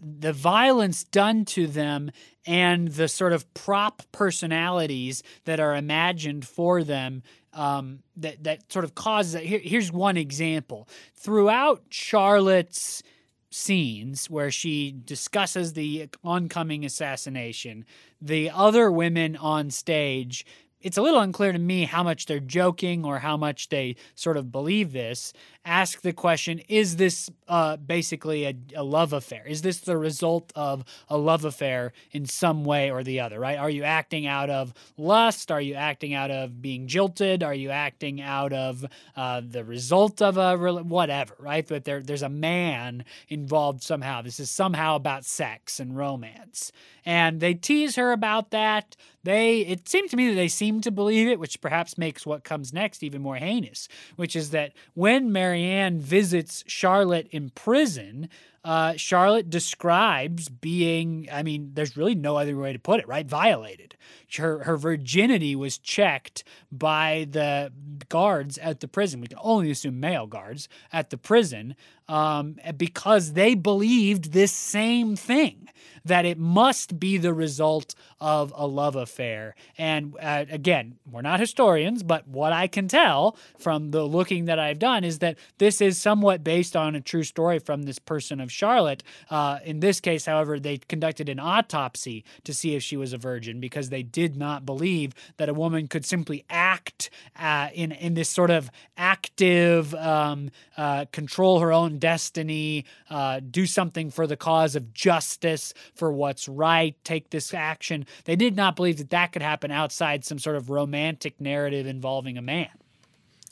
the 0.00 0.32
violence 0.32 1.04
done 1.04 1.44
to 1.46 1.66
them 1.66 2.10
and 2.46 2.88
the 2.88 3.08
sort 3.08 3.32
of 3.32 3.52
prop 3.54 4.02
personalities 4.12 5.22
that 5.46 5.60
are 5.60 5.74
imagined 5.74 6.46
for 6.46 6.84
them 6.84 7.22
um, 7.54 8.00
that 8.16 8.44
that 8.44 8.70
sort 8.72 8.84
of 8.84 8.94
causes 8.94 9.32
that. 9.32 9.44
Here, 9.44 9.60
here's 9.62 9.92
one 9.92 10.16
example. 10.16 10.88
Throughout 11.14 11.82
Charlotte's 11.88 13.02
scenes 13.50 14.28
where 14.28 14.50
she 14.50 14.92
discusses 15.04 15.74
the 15.74 16.08
oncoming 16.24 16.84
assassination, 16.84 17.84
the 18.20 18.50
other 18.50 18.90
women 18.90 19.36
on 19.36 19.70
stage 19.70 20.44
it's 20.84 20.98
a 20.98 21.02
little 21.02 21.20
unclear 21.20 21.52
to 21.52 21.58
me 21.58 21.84
how 21.84 22.02
much 22.04 22.26
they're 22.26 22.38
joking 22.40 23.04
or 23.04 23.18
how 23.18 23.36
much 23.36 23.70
they 23.70 23.96
sort 24.14 24.36
of 24.36 24.52
believe 24.52 24.92
this. 24.92 25.32
Ask 25.66 26.02
the 26.02 26.12
question 26.12 26.60
Is 26.68 26.96
this 26.96 27.30
uh, 27.48 27.78
basically 27.78 28.44
a, 28.44 28.54
a 28.76 28.82
love 28.84 29.14
affair? 29.14 29.44
Is 29.46 29.62
this 29.62 29.78
the 29.78 29.96
result 29.96 30.52
of 30.54 30.84
a 31.08 31.16
love 31.16 31.44
affair 31.44 31.92
in 32.12 32.26
some 32.26 32.64
way 32.64 32.90
or 32.90 33.02
the 33.02 33.20
other, 33.20 33.40
right? 33.40 33.58
Are 33.58 33.70
you 33.70 33.82
acting 33.82 34.26
out 34.26 34.50
of 34.50 34.74
lust? 34.98 35.50
Are 35.50 35.60
you 35.60 35.74
acting 35.74 36.12
out 36.12 36.30
of 36.30 36.60
being 36.60 36.86
jilted? 36.86 37.42
Are 37.42 37.54
you 37.54 37.70
acting 37.70 38.20
out 38.20 38.52
of 38.52 38.84
uh, 39.16 39.40
the 39.46 39.64
result 39.64 40.20
of 40.20 40.36
a 40.36 40.56
whatever, 40.56 41.34
right? 41.38 41.66
But 41.66 41.84
there, 41.84 42.00
there's 42.00 42.22
a 42.22 42.28
man 42.28 43.04
involved 43.28 43.82
somehow. 43.82 44.20
This 44.20 44.40
is 44.40 44.50
somehow 44.50 44.96
about 44.96 45.24
sex 45.24 45.80
and 45.80 45.96
romance. 45.96 46.72
And 47.06 47.40
they 47.40 47.54
tease 47.54 47.96
her 47.96 48.12
about 48.12 48.50
that. 48.50 48.96
They 49.24 49.60
it 49.60 49.88
seemed 49.88 50.10
to 50.10 50.16
me 50.16 50.28
that 50.28 50.34
they 50.34 50.48
seem 50.48 50.82
to 50.82 50.90
believe 50.90 51.28
it, 51.28 51.40
which 51.40 51.60
perhaps 51.60 51.96
makes 51.96 52.26
what 52.26 52.44
comes 52.44 52.72
next 52.72 53.02
even 53.02 53.22
more 53.22 53.36
heinous, 53.36 53.88
which 54.16 54.36
is 54.36 54.50
that 54.50 54.72
when 54.94 55.32
Marianne 55.54 56.00
visits 56.00 56.64
Charlotte 56.66 57.28
in 57.30 57.48
prison, 57.50 58.28
uh, 58.64 58.94
Charlotte 58.96 59.50
describes 59.50 60.48
being, 60.48 61.28
I 61.30 61.42
mean, 61.42 61.72
there's 61.74 61.96
really 61.96 62.14
no 62.14 62.36
other 62.36 62.56
way 62.56 62.72
to 62.72 62.78
put 62.78 63.00
it, 63.00 63.06
right? 63.06 63.26
Violated. 63.26 63.96
Her, 64.36 64.64
her 64.64 64.76
virginity 64.76 65.54
was 65.54 65.78
checked 65.78 66.44
by 66.72 67.28
the 67.30 67.72
guards 68.08 68.56
at 68.58 68.80
the 68.80 68.88
prison. 68.88 69.20
We 69.20 69.28
can 69.28 69.38
only 69.42 69.70
assume 69.70 70.00
male 70.00 70.26
guards 70.26 70.68
at 70.92 71.10
the 71.10 71.18
prison 71.18 71.76
um, 72.08 72.56
because 72.76 73.34
they 73.34 73.54
believed 73.54 74.32
this 74.32 74.52
same 74.52 75.14
thing 75.14 75.68
that 76.04 76.24
it 76.24 76.38
must 76.38 77.00
be 77.00 77.16
the 77.16 77.32
result 77.32 77.94
of 78.20 78.52
a 78.56 78.66
love 78.66 78.94
affair. 78.94 79.54
And 79.78 80.14
uh, 80.20 80.44
again, 80.50 80.96
we're 81.10 81.22
not 81.22 81.40
historians, 81.40 82.02
but 82.02 82.28
what 82.28 82.52
I 82.52 82.66
can 82.66 82.88
tell 82.88 83.36
from 83.58 83.90
the 83.90 84.04
looking 84.04 84.44
that 84.46 84.58
I've 84.58 84.78
done 84.78 85.04
is 85.04 85.20
that 85.20 85.38
this 85.58 85.80
is 85.80 85.96
somewhat 85.96 86.44
based 86.44 86.76
on 86.76 86.94
a 86.94 87.00
true 87.00 87.22
story 87.22 87.58
from 87.58 87.82
this 87.82 87.98
person 87.98 88.40
of 88.40 88.52
Charlotte. 88.54 89.02
Uh, 89.28 89.58
in 89.64 89.80
this 89.80 90.00
case, 90.00 90.26
however, 90.26 90.58
they 90.58 90.78
conducted 90.78 91.28
an 91.28 91.38
autopsy 91.38 92.24
to 92.44 92.54
see 92.54 92.74
if 92.74 92.82
she 92.82 92.96
was 92.96 93.12
a 93.12 93.18
virgin 93.18 93.60
because 93.60 93.90
they 93.90 94.02
did 94.02 94.36
not 94.36 94.64
believe 94.64 95.12
that 95.36 95.48
a 95.48 95.54
woman 95.54 95.88
could 95.88 96.04
simply 96.04 96.44
act 96.48 97.10
uh, 97.38 97.68
in 97.74 97.92
in 97.92 98.14
this 98.14 98.28
sort 98.28 98.50
of 98.50 98.70
active 98.96 99.94
um, 99.94 100.50
uh, 100.76 101.04
control 101.12 101.60
her 101.60 101.72
own 101.72 101.98
destiny, 101.98 102.84
uh, 103.10 103.40
do 103.50 103.66
something 103.66 104.10
for 104.10 104.26
the 104.26 104.36
cause 104.36 104.76
of 104.76 104.92
justice, 104.94 105.74
for 105.94 106.12
what's 106.12 106.48
right, 106.48 106.96
take 107.04 107.30
this 107.30 107.52
action. 107.52 108.06
They 108.24 108.36
did 108.36 108.56
not 108.56 108.76
believe 108.76 108.98
that 108.98 109.10
that 109.10 109.32
could 109.32 109.42
happen 109.42 109.70
outside 109.70 110.24
some 110.24 110.38
sort 110.38 110.56
of 110.56 110.70
romantic 110.70 111.40
narrative 111.40 111.86
involving 111.86 112.38
a 112.38 112.42
man. 112.42 112.68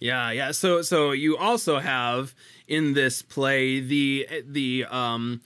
Yeah, 0.02 0.32
yeah. 0.32 0.50
So 0.50 0.82
so 0.82 1.12
you 1.12 1.36
also 1.36 1.78
have 1.78 2.34
in 2.66 2.94
this 2.94 3.22
play 3.22 3.78
the 3.78 4.26
the 4.44 4.84
um 4.90 5.42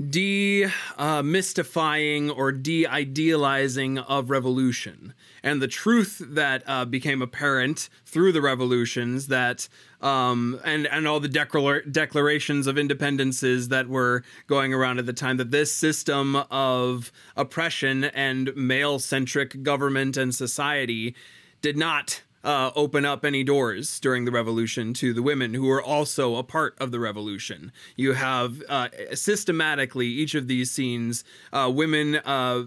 demystifying 0.00 2.30
uh, 2.30 2.34
or 2.34 2.52
de-idealizing 2.52 3.98
of 3.98 4.30
revolution 4.30 5.12
and 5.42 5.60
the 5.60 5.66
truth 5.66 6.22
that 6.24 6.62
uh, 6.68 6.84
became 6.84 7.20
apparent 7.20 7.88
through 8.06 8.30
the 8.30 8.40
revolutions 8.40 9.26
that 9.26 9.68
um, 10.00 10.60
and 10.64 10.86
and 10.86 11.08
all 11.08 11.18
the 11.18 11.28
declar- 11.28 11.82
declarations 11.90 12.68
of 12.68 12.76
independences 12.76 13.70
that 13.70 13.88
were 13.88 14.22
going 14.46 14.72
around 14.72 15.00
at 15.00 15.06
the 15.06 15.12
time 15.12 15.36
that 15.38 15.50
this 15.50 15.74
system 15.74 16.36
of 16.52 17.10
oppression 17.36 18.04
and 18.04 18.54
male-centric 18.54 19.64
government 19.64 20.16
and 20.16 20.32
society 20.32 21.16
did 21.60 21.76
not 21.76 22.22
uh, 22.48 22.72
open 22.74 23.04
up 23.04 23.26
any 23.26 23.44
doors 23.44 24.00
during 24.00 24.24
the 24.24 24.30
revolution 24.30 24.94
to 24.94 25.12
the 25.12 25.22
women 25.22 25.52
who 25.52 25.68
are 25.68 25.82
also 25.82 26.36
a 26.36 26.42
part 26.42 26.74
of 26.78 26.90
the 26.92 26.98
revolution. 26.98 27.70
You 27.94 28.14
have 28.14 28.62
uh, 28.70 28.88
systematically 29.12 30.06
each 30.06 30.34
of 30.34 30.48
these 30.48 30.70
scenes, 30.70 31.24
uh, 31.52 31.70
women 31.70 32.16
uh, 32.16 32.64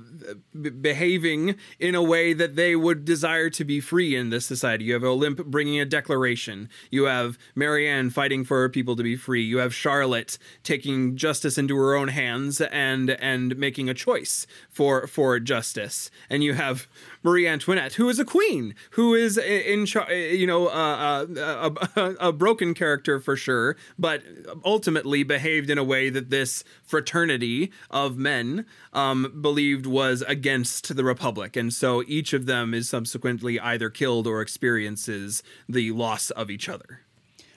b- 0.62 0.70
behaving 0.70 1.56
in 1.80 1.96
a 1.96 2.04
way 2.04 2.32
that 2.34 2.56
they 2.56 2.76
would 2.76 3.06
desire 3.06 3.50
to 3.50 3.66
be 3.66 3.80
free 3.80 4.16
in 4.16 4.30
this 4.30 4.46
society. 4.46 4.86
You 4.86 4.94
have 4.94 5.04
Olympe 5.04 5.46
bringing 5.46 5.80
a 5.80 5.86
declaration. 5.86 6.70
You 6.92 7.06
have 7.06 7.40
Marianne 7.56 8.12
fighting 8.12 8.46
for 8.46 8.62
her 8.62 8.70
people 8.70 8.96
to 8.98 9.04
be 9.04 9.16
free. 9.16 9.42
You 9.42 9.58
have 9.58 9.74
Charlotte 9.74 10.38
taking 10.62 11.18
justice 11.18 11.58
into 11.58 11.76
her 11.76 11.96
own 11.96 12.10
hands 12.10 12.62
and 12.62 13.10
and 13.10 13.58
making 13.58 13.90
a 13.90 13.96
choice 13.96 14.46
for 14.70 15.08
for 15.08 15.40
justice. 15.40 16.12
And 16.30 16.44
you 16.44 16.54
have 16.54 16.88
Marie 17.24 17.48
Antoinette, 17.48 17.94
who 17.94 18.10
is 18.10 18.20
a 18.20 18.26
queen, 18.26 18.76
who 18.92 19.14
is 19.14 19.38
in, 19.38 19.86
you 20.10 20.48
know, 20.48 20.68
uh, 20.68 21.26
uh, 21.38 21.70
a, 21.96 22.28
a, 22.28 22.32
broken 22.32 22.74
character 22.74 23.20
for 23.20 23.36
sure, 23.36 23.76
but 24.00 24.24
ultimately 24.66 25.24
behaved 25.24 25.70
in 25.70 25.78
a 25.78 25.84
way 25.84 26.10
that 26.10 26.30
this 26.30 26.64
fraternity 26.84 27.72
of 27.90 28.18
men 28.18 28.66
um, 28.94 29.40
believed 29.42 29.86
was 29.86 30.24
against 30.24 30.96
the 30.96 31.04
Republic. 31.04 31.56
And 31.56 31.72
so 31.72 32.04
each 32.08 32.34
of 32.34 32.46
them 32.46 32.74
is 32.74 32.90
subsequently 32.90 33.60
either 33.60 33.90
killed 33.90 34.26
or 34.26 34.42
experiences 34.42 35.44
the 35.70 35.92
loss 35.92 36.32
of 36.32 36.50
each 36.50 36.68
other. 36.68 37.02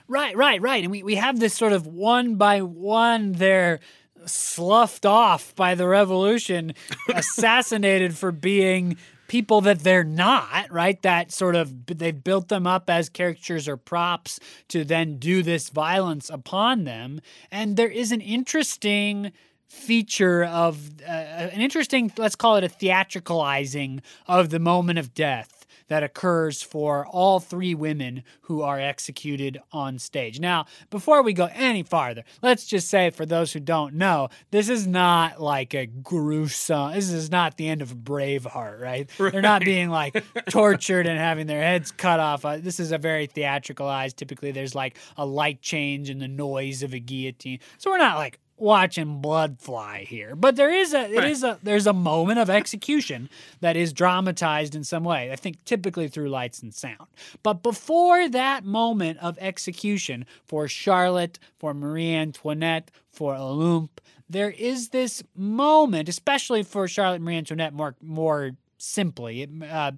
Right, 0.07 0.35
right, 0.37 0.61
right. 0.61 0.83
And 0.83 0.91
we, 0.91 1.01
we 1.01 1.15
have 1.15 1.39
this 1.39 1.55
sort 1.55 1.73
of 1.73 1.87
one 1.87 2.35
by 2.35 2.61
one 2.61 3.33
there 3.33 3.79
sloughed 4.25 5.05
off 5.05 5.55
by 5.55 5.75
the 5.75 5.87
revolution, 5.87 6.73
assassinated 7.13 8.15
for 8.15 8.31
being 8.31 8.97
people 9.27 9.61
that 9.61 9.79
they're 9.79 10.03
not, 10.03 10.71
right? 10.71 11.01
That 11.01 11.31
sort 11.31 11.55
of 11.55 11.85
they've 11.85 12.23
built 12.23 12.49
them 12.49 12.67
up 12.67 12.89
as 12.89 13.09
caricatures 13.09 13.67
or 13.67 13.77
props 13.77 14.39
to 14.69 14.83
then 14.83 15.17
do 15.17 15.43
this 15.43 15.69
violence 15.69 16.29
upon 16.29 16.83
them. 16.83 17.21
And 17.51 17.77
there 17.77 17.89
is 17.89 18.11
an 18.11 18.21
interesting 18.21 19.31
feature 19.67 20.43
of 20.43 21.01
uh, 21.01 21.11
an 21.11 21.61
interesting, 21.61 22.11
let's 22.17 22.35
call 22.35 22.55
it 22.55 22.63
a 22.63 22.69
theatricalizing 22.69 24.01
of 24.27 24.49
the 24.49 24.59
moment 24.59 24.99
of 24.99 25.13
death 25.13 25.64
that 25.87 26.03
occurs 26.03 26.61
for 26.61 27.05
all 27.07 27.39
three 27.39 27.75
women 27.75 28.23
who 28.41 28.61
are 28.61 28.79
executed 28.79 29.59
on 29.71 29.99
stage. 29.99 30.39
Now, 30.39 30.65
before 30.89 31.21
we 31.21 31.33
go 31.33 31.49
any 31.53 31.83
farther, 31.83 32.23
let's 32.41 32.65
just 32.65 32.89
say 32.89 33.09
for 33.09 33.25
those 33.25 33.53
who 33.53 33.59
don't 33.59 33.95
know, 33.95 34.29
this 34.51 34.69
is 34.69 34.87
not 34.87 35.41
like 35.41 35.73
a 35.73 35.85
gruesome, 35.85 36.93
this 36.93 37.09
is 37.09 37.31
not 37.31 37.57
the 37.57 37.67
end 37.67 37.81
of 37.81 37.95
Braveheart, 37.95 38.79
right? 38.79 39.09
right. 39.19 39.31
They're 39.31 39.41
not 39.41 39.63
being 39.63 39.89
like 39.89 40.23
tortured 40.49 41.07
and 41.07 41.19
having 41.19 41.47
their 41.47 41.61
heads 41.61 41.91
cut 41.91 42.19
off. 42.19 42.45
Uh, 42.45 42.57
this 42.57 42.79
is 42.79 42.91
a 42.91 42.97
very 42.97 43.27
theatricalized. 43.27 44.15
Typically, 44.15 44.51
there's 44.51 44.75
like 44.75 44.97
a 45.17 45.25
light 45.25 45.61
change 45.61 46.09
and 46.09 46.21
the 46.21 46.27
noise 46.27 46.83
of 46.83 46.93
a 46.93 46.99
guillotine. 46.99 47.59
So 47.77 47.91
we're 47.91 47.97
not 47.97 48.17
like 48.17 48.39
watching 48.57 49.19
blood 49.19 49.59
fly 49.59 50.05
here 50.07 50.35
but 50.35 50.55
there 50.55 50.73
is 50.73 50.93
a 50.93 51.11
it 51.11 51.17
right. 51.17 51.29
is 51.29 51.43
a 51.43 51.59
there's 51.61 51.87
a 51.87 51.93
moment 51.93 52.39
of 52.39 52.49
execution 52.49 53.29
that 53.59 53.75
is 53.75 53.91
dramatized 53.91 54.75
in 54.75 54.83
some 54.83 55.03
way 55.03 55.31
i 55.31 55.35
think 55.35 55.61
typically 55.65 56.07
through 56.07 56.29
lights 56.29 56.61
and 56.61 56.73
sound 56.73 57.07
but 57.43 57.61
before 57.61 58.29
that 58.29 58.63
moment 58.63 59.19
of 59.19 59.37
execution 59.39 60.25
for 60.45 60.69
charlotte 60.69 61.37
for 61.59 61.73
marie 61.73 62.13
antoinette 62.13 62.91
for 63.09 63.35
olympe 63.35 63.99
there 64.29 64.51
is 64.51 64.89
this 64.89 65.21
moment 65.35 66.07
especially 66.07 66.63
for 66.63 66.87
charlotte 66.87 67.21
marie 67.21 67.35
antoinette 67.35 67.73
more 67.73 67.95
more 68.01 68.51
simply. 68.77 69.41
It, 69.41 69.49
uh, 69.63 69.91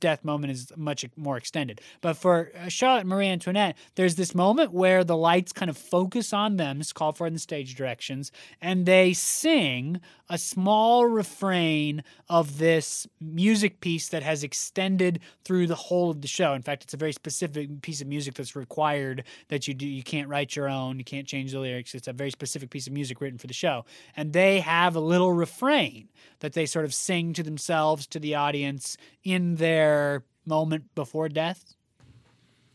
death 0.00 0.24
moment 0.24 0.52
is 0.52 0.72
much 0.76 1.04
more 1.16 1.36
extended. 1.36 1.80
But 2.00 2.16
for 2.16 2.52
uh, 2.58 2.68
Charlotte 2.68 3.06
Marie 3.06 3.28
Antoinette, 3.28 3.76
there's 3.94 4.14
this 4.16 4.34
moment 4.34 4.72
where 4.72 5.04
the 5.04 5.16
lights 5.16 5.52
kind 5.52 5.68
of 5.68 5.76
focus 5.76 6.32
on 6.32 6.56
them, 6.56 6.80
it's 6.80 6.92
called 6.92 7.16
for 7.16 7.26
in 7.26 7.32
the 7.32 7.38
stage 7.38 7.74
directions, 7.74 8.32
and 8.60 8.86
they 8.86 9.12
sing 9.12 10.00
a 10.30 10.38
small 10.38 11.06
refrain 11.06 12.02
of 12.28 12.58
this 12.58 13.06
music 13.20 13.80
piece 13.80 14.08
that 14.08 14.22
has 14.22 14.44
extended 14.44 15.20
through 15.44 15.66
the 15.66 15.74
whole 15.74 16.10
of 16.10 16.20
the 16.20 16.28
show. 16.28 16.52
In 16.52 16.62
fact, 16.62 16.84
it's 16.84 16.94
a 16.94 16.98
very 16.98 17.12
specific 17.12 17.80
piece 17.80 18.00
of 18.00 18.06
music 18.06 18.34
that's 18.34 18.54
required 18.54 19.24
that 19.48 19.66
you 19.66 19.74
do. 19.74 19.86
You 19.86 20.02
can't 20.02 20.28
write 20.28 20.54
your 20.54 20.68
own, 20.68 20.98
you 20.98 21.04
can't 21.04 21.26
change 21.26 21.52
the 21.52 21.60
lyrics. 21.60 21.94
It's 21.94 22.08
a 22.08 22.12
very 22.12 22.30
specific 22.30 22.70
piece 22.70 22.86
of 22.86 22.92
music 22.92 23.20
written 23.20 23.38
for 23.38 23.46
the 23.46 23.54
show. 23.54 23.86
And 24.16 24.32
they 24.32 24.60
have 24.60 24.96
a 24.96 25.00
little 25.00 25.32
refrain 25.32 26.08
that 26.40 26.52
they 26.52 26.66
sort 26.66 26.84
of 26.84 26.92
sing 26.92 27.32
to 27.32 27.42
themselves, 27.42 27.87
to 27.96 28.18
the 28.18 28.34
audience 28.34 28.96
in 29.24 29.56
their 29.56 30.24
moment 30.46 30.94
before 30.94 31.28
death. 31.28 31.74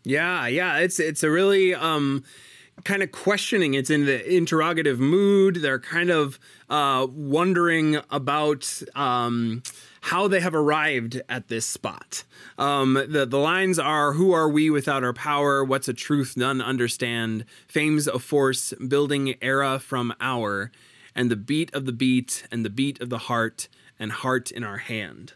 Yeah, 0.03 0.47
yeah, 0.47 0.80
it's 0.80 0.99
it's 0.99 1.24
a 1.24 1.32
really 1.32 1.74
um 1.74 2.24
kind 2.84 3.03
of 3.03 3.11
questioning. 3.11 3.74
It's 3.74 3.89
in 3.89 4.05
the 4.05 4.36
interrogative 4.36 4.99
mood. 4.99 5.57
They're 5.57 5.80
kind 5.80 6.09
of 6.09 6.39
uh, 6.70 7.07
wondering 7.09 7.99
about 8.09 8.82
um, 8.95 9.64
how 10.01 10.28
they 10.28 10.39
have 10.39 10.55
arrived 10.55 11.22
at 11.30 11.47
this 11.47 11.66
spot. 11.66 12.24
Um, 12.57 12.93
the, 12.93 13.26
the 13.26 13.38
lines 13.38 13.80
are 13.80 14.14
Who 14.14 14.32
are 14.34 14.49
we 14.49 14.70
without 14.70 15.03
our 15.03 15.14
power? 15.14 15.64
What's 15.64 15.88
a 15.88 15.93
truth 15.93 16.36
none 16.36 16.61
understand? 16.61 17.45
Fame's 17.68 18.07
a 18.07 18.20
force, 18.20 18.74
building 18.88 19.36
era 19.41 19.80
from 19.80 20.14
hour, 20.20 20.72
and 21.16 21.30
the 21.30 21.36
beat 21.36 21.74
of 21.74 21.86
the 21.86 21.93
beat, 21.93 22.45
and 22.51 22.66
the 22.66 22.70
beat 22.70 22.99
of 22.99 23.09
the 23.09 23.20
heart, 23.20 23.70
and 24.04 24.12
heart 24.12 24.51
in 24.51 24.64
our 24.64 24.78
hand. 24.78 25.34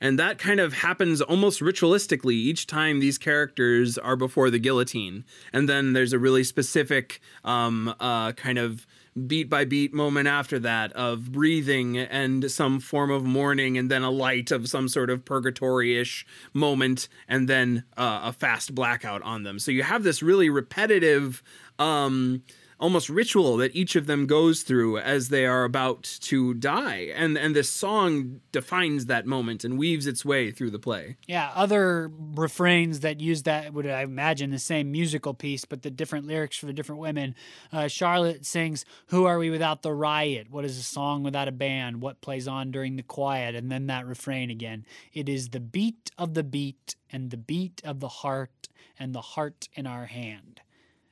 and 0.00 0.18
that 0.18 0.38
kind 0.38 0.60
of 0.60 0.72
happens 0.74 1.20
almost 1.20 1.60
ritualistically 1.60 2.34
each 2.34 2.66
time 2.66 3.00
these 3.00 3.18
characters 3.18 3.98
are 3.98 4.16
before 4.16 4.48
the 4.48 4.58
guillotine. 4.58 5.24
And 5.52 5.68
then 5.68 5.92
there's 5.92 6.12
a 6.12 6.18
really 6.20 6.44
specific 6.44 7.20
um, 7.44 7.94
uh, 7.98 8.32
kind 8.32 8.58
of 8.58 8.86
beat 9.26 9.50
by 9.50 9.64
beat 9.64 9.92
moment 9.92 10.28
after 10.28 10.58
that 10.60 10.92
of 10.92 11.32
breathing 11.32 11.98
and 11.98 12.50
some 12.50 12.78
form 12.78 13.10
of 13.10 13.24
mourning 13.24 13.76
and 13.76 13.90
then 13.90 14.02
a 14.02 14.10
light 14.10 14.52
of 14.52 14.68
some 14.68 14.86
sort 14.88 15.10
of 15.10 15.24
purgatory-ish 15.24 16.24
moment 16.52 17.08
and 17.26 17.48
then 17.48 17.82
uh, 17.96 18.20
a 18.24 18.32
fast 18.32 18.74
blackout 18.76 19.22
on 19.22 19.42
them 19.42 19.58
so 19.58 19.72
you 19.72 19.82
have 19.82 20.04
this 20.04 20.22
really 20.22 20.48
repetitive 20.48 21.42
um, 21.80 22.42
almost 22.80 23.08
ritual 23.08 23.56
that 23.56 23.74
each 23.74 23.96
of 23.96 24.06
them 24.06 24.26
goes 24.26 24.62
through 24.62 24.98
as 24.98 25.28
they 25.28 25.44
are 25.44 25.64
about 25.64 26.02
to 26.02 26.54
die. 26.54 27.10
And 27.14 27.36
and 27.36 27.54
this 27.54 27.68
song 27.68 28.40
defines 28.52 29.06
that 29.06 29.26
moment 29.26 29.64
and 29.64 29.78
weaves 29.78 30.06
its 30.06 30.24
way 30.24 30.50
through 30.50 30.70
the 30.70 30.78
play. 30.78 31.16
Yeah 31.26 31.50
other 31.54 32.10
refrains 32.34 33.00
that 33.00 33.20
use 33.20 33.42
that 33.44 33.72
would 33.72 33.86
i 33.86 34.02
imagine 34.02 34.50
the 34.50 34.58
same 34.58 34.92
musical 34.92 35.34
piece 35.34 35.64
but 35.64 35.82
the 35.82 35.90
different 35.90 36.26
lyrics 36.26 36.56
for 36.56 36.66
the 36.66 36.72
different 36.72 37.00
women. 37.00 37.34
Uh, 37.72 37.88
charlotte 37.88 38.46
sings 38.46 38.84
who 39.06 39.24
are 39.24 39.38
we 39.38 39.50
without 39.50 39.82
the 39.82 39.92
riot? 39.92 40.48
What 40.50 40.64
is 40.64 40.78
a 40.78 40.82
song 40.82 41.22
without 41.22 41.48
a 41.48 41.52
band? 41.52 42.00
What 42.00 42.20
plays 42.20 42.46
on 42.46 42.70
during 42.70 42.96
the 42.96 43.02
quiet? 43.02 43.54
And 43.54 43.70
then 43.70 43.86
that 43.86 44.06
refrain 44.06 44.50
again 44.50 44.86
it 45.12 45.28
is 45.28 45.50
the 45.50 45.60
beat 45.60 46.10
of 46.16 46.34
the 46.34 46.44
beat 46.44 46.94
and 47.10 47.30
the 47.30 47.36
beat 47.36 47.80
of 47.84 48.00
the 48.00 48.08
heart 48.08 48.68
and 48.98 49.14
the 49.14 49.20
heart 49.20 49.68
in 49.74 49.86
our 49.86 50.06
hand 50.06 50.60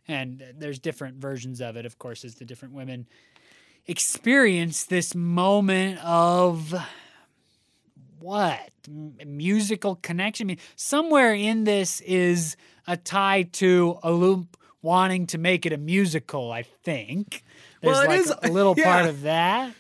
and 0.08 0.42
there's 0.56 0.78
different 0.78 1.16
versions 1.16 1.60
of 1.60 1.76
it 1.76 1.84
of 1.86 1.98
course 1.98 2.24
as 2.24 2.36
the 2.36 2.44
different 2.44 2.74
women 2.74 3.06
experience 3.86 4.84
this 4.84 5.14
moment 5.14 5.98
of 6.04 6.74
what? 8.18 8.70
Musical 9.24 9.96
connection? 9.96 10.46
I 10.46 10.48
mean, 10.48 10.58
somewhere 10.74 11.34
in 11.34 11.64
this 11.64 12.00
is 12.00 12.56
a 12.86 12.96
tie 12.96 13.42
to 13.52 13.98
Olympe 14.02 14.56
wanting 14.82 15.26
to 15.26 15.38
make 15.38 15.66
it 15.66 15.72
a 15.72 15.76
musical 15.76 16.52
i 16.52 16.62
think. 16.62 17.42
There's 17.80 17.96
Well, 17.96 18.06
like 18.06 18.20
is- 18.20 18.34
a 18.42 18.50
little 18.50 18.74
part 18.90 19.06
of 19.06 19.22
that 19.22 19.74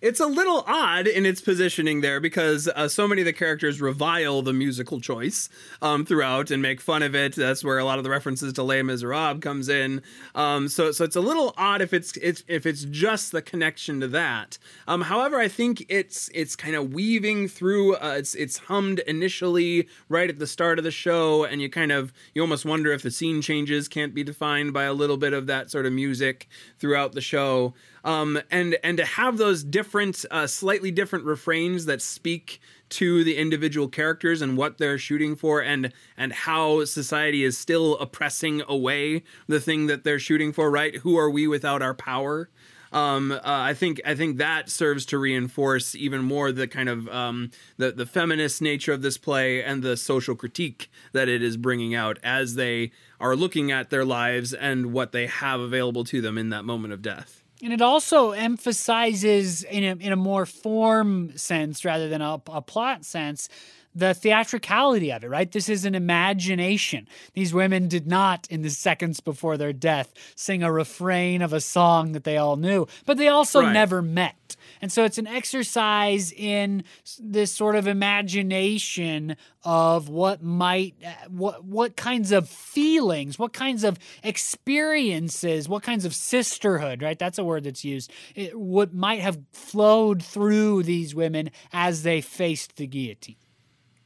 It's 0.00 0.20
a 0.20 0.26
little 0.26 0.62
odd 0.68 1.08
in 1.08 1.26
its 1.26 1.40
positioning 1.40 2.02
there 2.02 2.20
because 2.20 2.68
uh, 2.68 2.86
so 2.86 3.08
many 3.08 3.22
of 3.22 3.26
the 3.26 3.32
characters 3.32 3.80
revile 3.80 4.42
the 4.42 4.52
musical 4.52 5.00
choice 5.00 5.48
um, 5.82 6.04
throughout 6.04 6.52
and 6.52 6.62
make 6.62 6.80
fun 6.80 7.02
of 7.02 7.16
it. 7.16 7.34
That's 7.34 7.64
where 7.64 7.78
a 7.78 7.84
lot 7.84 7.98
of 7.98 8.04
the 8.04 8.10
references 8.10 8.52
to 8.52 8.62
Les 8.62 8.82
Miserables 8.82 9.40
comes 9.40 9.68
in. 9.68 10.02
Um, 10.36 10.68
so, 10.68 10.92
so 10.92 11.02
it's 11.02 11.16
a 11.16 11.20
little 11.20 11.52
odd 11.56 11.82
if 11.82 11.92
it's, 11.92 12.16
it's 12.18 12.44
if 12.46 12.64
it's 12.64 12.84
just 12.84 13.32
the 13.32 13.42
connection 13.42 13.98
to 14.00 14.08
that. 14.08 14.58
Um, 14.86 15.00
however, 15.00 15.40
I 15.40 15.48
think 15.48 15.84
it's 15.88 16.30
it's 16.32 16.54
kind 16.54 16.76
of 16.76 16.92
weaving 16.92 17.48
through. 17.48 17.96
Uh, 17.96 18.14
it's 18.18 18.36
it's 18.36 18.58
hummed 18.58 19.00
initially 19.00 19.88
right 20.08 20.30
at 20.30 20.38
the 20.38 20.46
start 20.46 20.78
of 20.78 20.84
the 20.84 20.92
show, 20.92 21.42
and 21.42 21.60
you 21.60 21.68
kind 21.68 21.90
of 21.90 22.12
you 22.34 22.42
almost 22.42 22.64
wonder 22.64 22.92
if 22.92 23.02
the 23.02 23.10
scene 23.10 23.42
changes 23.42 23.88
can't 23.88 24.14
be 24.14 24.22
defined 24.22 24.72
by 24.72 24.84
a 24.84 24.92
little 24.92 25.16
bit 25.16 25.32
of 25.32 25.48
that 25.48 25.72
sort 25.72 25.86
of 25.86 25.92
music 25.92 26.46
throughout 26.78 27.12
the 27.12 27.20
show 27.20 27.74
um, 28.08 28.40
and 28.50 28.78
and 28.82 28.96
to 28.96 29.04
have 29.04 29.36
those 29.36 29.62
different, 29.62 30.24
uh, 30.30 30.46
slightly 30.46 30.90
different 30.90 31.26
refrains 31.26 31.84
that 31.84 32.00
speak 32.00 32.58
to 32.88 33.22
the 33.22 33.36
individual 33.36 33.86
characters 33.86 34.40
and 34.40 34.56
what 34.56 34.78
they're 34.78 34.96
shooting 34.96 35.36
for, 35.36 35.60
and 35.60 35.92
and 36.16 36.32
how 36.32 36.86
society 36.86 37.44
is 37.44 37.58
still 37.58 37.98
oppressing 37.98 38.62
away 38.66 39.24
the 39.46 39.60
thing 39.60 39.88
that 39.88 40.04
they're 40.04 40.18
shooting 40.18 40.54
for. 40.54 40.70
Right? 40.70 40.96
Who 40.96 41.18
are 41.18 41.28
we 41.28 41.46
without 41.46 41.82
our 41.82 41.92
power? 41.92 42.48
Um, 42.92 43.30
uh, 43.30 43.40
I 43.44 43.74
think 43.74 44.00
I 44.06 44.14
think 44.14 44.38
that 44.38 44.70
serves 44.70 45.04
to 45.06 45.18
reinforce 45.18 45.94
even 45.94 46.22
more 46.22 46.50
the 46.50 46.66
kind 46.66 46.88
of 46.88 47.06
um, 47.08 47.50
the 47.76 47.92
the 47.92 48.06
feminist 48.06 48.62
nature 48.62 48.94
of 48.94 49.02
this 49.02 49.18
play 49.18 49.62
and 49.62 49.82
the 49.82 49.98
social 49.98 50.34
critique 50.34 50.90
that 51.12 51.28
it 51.28 51.42
is 51.42 51.58
bringing 51.58 51.94
out 51.94 52.18
as 52.22 52.54
they 52.54 52.90
are 53.20 53.36
looking 53.36 53.70
at 53.70 53.90
their 53.90 54.06
lives 54.06 54.54
and 54.54 54.94
what 54.94 55.12
they 55.12 55.26
have 55.26 55.60
available 55.60 56.04
to 56.04 56.22
them 56.22 56.38
in 56.38 56.48
that 56.48 56.64
moment 56.64 56.94
of 56.94 57.02
death. 57.02 57.44
And 57.62 57.72
it 57.72 57.80
also 57.82 58.30
emphasizes, 58.30 59.64
in 59.64 59.82
a, 59.84 59.96
in 60.06 60.12
a 60.12 60.16
more 60.16 60.46
form 60.46 61.36
sense 61.36 61.84
rather 61.84 62.08
than 62.08 62.22
a, 62.22 62.40
a 62.52 62.62
plot 62.62 63.04
sense, 63.04 63.48
the 63.94 64.14
theatricality 64.14 65.10
of 65.10 65.24
it, 65.24 65.28
right? 65.28 65.50
This 65.50 65.68
is 65.68 65.84
an 65.84 65.94
imagination. 65.94 67.08
These 67.34 67.52
women 67.52 67.88
did 67.88 68.06
not, 68.06 68.46
in 68.48 68.62
the 68.62 68.70
seconds 68.70 69.18
before 69.20 69.56
their 69.56 69.72
death, 69.72 70.12
sing 70.36 70.62
a 70.62 70.70
refrain 70.70 71.42
of 71.42 71.52
a 71.52 71.60
song 71.60 72.12
that 72.12 72.22
they 72.24 72.36
all 72.36 72.56
knew, 72.56 72.86
but 73.06 73.16
they 73.16 73.28
also 73.28 73.62
Right. 73.62 73.72
never 73.72 74.02
met. 74.02 74.56
And 74.80 74.92
so 74.92 75.04
it's 75.04 75.18
an 75.18 75.26
exercise 75.26 76.32
in 76.32 76.84
this 77.18 77.52
sort 77.52 77.76
of 77.76 77.86
imagination 77.86 79.36
of 79.64 80.08
what 80.08 80.42
might, 80.42 80.94
uh, 81.04 81.28
what 81.28 81.64
what 81.64 81.96
kinds 81.96 82.32
of 82.32 82.48
feelings, 82.48 83.38
what 83.38 83.52
kinds 83.52 83.84
of 83.84 83.98
experiences, 84.22 85.68
what 85.68 85.82
kinds 85.82 86.04
of 86.04 86.14
sisterhood, 86.14 87.02
right? 87.02 87.18
That's 87.18 87.38
a 87.38 87.44
word 87.44 87.64
that's 87.64 87.84
used. 87.84 88.12
It, 88.34 88.58
what 88.58 88.94
might 88.94 89.20
have 89.20 89.38
flowed 89.52 90.22
through 90.22 90.84
these 90.84 91.14
women 91.14 91.50
as 91.72 92.02
they 92.02 92.20
faced 92.20 92.76
the 92.76 92.86
guillotine. 92.86 93.36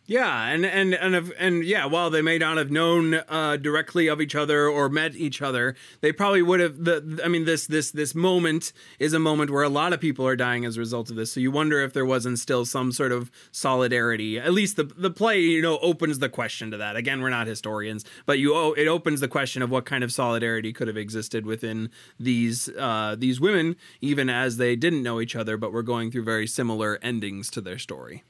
Yeah, 0.04 0.46
and 0.46 0.66
and 0.66 0.94
and 0.94 1.32
and 1.38 1.64
yeah, 1.64 1.86
while 1.86 2.10
they 2.10 2.22
may 2.22 2.36
not 2.36 2.56
have 2.56 2.72
known 2.72 3.14
uh, 3.28 3.56
directly 3.56 4.08
of 4.08 4.20
each 4.20 4.34
other 4.34 4.66
or 4.66 4.88
met 4.88 5.14
each 5.14 5.40
other, 5.40 5.76
they 6.00 6.10
probably 6.10 6.42
would 6.42 6.58
have. 6.58 6.84
The 6.84 7.20
I 7.24 7.28
mean, 7.28 7.44
this 7.44 7.68
this 7.68 7.92
this 7.92 8.12
moment 8.12 8.72
is 8.98 9.12
a 9.12 9.20
moment 9.20 9.52
where 9.52 9.62
a 9.62 9.68
lot 9.68 9.92
of 9.92 10.00
people 10.00 10.26
are 10.26 10.34
dying 10.34 10.64
as 10.64 10.76
a 10.76 10.80
result 10.80 11.08
of 11.08 11.14
this. 11.14 11.32
So 11.32 11.38
you 11.38 11.52
wonder 11.52 11.80
if 11.80 11.92
there 11.92 12.04
wasn't 12.04 12.40
still 12.40 12.64
some 12.64 12.90
sort 12.90 13.12
of 13.12 13.30
solidarity. 13.52 14.40
At 14.40 14.52
least 14.52 14.74
the 14.74 14.84
the 14.84 15.10
play, 15.10 15.40
you 15.40 15.62
know, 15.62 15.78
opens 15.78 16.18
the 16.18 16.28
question 16.28 16.72
to 16.72 16.76
that. 16.78 16.96
Again, 16.96 17.22
we're 17.22 17.30
not 17.30 17.46
historians, 17.46 18.04
but 18.26 18.40
you 18.40 18.56
oh, 18.56 18.72
it 18.72 18.88
opens 18.88 19.20
the 19.20 19.28
question 19.28 19.62
of 19.62 19.70
what 19.70 19.84
kind 19.84 20.02
of 20.02 20.12
solidarity 20.12 20.72
could 20.72 20.88
have 20.88 20.96
existed 20.96 21.46
within 21.46 21.90
these 22.18 22.68
uh, 22.76 23.14
these 23.16 23.40
women, 23.40 23.76
even 24.00 24.28
as 24.28 24.56
they 24.56 24.74
didn't 24.74 25.04
know 25.04 25.20
each 25.20 25.36
other, 25.36 25.56
but 25.56 25.72
were 25.72 25.84
going 25.84 26.10
through 26.10 26.24
very 26.24 26.48
similar 26.48 26.98
endings 27.02 27.48
to 27.50 27.60
their 27.60 27.78
story. 27.78 28.24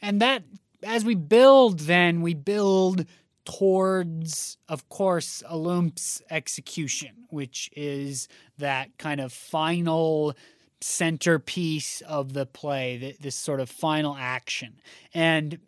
And 0.00 0.22
that, 0.22 0.44
as 0.82 1.04
we 1.04 1.14
build, 1.14 1.80
then 1.80 2.22
we 2.22 2.34
build 2.34 3.06
towards, 3.44 4.58
of 4.68 4.88
course, 4.88 5.42
Olympe's 5.50 6.22
execution, 6.30 7.24
which 7.30 7.70
is 7.74 8.28
that 8.58 8.96
kind 8.98 9.20
of 9.20 9.32
final 9.32 10.34
centerpiece 10.80 12.02
of 12.02 12.34
the 12.34 12.46
play, 12.46 13.16
this 13.20 13.34
sort 13.34 13.60
of 13.60 13.70
final 13.70 14.16
action. 14.18 14.80
And 15.14 15.58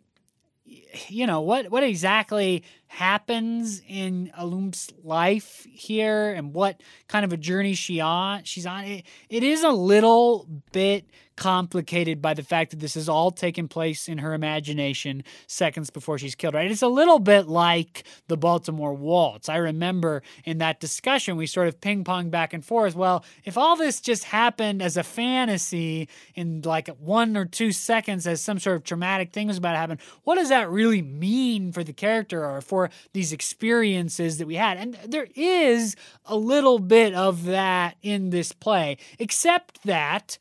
you 1.09 1.27
know 1.27 1.41
what 1.41 1.69
what 1.69 1.83
exactly 1.83 2.63
happens 2.87 3.81
in 3.87 4.31
Olympe's 4.39 4.93
life 5.03 5.65
here 5.69 6.31
and 6.31 6.53
what 6.53 6.81
kind 7.07 7.25
of 7.25 7.33
a 7.33 7.37
journey 7.37 7.73
she 7.73 7.99
on 7.99 8.43
she's 8.43 8.65
on 8.65 8.85
it, 8.85 9.05
it 9.29 9.43
is 9.43 9.63
a 9.63 9.71
little 9.71 10.47
bit 10.71 11.05
complicated 11.41 12.21
by 12.21 12.35
the 12.35 12.43
fact 12.43 12.69
that 12.69 12.79
this 12.79 12.95
is 12.95 13.09
all 13.09 13.31
taking 13.31 13.67
place 13.67 14.07
in 14.07 14.19
her 14.19 14.35
imagination 14.35 15.23
seconds 15.47 15.89
before 15.89 16.19
she's 16.19 16.35
killed 16.35 16.53
right? 16.53 16.69
It's 16.69 16.83
a 16.83 16.87
little 16.87 17.17
bit 17.17 17.47
like 17.47 18.03
the 18.27 18.37
Baltimore 18.37 18.93
waltz. 18.93 19.49
I 19.49 19.55
remember 19.55 20.21
in 20.45 20.59
that 20.59 20.79
discussion 20.79 21.37
we 21.37 21.47
sort 21.47 21.67
of 21.67 21.81
ping 21.81 22.03
pong 22.03 22.29
back 22.29 22.53
and 22.53 22.63
forth. 22.63 22.95
Well 22.95 23.25
if 23.43 23.57
all 23.57 23.75
this 23.75 23.99
just 24.01 24.25
happened 24.25 24.83
as 24.83 24.97
a 24.97 25.01
fantasy 25.01 26.07
in 26.35 26.61
like 26.61 26.89
one 26.99 27.35
or 27.35 27.45
two 27.45 27.71
seconds 27.71 28.27
as 28.27 28.39
some 28.39 28.59
sort 28.59 28.75
of 28.75 28.83
traumatic 28.83 29.33
thing 29.33 29.47
was 29.47 29.57
about 29.57 29.71
to 29.71 29.79
happen 29.79 29.97
what 30.25 30.35
does 30.35 30.49
that 30.49 30.69
really 30.69 31.01
mean 31.01 31.71
for 31.71 31.83
the 31.83 31.91
character 31.91 32.45
or 32.45 32.61
for 32.61 32.91
these 33.13 33.33
experiences 33.33 34.37
that 34.37 34.45
we 34.45 34.57
had? 34.57 34.77
And 34.77 34.93
there 35.07 35.27
is 35.33 35.95
a 36.23 36.35
little 36.35 36.77
bit 36.77 37.15
of 37.15 37.45
that 37.45 37.95
in 38.03 38.29
this 38.29 38.51
play 38.51 38.97
except 39.17 39.81
that 39.85 40.37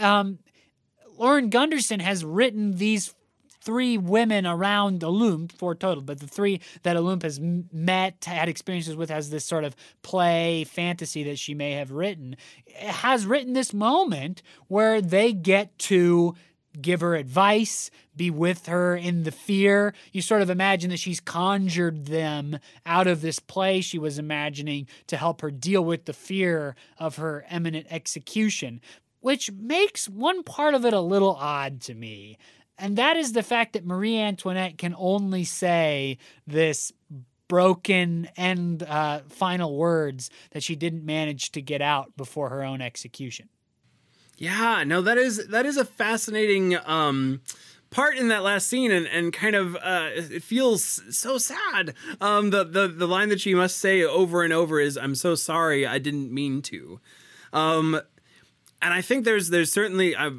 um, 0.00 0.38
Lauren 1.18 1.50
Gunderson 1.50 2.00
has 2.00 2.24
written 2.24 2.76
these 2.76 3.14
three 3.62 3.98
women 3.98 4.46
around 4.46 5.04
Olympe, 5.04 5.52
four 5.52 5.74
total, 5.74 6.02
but 6.02 6.18
the 6.18 6.26
three 6.26 6.60
that 6.82 6.96
Olympe 6.96 7.24
has 7.24 7.38
met, 7.40 8.24
had 8.24 8.48
experiences 8.48 8.96
with, 8.96 9.10
has 9.10 9.30
this 9.30 9.44
sort 9.44 9.64
of 9.64 9.76
play 10.02 10.64
fantasy 10.64 11.22
that 11.24 11.38
she 11.38 11.54
may 11.54 11.72
have 11.72 11.90
written, 11.90 12.36
has 12.76 13.26
written 13.26 13.52
this 13.52 13.74
moment 13.74 14.42
where 14.68 15.02
they 15.02 15.32
get 15.32 15.78
to 15.78 16.34
give 16.80 17.00
her 17.00 17.16
advice, 17.16 17.90
be 18.16 18.30
with 18.30 18.66
her 18.66 18.96
in 18.96 19.24
the 19.24 19.32
fear. 19.32 19.92
You 20.12 20.22
sort 20.22 20.42
of 20.42 20.50
imagine 20.50 20.90
that 20.90 20.98
she's 20.98 21.20
conjured 21.20 22.06
them 22.06 22.58
out 22.86 23.06
of 23.06 23.20
this 23.20 23.40
play 23.40 23.80
she 23.80 23.98
was 23.98 24.18
imagining 24.18 24.86
to 25.08 25.16
help 25.16 25.40
her 25.40 25.50
deal 25.50 25.84
with 25.84 26.04
the 26.04 26.12
fear 26.12 26.76
of 26.96 27.16
her 27.16 27.44
imminent 27.50 27.86
execution, 27.90 28.80
which 29.20 29.50
makes 29.52 30.08
one 30.08 30.42
part 30.42 30.74
of 30.74 30.84
it 30.84 30.92
a 30.92 31.00
little 31.00 31.36
odd 31.36 31.80
to 31.82 31.94
me. 31.94 32.38
And 32.78 32.96
that 32.96 33.16
is 33.16 33.32
the 33.32 33.42
fact 33.42 33.74
that 33.74 33.84
Marie 33.84 34.18
Antoinette 34.18 34.78
can 34.78 34.94
only 34.96 35.44
say 35.44 36.18
this 36.46 36.92
broken 37.46 38.28
end 38.36 38.82
uh, 38.84 39.20
final 39.28 39.76
words 39.76 40.30
that 40.52 40.62
she 40.62 40.76
didn't 40.76 41.04
manage 41.04 41.50
to 41.52 41.60
get 41.60 41.82
out 41.82 42.16
before 42.16 42.48
her 42.48 42.62
own 42.62 42.80
execution. 42.80 43.48
Yeah, 44.38 44.84
no, 44.86 45.02
that 45.02 45.18
is 45.18 45.48
that 45.48 45.66
is 45.66 45.76
a 45.76 45.84
fascinating 45.84 46.78
um, 46.86 47.42
part 47.90 48.16
in 48.16 48.28
that 48.28 48.42
last 48.42 48.68
scene 48.68 48.90
and, 48.90 49.06
and 49.06 49.32
kind 49.32 49.54
of 49.54 49.76
uh, 49.76 50.10
it 50.14 50.42
feels 50.42 51.02
so 51.10 51.36
sad. 51.36 51.94
Um, 52.20 52.50
the, 52.50 52.64
the 52.64 52.88
the 52.88 53.06
line 53.06 53.28
that 53.28 53.40
she 53.40 53.54
must 53.54 53.78
say 53.78 54.02
over 54.02 54.42
and 54.42 54.52
over 54.52 54.80
is 54.80 54.96
"I'm 54.96 55.14
so 55.14 55.34
sorry, 55.34 55.86
I 55.86 55.98
didn't 55.98 56.32
mean 56.32 56.62
to." 56.62 57.00
Um, 57.52 58.00
and 58.82 58.94
I 58.94 59.02
think 59.02 59.24
there's 59.24 59.50
there's 59.50 59.70
certainly 59.70 60.16
uh, 60.16 60.30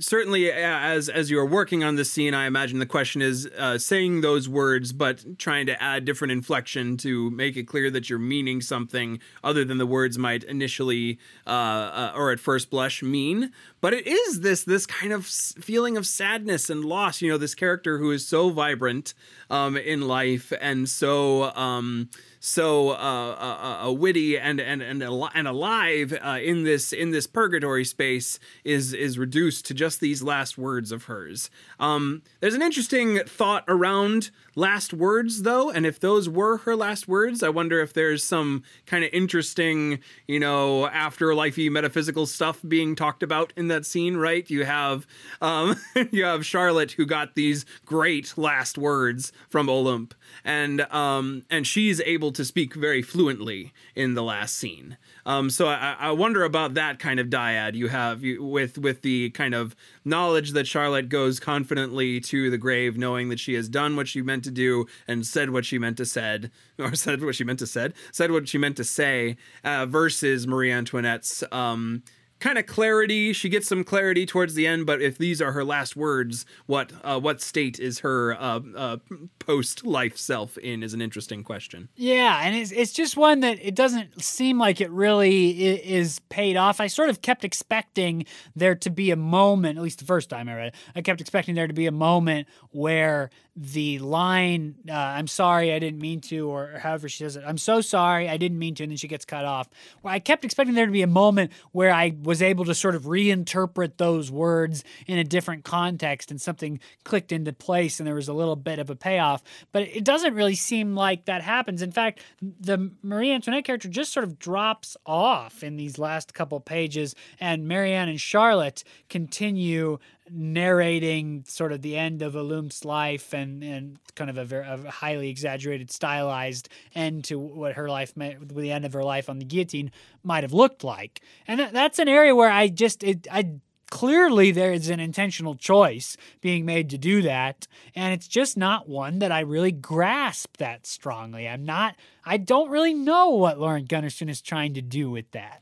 certainly 0.00 0.50
as 0.50 1.08
as 1.08 1.30
you're 1.30 1.44
working 1.44 1.84
on 1.84 1.96
this 1.96 2.10
scene, 2.10 2.32
I 2.32 2.46
imagine 2.46 2.78
the 2.78 2.86
question 2.86 3.20
is 3.20 3.46
uh, 3.58 3.76
saying 3.78 4.22
those 4.22 4.48
words, 4.48 4.92
but 4.92 5.38
trying 5.38 5.66
to 5.66 5.82
add 5.82 6.04
different 6.04 6.32
inflection 6.32 6.96
to 6.98 7.30
make 7.30 7.56
it 7.56 7.64
clear 7.64 7.90
that 7.90 8.08
you're 8.08 8.18
meaning 8.18 8.62
something 8.62 9.20
other 9.44 9.64
than 9.64 9.76
the 9.76 9.86
words 9.86 10.16
might 10.16 10.42
initially 10.44 11.18
uh, 11.46 11.50
uh 11.50 12.12
or 12.16 12.30
at 12.32 12.40
first 12.40 12.70
blush 12.70 13.02
mean. 13.02 13.52
But 13.82 13.94
it 13.94 14.06
is 14.06 14.40
this 14.40 14.62
this 14.62 14.86
kind 14.86 15.12
of 15.12 15.26
feeling 15.26 15.96
of 15.96 16.06
sadness 16.06 16.70
and 16.70 16.84
loss. 16.84 17.20
You 17.20 17.32
know, 17.32 17.36
this 17.36 17.54
character 17.54 17.98
who 17.98 18.12
is 18.12 18.26
so 18.26 18.48
vibrant 18.48 19.12
um, 19.50 19.76
in 19.76 20.00
life 20.02 20.52
and 20.60 20.88
so. 20.88 21.54
Um, 21.54 22.08
so 22.44 22.90
uh, 22.90 22.94
uh, 22.94 23.86
uh, 23.86 23.92
witty 23.92 24.36
and 24.36 24.60
and 24.60 24.82
and, 24.82 25.00
and 25.00 25.48
alive 25.48 26.12
uh, 26.12 26.40
in 26.42 26.64
this 26.64 26.92
in 26.92 27.12
this 27.12 27.28
purgatory 27.28 27.84
space 27.84 28.40
is 28.64 28.92
is 28.92 29.16
reduced 29.16 29.66
to 29.66 29.74
just 29.74 30.00
these 30.00 30.24
last 30.24 30.58
words 30.58 30.90
of 30.90 31.04
hers. 31.04 31.50
Um, 31.82 32.22
there's 32.38 32.54
an 32.54 32.62
interesting 32.62 33.18
thought 33.26 33.64
around 33.66 34.30
last 34.54 34.94
words 34.94 35.42
though, 35.42 35.68
and 35.68 35.84
if 35.84 35.98
those 35.98 36.28
were 36.28 36.58
her 36.58 36.76
last 36.76 37.08
words, 37.08 37.42
I 37.42 37.48
wonder 37.48 37.80
if 37.80 37.92
there's 37.92 38.22
some 38.22 38.62
kind 38.86 39.02
of 39.02 39.10
interesting, 39.12 39.98
you 40.28 40.38
know, 40.38 40.88
afterlifey 40.94 41.68
metaphysical 41.72 42.26
stuff 42.26 42.60
being 42.66 42.94
talked 42.94 43.24
about 43.24 43.52
in 43.56 43.66
that 43.66 43.84
scene. 43.84 44.16
Right? 44.16 44.48
You 44.48 44.64
have 44.64 45.08
um, 45.40 45.74
you 46.12 46.22
have 46.24 46.46
Charlotte 46.46 46.92
who 46.92 47.04
got 47.04 47.34
these 47.34 47.66
great 47.84 48.38
last 48.38 48.78
words 48.78 49.32
from 49.50 49.68
Olympe, 49.68 50.14
and 50.44 50.82
um, 50.92 51.42
and 51.50 51.66
she's 51.66 52.00
able 52.02 52.30
to 52.30 52.44
speak 52.44 52.74
very 52.74 53.02
fluently 53.02 53.72
in 53.96 54.14
the 54.14 54.22
last 54.22 54.54
scene. 54.54 54.98
Um, 55.26 55.50
so 55.50 55.68
I, 55.68 55.96
I, 55.98 56.10
wonder 56.10 56.42
about 56.42 56.74
that 56.74 56.98
kind 56.98 57.20
of 57.20 57.28
dyad 57.28 57.74
you 57.74 57.88
have 57.88 58.24
you, 58.24 58.42
with 58.42 58.76
with 58.78 59.02
the 59.02 59.30
kind 59.30 59.54
of 59.54 59.76
knowledge 60.04 60.52
that 60.52 60.66
Charlotte 60.66 61.08
goes 61.08 61.40
confidently 61.40 62.20
to 62.20 62.50
the 62.50 62.58
grave, 62.58 62.96
knowing 62.96 63.28
that 63.28 63.40
she 63.40 63.54
has 63.54 63.68
done 63.68 63.96
what 63.96 64.08
she 64.08 64.22
meant 64.22 64.44
to 64.44 64.50
do 64.50 64.86
and 65.06 65.26
said 65.26 65.50
what 65.50 65.64
she 65.64 65.78
meant 65.78 65.96
to 65.98 66.06
said, 66.06 66.50
or 66.78 66.94
said 66.94 67.22
what 67.22 67.34
she 67.34 67.44
meant 67.44 67.58
to 67.60 67.66
said, 67.66 67.94
said 68.10 68.30
what 68.30 68.48
she 68.48 68.58
meant 68.58 68.76
to 68.76 68.84
say, 68.84 69.36
uh, 69.64 69.86
versus 69.86 70.46
Marie 70.46 70.72
Antoinette's. 70.72 71.44
Um, 71.52 72.02
kind 72.42 72.58
of 72.58 72.66
clarity. 72.66 73.32
She 73.32 73.48
gets 73.48 73.68
some 73.68 73.84
clarity 73.84 74.26
towards 74.26 74.54
the 74.54 74.66
end, 74.66 74.84
but 74.84 75.00
if 75.00 75.16
these 75.16 75.40
are 75.40 75.52
her 75.52 75.64
last 75.64 75.94
words, 75.94 76.44
what 76.66 76.92
uh, 77.04 77.20
what 77.20 77.40
state 77.40 77.78
is 77.78 78.00
her 78.00 78.34
uh, 78.34 78.60
uh, 78.76 78.96
post 79.38 79.86
life 79.86 80.18
self 80.18 80.58
in 80.58 80.82
is 80.82 80.92
an 80.92 81.00
interesting 81.00 81.44
question. 81.44 81.88
Yeah, 81.94 82.40
and 82.42 82.54
it's 82.56 82.72
it's 82.72 82.92
just 82.92 83.16
one 83.16 83.40
that 83.40 83.58
it 83.62 83.76
doesn't 83.76 84.20
seem 84.20 84.58
like 84.58 84.80
it 84.80 84.90
really 84.90 85.50
is 85.88 86.18
paid 86.28 86.56
off. 86.56 86.80
I 86.80 86.88
sort 86.88 87.08
of 87.08 87.22
kept 87.22 87.44
expecting 87.44 88.26
there 88.56 88.74
to 88.74 88.90
be 88.90 89.12
a 89.12 89.16
moment, 89.16 89.78
at 89.78 89.84
least 89.84 90.00
the 90.00 90.04
first 90.04 90.28
time 90.28 90.48
I 90.48 90.56
read 90.56 90.66
it, 90.68 90.74
I 90.96 91.02
kept 91.02 91.20
expecting 91.20 91.54
there 91.54 91.68
to 91.68 91.74
be 91.74 91.86
a 91.86 91.92
moment 91.92 92.48
where 92.70 93.30
the 93.54 93.98
line 93.98 94.74
uh, 94.88 94.94
i'm 94.94 95.26
sorry 95.26 95.74
i 95.74 95.78
didn't 95.78 96.00
mean 96.00 96.20
to 96.20 96.48
or 96.48 96.78
however 96.78 97.06
she 97.06 97.18
says 97.18 97.36
it 97.36 97.44
i'm 97.46 97.58
so 97.58 97.82
sorry 97.82 98.26
i 98.26 98.38
didn't 98.38 98.58
mean 98.58 98.74
to 98.74 98.82
and 98.82 98.90
then 98.90 98.96
she 98.96 99.08
gets 99.08 99.24
cut 99.26 99.44
off. 99.44 99.68
Well, 100.02 100.14
i 100.14 100.18
kept 100.20 100.44
expecting 100.44 100.74
there 100.74 100.86
to 100.86 100.92
be 100.92 101.02
a 101.02 101.06
moment 101.06 101.52
where 101.72 101.92
i 101.92 102.16
was 102.22 102.40
able 102.40 102.64
to 102.64 102.74
sort 102.74 102.94
of 102.94 103.02
reinterpret 103.02 103.98
those 103.98 104.30
words 104.30 104.84
in 105.06 105.18
a 105.18 105.24
different 105.24 105.64
context 105.64 106.30
and 106.30 106.40
something 106.40 106.80
clicked 107.04 107.30
into 107.30 107.52
place 107.52 108.00
and 108.00 108.06
there 108.06 108.14
was 108.14 108.28
a 108.28 108.32
little 108.32 108.56
bit 108.56 108.78
of 108.78 108.88
a 108.88 108.96
payoff 108.96 109.42
but 109.70 109.82
it 109.82 110.04
doesn't 110.04 110.34
really 110.34 110.54
seem 110.54 110.94
like 110.94 111.26
that 111.26 111.42
happens. 111.42 111.82
In 111.82 111.92
fact 111.92 112.20
the 112.40 112.90
marie 113.02 113.30
antoinette 113.32 113.64
character 113.64 113.88
just 113.88 114.12
sort 114.12 114.24
of 114.24 114.38
drops 114.38 114.96
off 115.04 115.62
in 115.62 115.76
these 115.76 115.98
last 115.98 116.32
couple 116.32 116.58
pages 116.60 117.14
and 117.38 117.68
marianne 117.68 118.08
and 118.08 118.20
charlotte 118.20 118.82
continue 119.08 119.98
narrating 120.30 121.44
sort 121.46 121.72
of 121.72 121.82
the 121.82 121.96
end 121.96 122.22
of 122.22 122.34
Olympe's 122.34 122.84
life 122.84 123.32
and, 123.32 123.62
and 123.62 123.98
kind 124.14 124.30
of 124.30 124.38
a, 124.38 124.44
very, 124.44 124.66
a 124.66 124.90
highly 124.90 125.28
exaggerated, 125.28 125.90
stylized 125.90 126.68
end 126.94 127.24
to 127.24 127.38
what 127.38 127.74
her 127.74 127.88
life, 127.88 128.16
may, 128.16 128.36
the 128.40 128.70
end 128.72 128.84
of 128.84 128.92
her 128.92 129.04
life 129.04 129.28
on 129.28 129.38
the 129.38 129.44
guillotine 129.44 129.90
might 130.22 130.44
have 130.44 130.52
looked 130.52 130.84
like. 130.84 131.20
And 131.46 131.60
that, 131.60 131.72
that's 131.72 131.98
an 131.98 132.08
area 132.08 132.34
where 132.34 132.50
I 132.50 132.68
just, 132.68 133.02
it, 133.02 133.26
I 133.30 133.56
clearly 133.90 134.50
there 134.50 134.72
is 134.72 134.88
an 134.88 135.00
intentional 135.00 135.54
choice 135.54 136.16
being 136.40 136.64
made 136.64 136.88
to 136.88 136.96
do 136.96 137.20
that. 137.20 137.66
And 137.94 138.14
it's 138.14 138.26
just 138.26 138.56
not 138.56 138.88
one 138.88 139.18
that 139.18 139.30
i 139.30 139.40
really 139.40 139.70
grasp 139.70 140.56
that 140.56 140.86
strongly. 140.86 141.46
I'm 141.46 141.64
not 141.66 141.96
i 142.24 142.38
don't 142.38 142.70
really 142.70 142.94
know 142.94 143.30
what 143.30 143.58
lauren 143.58 143.84
gunderson 143.84 144.28
is 144.28 144.40
trying 144.40 144.74
to 144.74 144.82
do 144.82 145.10
with 145.10 145.30
that 145.32 145.60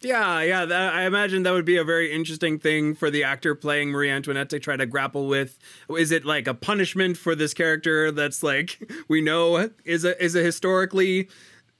yeah, 0.00 0.40
yeah. 0.42 0.64
That, 0.64 0.94
I 0.94 1.02
imagine 1.02 1.42
that 1.42 1.52
would 1.52 1.64
be 1.64 1.76
a 1.76 1.84
very 1.84 2.12
interesting 2.12 2.58
thing 2.58 2.94
for 2.94 3.10
the 3.10 3.24
actor 3.24 3.54
playing 3.54 3.90
Marie 3.90 4.10
Antoinette 4.10 4.50
to 4.50 4.60
try 4.60 4.76
to 4.76 4.86
grapple 4.86 5.26
with. 5.26 5.58
Is 5.90 6.12
it 6.12 6.24
like 6.24 6.46
a 6.46 6.54
punishment 6.54 7.16
for 7.16 7.34
this 7.34 7.52
character 7.54 8.10
that's 8.12 8.42
like 8.42 8.90
we 9.08 9.20
know 9.20 9.70
is 9.84 10.04
a 10.04 10.22
is 10.22 10.34
a 10.34 10.42
historically 10.42 11.28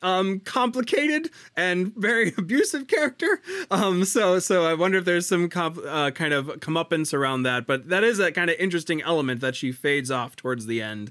um, 0.02 0.40
complicated 0.40 1.30
and 1.56 1.94
very 1.94 2.32
abusive 2.38 2.86
character. 2.88 3.40
Um, 3.70 4.04
so 4.04 4.38
so 4.38 4.64
I 4.64 4.74
wonder 4.74 4.98
if 4.98 5.04
there's 5.04 5.26
some 5.26 5.48
comp, 5.48 5.78
uh, 5.86 6.10
kind 6.10 6.32
of 6.32 6.46
comeuppance 6.60 7.14
around 7.14 7.42
that. 7.44 7.66
But 7.66 7.88
that 7.88 8.04
is 8.04 8.18
a 8.18 8.32
kind 8.32 8.50
of 8.50 8.56
interesting 8.58 9.02
element 9.02 9.40
that 9.40 9.56
she 9.56 9.72
fades 9.72 10.10
off 10.10 10.36
towards 10.36 10.66
the 10.66 10.82
end. 10.82 11.10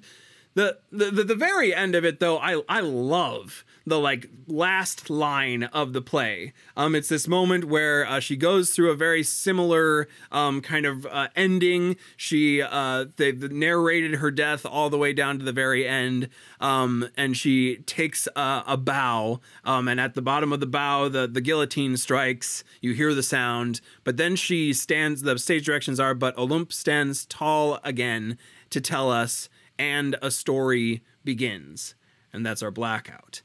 The, 0.55 0.79
the 0.91 1.11
the 1.11 1.23
the 1.23 1.35
very 1.35 1.73
end 1.73 1.95
of 1.95 2.03
it 2.03 2.19
though, 2.19 2.39
I 2.39 2.61
I 2.67 2.79
love 2.79 3.63
the 3.87 3.97
like 3.97 4.29
last 4.47 5.09
line 5.09 5.63
of 5.63 5.93
the 5.93 6.01
play. 6.01 6.51
Um, 6.75 6.93
it's 6.93 7.07
this 7.07 7.25
moment 7.25 7.65
where 7.65 8.05
uh, 8.05 8.19
she 8.19 8.35
goes 8.35 8.71
through 8.71 8.91
a 8.91 8.95
very 8.95 9.23
similar 9.23 10.09
um, 10.29 10.59
kind 10.59 10.85
of 10.85 11.05
uh, 11.05 11.29
ending. 11.37 11.95
She 12.17 12.61
uh, 12.61 13.05
they've 13.15 13.49
narrated 13.49 14.15
her 14.15 14.29
death 14.29 14.65
all 14.65 14.89
the 14.89 14.97
way 14.97 15.13
down 15.13 15.39
to 15.39 15.45
the 15.45 15.53
very 15.53 15.87
end, 15.87 16.27
um, 16.59 17.07
and 17.15 17.37
she 17.37 17.77
takes 17.77 18.27
a, 18.35 18.63
a 18.67 18.77
bow. 18.77 19.39
Um, 19.63 19.87
and 19.87 20.01
at 20.01 20.15
the 20.15 20.21
bottom 20.21 20.51
of 20.51 20.59
the 20.59 20.67
bow, 20.67 21.07
the 21.07 21.25
the 21.25 21.41
guillotine 21.41 21.95
strikes. 21.95 22.65
You 22.81 22.93
hear 22.93 23.13
the 23.13 23.23
sound, 23.23 23.79
but 24.03 24.17
then 24.17 24.35
she 24.35 24.73
stands. 24.73 25.21
The 25.21 25.39
stage 25.39 25.65
directions 25.65 25.97
are, 25.97 26.13
but 26.13 26.37
Olympe 26.37 26.73
stands 26.73 27.25
tall 27.25 27.79
again 27.85 28.37
to 28.69 28.81
tell 28.81 29.09
us, 29.09 29.47
and 29.79 30.17
a 30.21 30.29
story 30.29 31.03
begins, 31.23 31.95
and 32.33 32.45
that's 32.45 32.61
our 32.61 32.71
blackout 32.71 33.41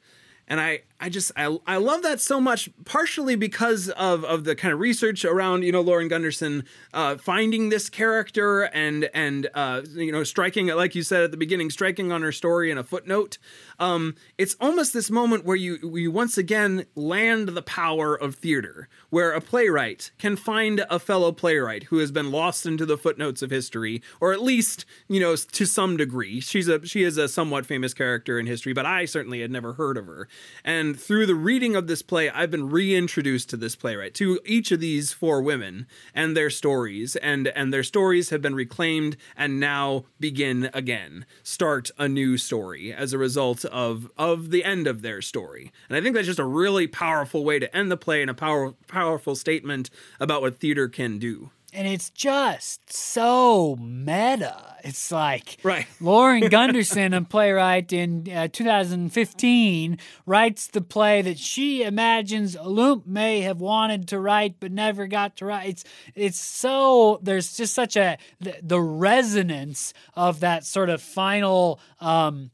and 0.53 0.61
I 0.61 0.83
I 1.03 1.09
just 1.09 1.33
I, 1.37 1.59
I 1.67 1.79
love 1.79 2.03
that 2.03 2.21
so 2.21 2.41
much 2.41 2.71
partially 2.85 3.35
because 3.35 3.89
of 3.89 4.25
of 4.25 4.45
the 4.45 4.55
kind 4.55 4.73
of 4.73 4.79
research 4.79 5.25
around 5.25 5.65
you 5.65 5.73
know 5.73 5.81
Lauren 5.81 6.07
Gunderson 6.07 6.65
uh, 6.95 7.17
finding 7.17 7.71
this 7.71 7.91
character 7.91 8.63
and 8.63 9.11
and 9.13 9.49
uh, 9.53 9.83
you 9.95 10.13
know 10.13 10.23
striking 10.23 10.69
like 10.69 10.95
you 10.95 11.03
said 11.03 11.25
at 11.25 11.33
the 11.33 11.37
beginning 11.37 11.71
striking 11.71 12.13
on 12.13 12.23
her 12.23 12.31
story 12.31 12.71
in 12.71 12.79
a 12.79 12.85
footnote. 12.85 13.39
Um, 13.81 14.15
it's 14.39 14.55
almost 14.61 14.93
this 14.93 15.11
moment 15.11 15.45
where 15.45 15.57
you 15.57 15.77
you 15.97 16.13
once 16.13 16.39
again 16.39 16.87
land 16.95 17.49
the 17.49 17.63
power 17.63 18.15
of 18.15 18.37
theater 18.37 18.89
where 19.11 19.33
a 19.33 19.41
playwright 19.41 20.13
can 20.19 20.37
find 20.37 20.87
a 20.89 21.01
fellow 21.01 21.33
playwright 21.33 21.85
who 21.85 21.99
has 21.99 22.13
been 22.13 22.31
lost 22.31 22.65
into 22.65 22.87
the 22.87 22.97
footnotes 22.97 23.43
of 23.43 23.51
history 23.51 24.01
or 24.21 24.33
at 24.33 24.41
least 24.41 24.85
you 25.09 25.19
know 25.19 25.35
to 25.35 25.67
some 25.67 25.97
degree. 25.97 26.39
She's 26.39 26.69
a 26.69 26.87
she 26.87 27.03
is 27.03 27.17
a 27.17 27.27
somewhat 27.27 27.67
famous 27.67 27.93
character 27.93 28.39
in 28.39 28.47
history 28.47 28.73
but 28.73 28.87
I 28.87 29.05
certainly 29.05 29.41
had 29.41 29.51
never 29.51 29.73
heard 29.73 29.97
of 29.97 30.07
her. 30.07 30.29
And 30.65 30.92
and 30.93 31.01
through 31.01 31.25
the 31.25 31.35
reading 31.35 31.75
of 31.75 31.87
this 31.87 32.03
play, 32.03 32.29
I've 32.29 32.51
been 32.51 32.69
reintroduced 32.69 33.49
to 33.49 33.57
this 33.57 33.75
playwright, 33.75 34.13
to 34.17 34.39
each 34.45 34.71
of 34.73 34.81
these 34.81 35.11
four 35.11 35.41
women 35.41 35.87
and 36.15 36.37
their 36.37 36.51
stories, 36.51 37.17
and 37.17 37.49
and 37.49 37.73
their 37.73 37.83
stories 37.83 38.29
have 38.29 38.43
been 38.43 38.55
reclaimed 38.55 39.17
and 39.35 39.59
now 39.59 40.05
begin 40.21 40.69
again, 40.75 41.25
start 41.43 41.91
a 41.99 42.11
new 42.11 42.37
story 42.37 42.93
as 42.93 43.15
a 43.15 43.19
result 43.19 43.65
of 43.65 44.11
of 44.19 44.51
the 44.51 44.65
end 44.65 44.87
of 44.87 45.01
their 45.01 45.23
story. 45.23 45.73
And 45.89 45.97
I 45.97 46.03
think 46.03 46.15
that's 46.15 46.27
just 46.27 46.39
a 46.39 46.45
really 46.45 46.87
powerful 46.87 47.43
way 47.43 47.59
to 47.59 47.75
end 47.75 47.91
the 47.91 47.97
play 47.97 48.21
and 48.21 48.31
a 48.31 48.35
power, 48.35 48.75
powerful 48.87 49.35
statement 49.35 49.89
about 50.21 50.43
what 50.43 50.59
theater 50.59 50.89
can 50.89 51.19
do 51.19 51.53
and 51.73 51.89
it's 51.89 52.11
just 52.11 52.93
so 52.93 53.77
meta. 53.77 54.77
It's 54.85 55.11
like 55.11 55.59
right. 55.63 55.87
Lauren 56.01 56.49
Gunderson, 56.49 57.15
a 57.15 57.23
playwright 57.23 57.93
in 57.93 58.29
uh, 58.31 58.49
2015, 58.49 59.99
writes 60.27 60.67
the 60.67 60.81
play 60.81 61.23
that 61.23 61.39
she 61.39 61.83
imagines 61.83 62.57
Olympe 62.57 63.07
may 63.07 63.41
have 63.41 63.61
wanted 63.61 64.09
to 64.09 64.19
write 64.19 64.57
but 64.61 64.73
never 64.73 65.07
got 65.07 65.37
to 65.37 65.47
write. 65.47 65.69
It's 65.69 65.85
it's 66.15 66.39
so 66.39 67.21
there's 67.23 67.57
just 67.57 67.75
such 67.75 67.97
a 67.97 68.19
the, 68.41 68.57
the 68.63 68.81
resonance 68.81 69.95
of 70.15 70.41
that 70.41 70.65
sort 70.65 70.91
of 70.91 71.01
final. 71.01 71.81
Um, 72.01 72.51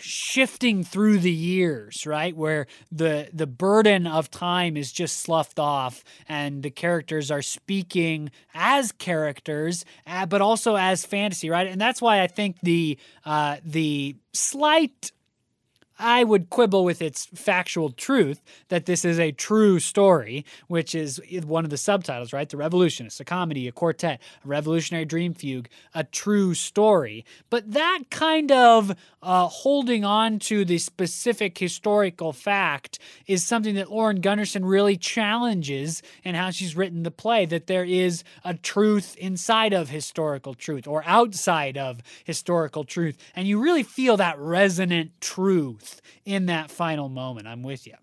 shifting 0.00 0.84
through 0.84 1.18
the 1.18 1.32
years, 1.32 2.06
right? 2.06 2.36
Where 2.36 2.66
the 2.90 3.28
the 3.32 3.46
burden 3.46 4.06
of 4.06 4.30
time 4.30 4.76
is 4.76 4.92
just 4.92 5.20
sloughed 5.20 5.58
off, 5.58 6.04
and 6.28 6.62
the 6.62 6.70
characters 6.70 7.30
are 7.30 7.42
speaking 7.42 8.30
as 8.54 8.92
characters, 8.92 9.84
uh, 10.06 10.26
but 10.26 10.40
also 10.40 10.76
as 10.76 11.04
fantasy, 11.04 11.50
right? 11.50 11.66
And 11.66 11.80
that's 11.80 12.00
why 12.02 12.22
I 12.22 12.26
think 12.26 12.56
the 12.62 12.98
uh, 13.24 13.56
the 13.64 14.16
slight 14.32 15.12
I 15.98 16.24
would 16.24 16.50
quibble 16.50 16.84
with 16.84 17.02
its 17.02 17.26
factual 17.26 17.90
truth 17.90 18.40
that 18.68 18.86
this 18.86 19.04
is 19.04 19.18
a 19.18 19.32
true 19.32 19.78
story, 19.78 20.44
which 20.66 20.94
is 20.94 21.20
one 21.44 21.64
of 21.64 21.70
the 21.70 21.76
subtitles, 21.76 22.32
right? 22.32 22.48
The 22.48 22.56
Revolutionists, 22.56 23.20
a 23.20 23.24
comedy, 23.24 23.68
a 23.68 23.72
quartet, 23.72 24.20
a 24.44 24.48
revolutionary 24.48 25.04
dream 25.04 25.34
fugue, 25.34 25.68
a 25.94 26.04
true 26.04 26.54
story. 26.54 27.24
But 27.50 27.72
that 27.72 28.04
kind 28.10 28.50
of 28.50 28.96
uh, 29.22 29.46
holding 29.48 30.04
on 30.04 30.38
to 30.40 30.64
the 30.64 30.78
specific 30.78 31.58
historical 31.58 32.32
fact 32.32 32.98
is 33.26 33.44
something 33.44 33.74
that 33.74 33.90
Lauren 33.90 34.20
Gunderson 34.20 34.64
really 34.64 34.96
challenges 34.96 36.02
in 36.24 36.34
how 36.34 36.50
she's 36.50 36.76
written 36.76 37.02
the 37.02 37.10
play, 37.10 37.46
that 37.46 37.66
there 37.66 37.84
is 37.84 38.24
a 38.44 38.54
truth 38.54 39.14
inside 39.16 39.72
of 39.72 39.90
historical 39.90 40.54
truth 40.54 40.86
or 40.86 41.02
outside 41.06 41.76
of 41.76 42.00
historical 42.24 42.84
truth. 42.84 43.16
And 43.36 43.46
you 43.46 43.60
really 43.60 43.82
feel 43.82 44.16
that 44.16 44.38
resonant 44.38 45.12
truth 45.20 45.81
in 46.24 46.46
that 46.46 46.70
final 46.70 47.08
moment. 47.08 47.46
I'm 47.46 47.62
with 47.62 47.86
you. 47.86 47.94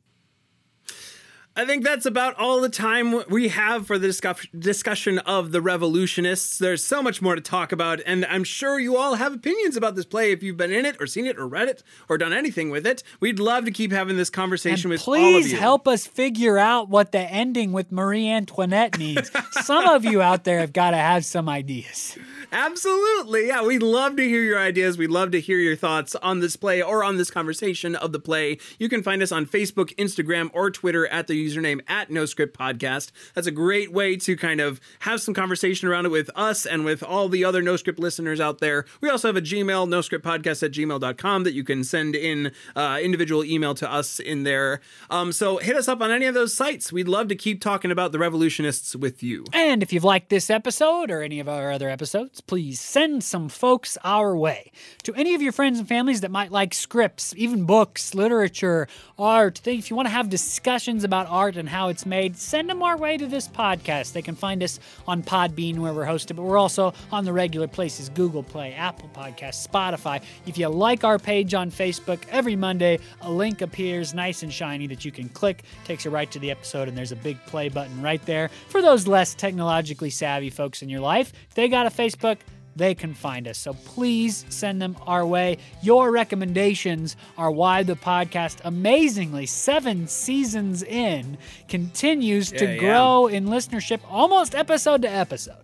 I 1.56 1.66
think 1.66 1.84
that's 1.84 2.06
about 2.06 2.36
all 2.40 2.62
the 2.62 2.70
time 2.70 3.24
we 3.28 3.50
have 3.50 3.86
for 3.86 3.98
the 3.98 4.08
discuss- 4.08 4.48
discussion 4.58 5.20
of 5.20 5.52
the 5.52 5.62
revolutionists. 5.62 6.58
There's 6.58 6.84
so 6.84 7.02
much 7.02 7.22
more 7.22 7.36
to 7.36 7.42
talk 7.42 7.72
about, 7.72 8.00
and 8.06 8.26
I'm 8.28 8.46
sure 8.46 8.80
you 8.80 8.96
all 8.96 9.16
have 9.16 9.34
opinions 9.34 9.76
about 9.76 9.96
this 9.96 10.06
play 10.06 10.32
if 10.32 10.42
you've 10.42 10.56
been 10.56 10.72
in 10.72 10.86
it 10.86 10.96
or 11.02 11.08
seen 11.08 11.26
it 11.26 11.38
or 11.38 11.48
read 11.48 11.68
it 11.68 11.84
or 12.08 12.18
done 12.18 12.32
anything 12.32 12.70
with 12.70 12.88
it. 12.88 13.04
We'd 13.20 13.40
love 13.40 13.66
to 13.66 13.72
keep 13.72 13.92
having 13.92 14.16
this 14.16 14.30
conversation 14.30 14.86
and 14.86 14.92
with 14.92 15.02
please 15.02 15.22
all 15.22 15.28
of 15.28 15.46
you. 15.46 15.50
Please 15.50 15.60
help 15.60 15.88
us 15.88 16.08
figure 16.08 16.58
out 16.58 16.88
what 16.88 17.12
the 17.12 17.20
ending 17.20 17.74
with 17.74 17.92
Marie 17.92 18.30
Antoinette 18.30 18.98
means. 18.98 19.30
some 19.52 19.86
of 19.88 20.06
you 20.06 20.22
out 20.22 20.46
there 20.46 20.60
have 20.60 20.72
got 20.72 20.92
to 20.92 20.98
have 20.98 21.26
some 21.26 21.50
ideas. 21.50 22.18
Absolutely. 22.52 23.48
Yeah, 23.48 23.64
we'd 23.64 23.84
love 23.84 24.16
to 24.16 24.24
hear 24.24 24.44
your 24.44 24.60
ideas. 24.60 24.98
We'd 24.98 25.12
love 25.12 25.32
to 25.32 25.42
hear 25.42 25.58
your 25.58 25.76
thoughts 25.76 26.16
on 26.16 26.40
this 26.40 26.56
play 26.56 26.82
or 26.82 27.04
on 27.04 27.18
this 27.18 27.30
conversation 27.30 27.96
of 27.96 28.12
the 28.12 28.20
play. 28.20 28.58
You 28.80 28.88
can 28.88 29.04
find 29.04 29.22
us 29.22 29.32
on 29.32 29.46
Facebook, 29.46 29.96
Instagram, 29.98 30.50
or 30.54 30.72
Twitter 30.72 31.06
at 31.08 31.28
the 31.28 31.36
username 31.40 31.82
at 31.88 32.10
No 32.10 32.26
Script 32.26 32.58
Podcast. 32.58 33.12
That's 33.34 33.48
a 33.48 33.52
great 33.52 33.92
way 33.92 34.16
to 34.18 34.36
kind 34.36 34.62
of 34.62 34.80
have 35.00 35.22
some 35.22 35.34
conversation 35.34 35.88
around 35.88 36.06
it 36.06 36.10
with 36.10 36.30
us 36.36 36.66
and 36.66 36.86
with 36.86 37.04
all 37.04 37.30
the 37.30 37.44
other 37.46 37.62
NoScript 37.64 38.00
listeners 38.00 38.40
out 38.40 38.60
there. 38.60 38.86
We 39.02 39.10
also 39.10 39.28
have 39.28 39.36
a 39.36 39.42
Gmail, 39.42 39.90
no 39.90 40.02
script 40.02 40.26
podcast 40.26 40.64
at 40.64 40.72
gmail.com 40.72 41.44
that 41.44 41.54
you 41.54 41.64
can 41.64 41.84
send 41.84 42.16
in 42.16 42.52
uh, 42.76 43.00
individual 43.02 43.44
email 43.44 43.74
to 43.76 43.92
us 43.92 44.20
in 44.20 44.44
there. 44.44 44.82
Um, 45.10 45.32
so 45.32 45.58
hit 45.58 45.76
us 45.76 45.88
up 45.88 46.02
on 46.02 46.12
any 46.12 46.26
of 46.26 46.34
those 46.34 46.54
sites. 46.54 46.92
We'd 46.92 47.08
love 47.08 47.28
to 47.30 47.36
keep 47.36 47.62
talking 47.62 47.92
about 47.92 48.12
the 48.12 48.20
revolutionists 48.20 48.96
with 48.96 49.24
you. 49.24 49.46
And 49.54 49.82
if 49.82 49.94
you've 49.94 50.04
liked 50.04 50.30
this 50.30 50.50
episode 50.50 51.12
or 51.12 51.22
any 51.22 51.40
of 51.40 51.50
our 51.50 51.72
other 51.72 51.90
episodes, 51.90 52.42
please 52.42 52.80
send 52.80 53.24
some 53.24 53.50
folks 53.50 53.98
our 54.04 54.36
way. 54.36 54.72
To 55.04 55.14
any 55.16 55.36
of 55.36 55.42
your 55.42 55.52
friends 55.52 55.80
and 55.80 55.88
families 55.88 56.22
that 56.22 56.32
might 56.32 56.52
like 56.52 56.74
scripts, 56.74 57.34
even 57.38 57.66
books, 57.66 58.14
literature, 58.14 58.88
art, 59.18 59.66
if 59.66 59.90
you 59.90 59.96
want 59.96 60.08
to 60.08 60.14
have 60.14 60.30
discussions 60.30 61.04
about 61.04 61.28
art 61.30 61.56
and 61.56 61.70
how 61.70 61.90
it's 61.90 62.06
made, 62.06 62.36
send 62.36 62.70
them 62.70 62.84
our 62.84 62.98
way 62.98 63.18
to 63.18 63.28
this 63.28 63.48
podcast. 63.48 64.14
They 64.14 64.22
can 64.22 64.36
find 64.36 64.62
us 64.64 64.80
on 65.08 65.24
Podbean 65.24 65.80
where 65.80 65.94
we're 65.94 66.06
hosted, 66.06 66.36
but 66.36 66.44
we're 66.44 66.58
also 66.58 66.94
on 67.12 67.24
the 67.24 67.32
regular 67.32 67.68
places 67.68 68.10
Google 68.10 68.44
Play, 68.44 68.74
Apple 68.74 69.10
Podcasts, 69.14 69.68
Spotify. 69.68 70.22
If 70.46 70.58
you 70.58 70.68
like 70.68 71.04
our 71.04 71.20
page 71.20 71.54
on 71.54 71.72
Facebook, 71.72 72.20
every 72.30 72.56
Monday 72.56 73.00
a 73.22 73.32
link 73.32 73.62
appears 73.62 74.14
nice 74.14 74.44
and 74.44 74.52
shiny 74.52 74.88
that 74.88 75.06
you 75.06 75.12
can 75.12 75.30
click, 75.30 75.64
takes 75.86 76.04
you 76.04 76.12
right 76.12 76.30
to 76.32 76.40
the 76.40 76.52
episode, 76.52 76.88
and 76.88 76.98
there's 76.98 77.12
a 77.12 77.18
big 77.18 77.38
play 77.46 77.70
button 77.70 78.02
right 78.02 78.26
there. 78.26 78.50
For 78.68 78.82
those 78.82 79.08
less 79.08 79.34
technologically 79.34 80.10
savvy 80.10 80.50
folks 80.50 80.82
in 80.82 80.90
your 80.90 81.02
life, 81.02 81.32
if 81.48 81.56
they 81.56 81.68
got 81.68 81.86
a 81.86 81.90
Facebook, 81.90 82.38
they 82.80 82.96
can 82.96 83.14
find 83.14 83.48
us. 83.48 83.60
So 83.60 83.74
please 83.74 84.44
send 84.50 84.82
them 84.82 84.98
our 85.06 85.24
way. 85.28 85.58
Your 85.84 86.12
recommendations 86.12 87.16
are 87.38 87.52
why 87.52 87.84
the 87.84 87.94
podcast, 87.96 88.58
amazingly, 88.66 89.46
seven 89.46 90.08
seasons 90.08 90.82
in, 90.82 91.38
continues 91.68 92.52
to 92.54 92.66
Yeah, 92.66 92.72
yeah. 92.72 92.80
grow 92.80 93.28
in 93.28 93.46
listenership 93.46 94.00
almost 94.10 94.56
episode 94.56 95.04
to 95.04 95.10
episode. 95.12 95.58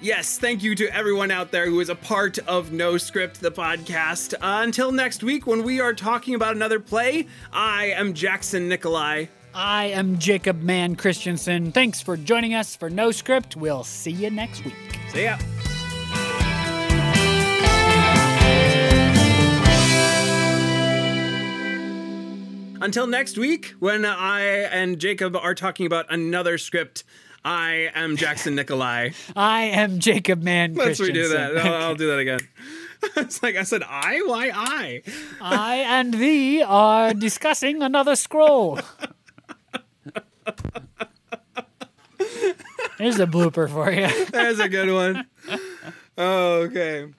Yes, 0.00 0.36
thank 0.36 0.64
you 0.64 0.74
to 0.74 0.88
everyone 0.92 1.30
out 1.30 1.52
there 1.52 1.66
who 1.66 1.78
is 1.78 1.88
a 1.88 1.94
part 1.94 2.40
of 2.40 2.72
No 2.72 2.98
Script, 2.98 3.40
the 3.40 3.52
podcast. 3.52 4.34
Uh, 4.34 4.62
until 4.64 4.90
next 4.90 5.22
week, 5.22 5.46
when 5.46 5.62
we 5.62 5.78
are 5.80 5.94
talking 5.94 6.34
about 6.34 6.56
another 6.56 6.80
play, 6.80 7.28
I 7.52 7.86
am 7.96 8.12
Jackson 8.12 8.68
Nikolai. 8.68 9.26
I 9.54 9.84
am 9.84 10.18
Jacob 10.18 10.60
Mann 10.62 10.96
Christensen. 10.96 11.70
Thanks 11.70 12.00
for 12.00 12.16
joining 12.16 12.52
us 12.54 12.74
for 12.74 12.90
No 12.90 13.12
Script. 13.12 13.54
We'll 13.54 13.84
see 13.84 14.10
you 14.10 14.30
next 14.30 14.64
week. 14.64 14.74
See 15.12 15.22
ya. 15.24 15.38
Until 22.82 23.06
next 23.06 23.38
week, 23.38 23.76
when 23.78 24.04
I 24.04 24.40
and 24.40 24.98
Jacob 24.98 25.36
are 25.36 25.54
talking 25.54 25.86
about 25.86 26.06
another 26.10 26.58
script, 26.58 27.04
I 27.44 27.92
am 27.94 28.16
Jackson 28.16 28.56
Nikolai. 28.56 29.10
I 29.36 29.62
am 29.66 30.00
Jacob 30.00 30.42
Mann 30.42 30.74
Let's 30.74 30.98
redo 30.98 31.30
that. 31.30 31.58
I'll, 31.58 31.74
I'll 31.74 31.94
do 31.94 32.08
that 32.08 32.18
again. 32.18 32.40
it's 33.18 33.40
like 33.40 33.54
I 33.54 33.62
said, 33.62 33.84
I? 33.84 34.20
Why 34.26 34.50
I? 34.52 35.02
I 35.40 35.76
and 35.76 36.14
thee 36.14 36.60
are 36.60 37.14
discussing 37.14 37.82
another 37.82 38.16
scroll. 38.16 38.80
Here's 42.98 43.20
a 43.20 43.28
blooper 43.28 43.70
for 43.70 43.92
you. 43.92 44.26
There's 44.26 44.58
a 44.58 44.68
good 44.68 44.92
one. 44.92 45.26
Oh, 46.18 46.62
okay. 46.62 47.12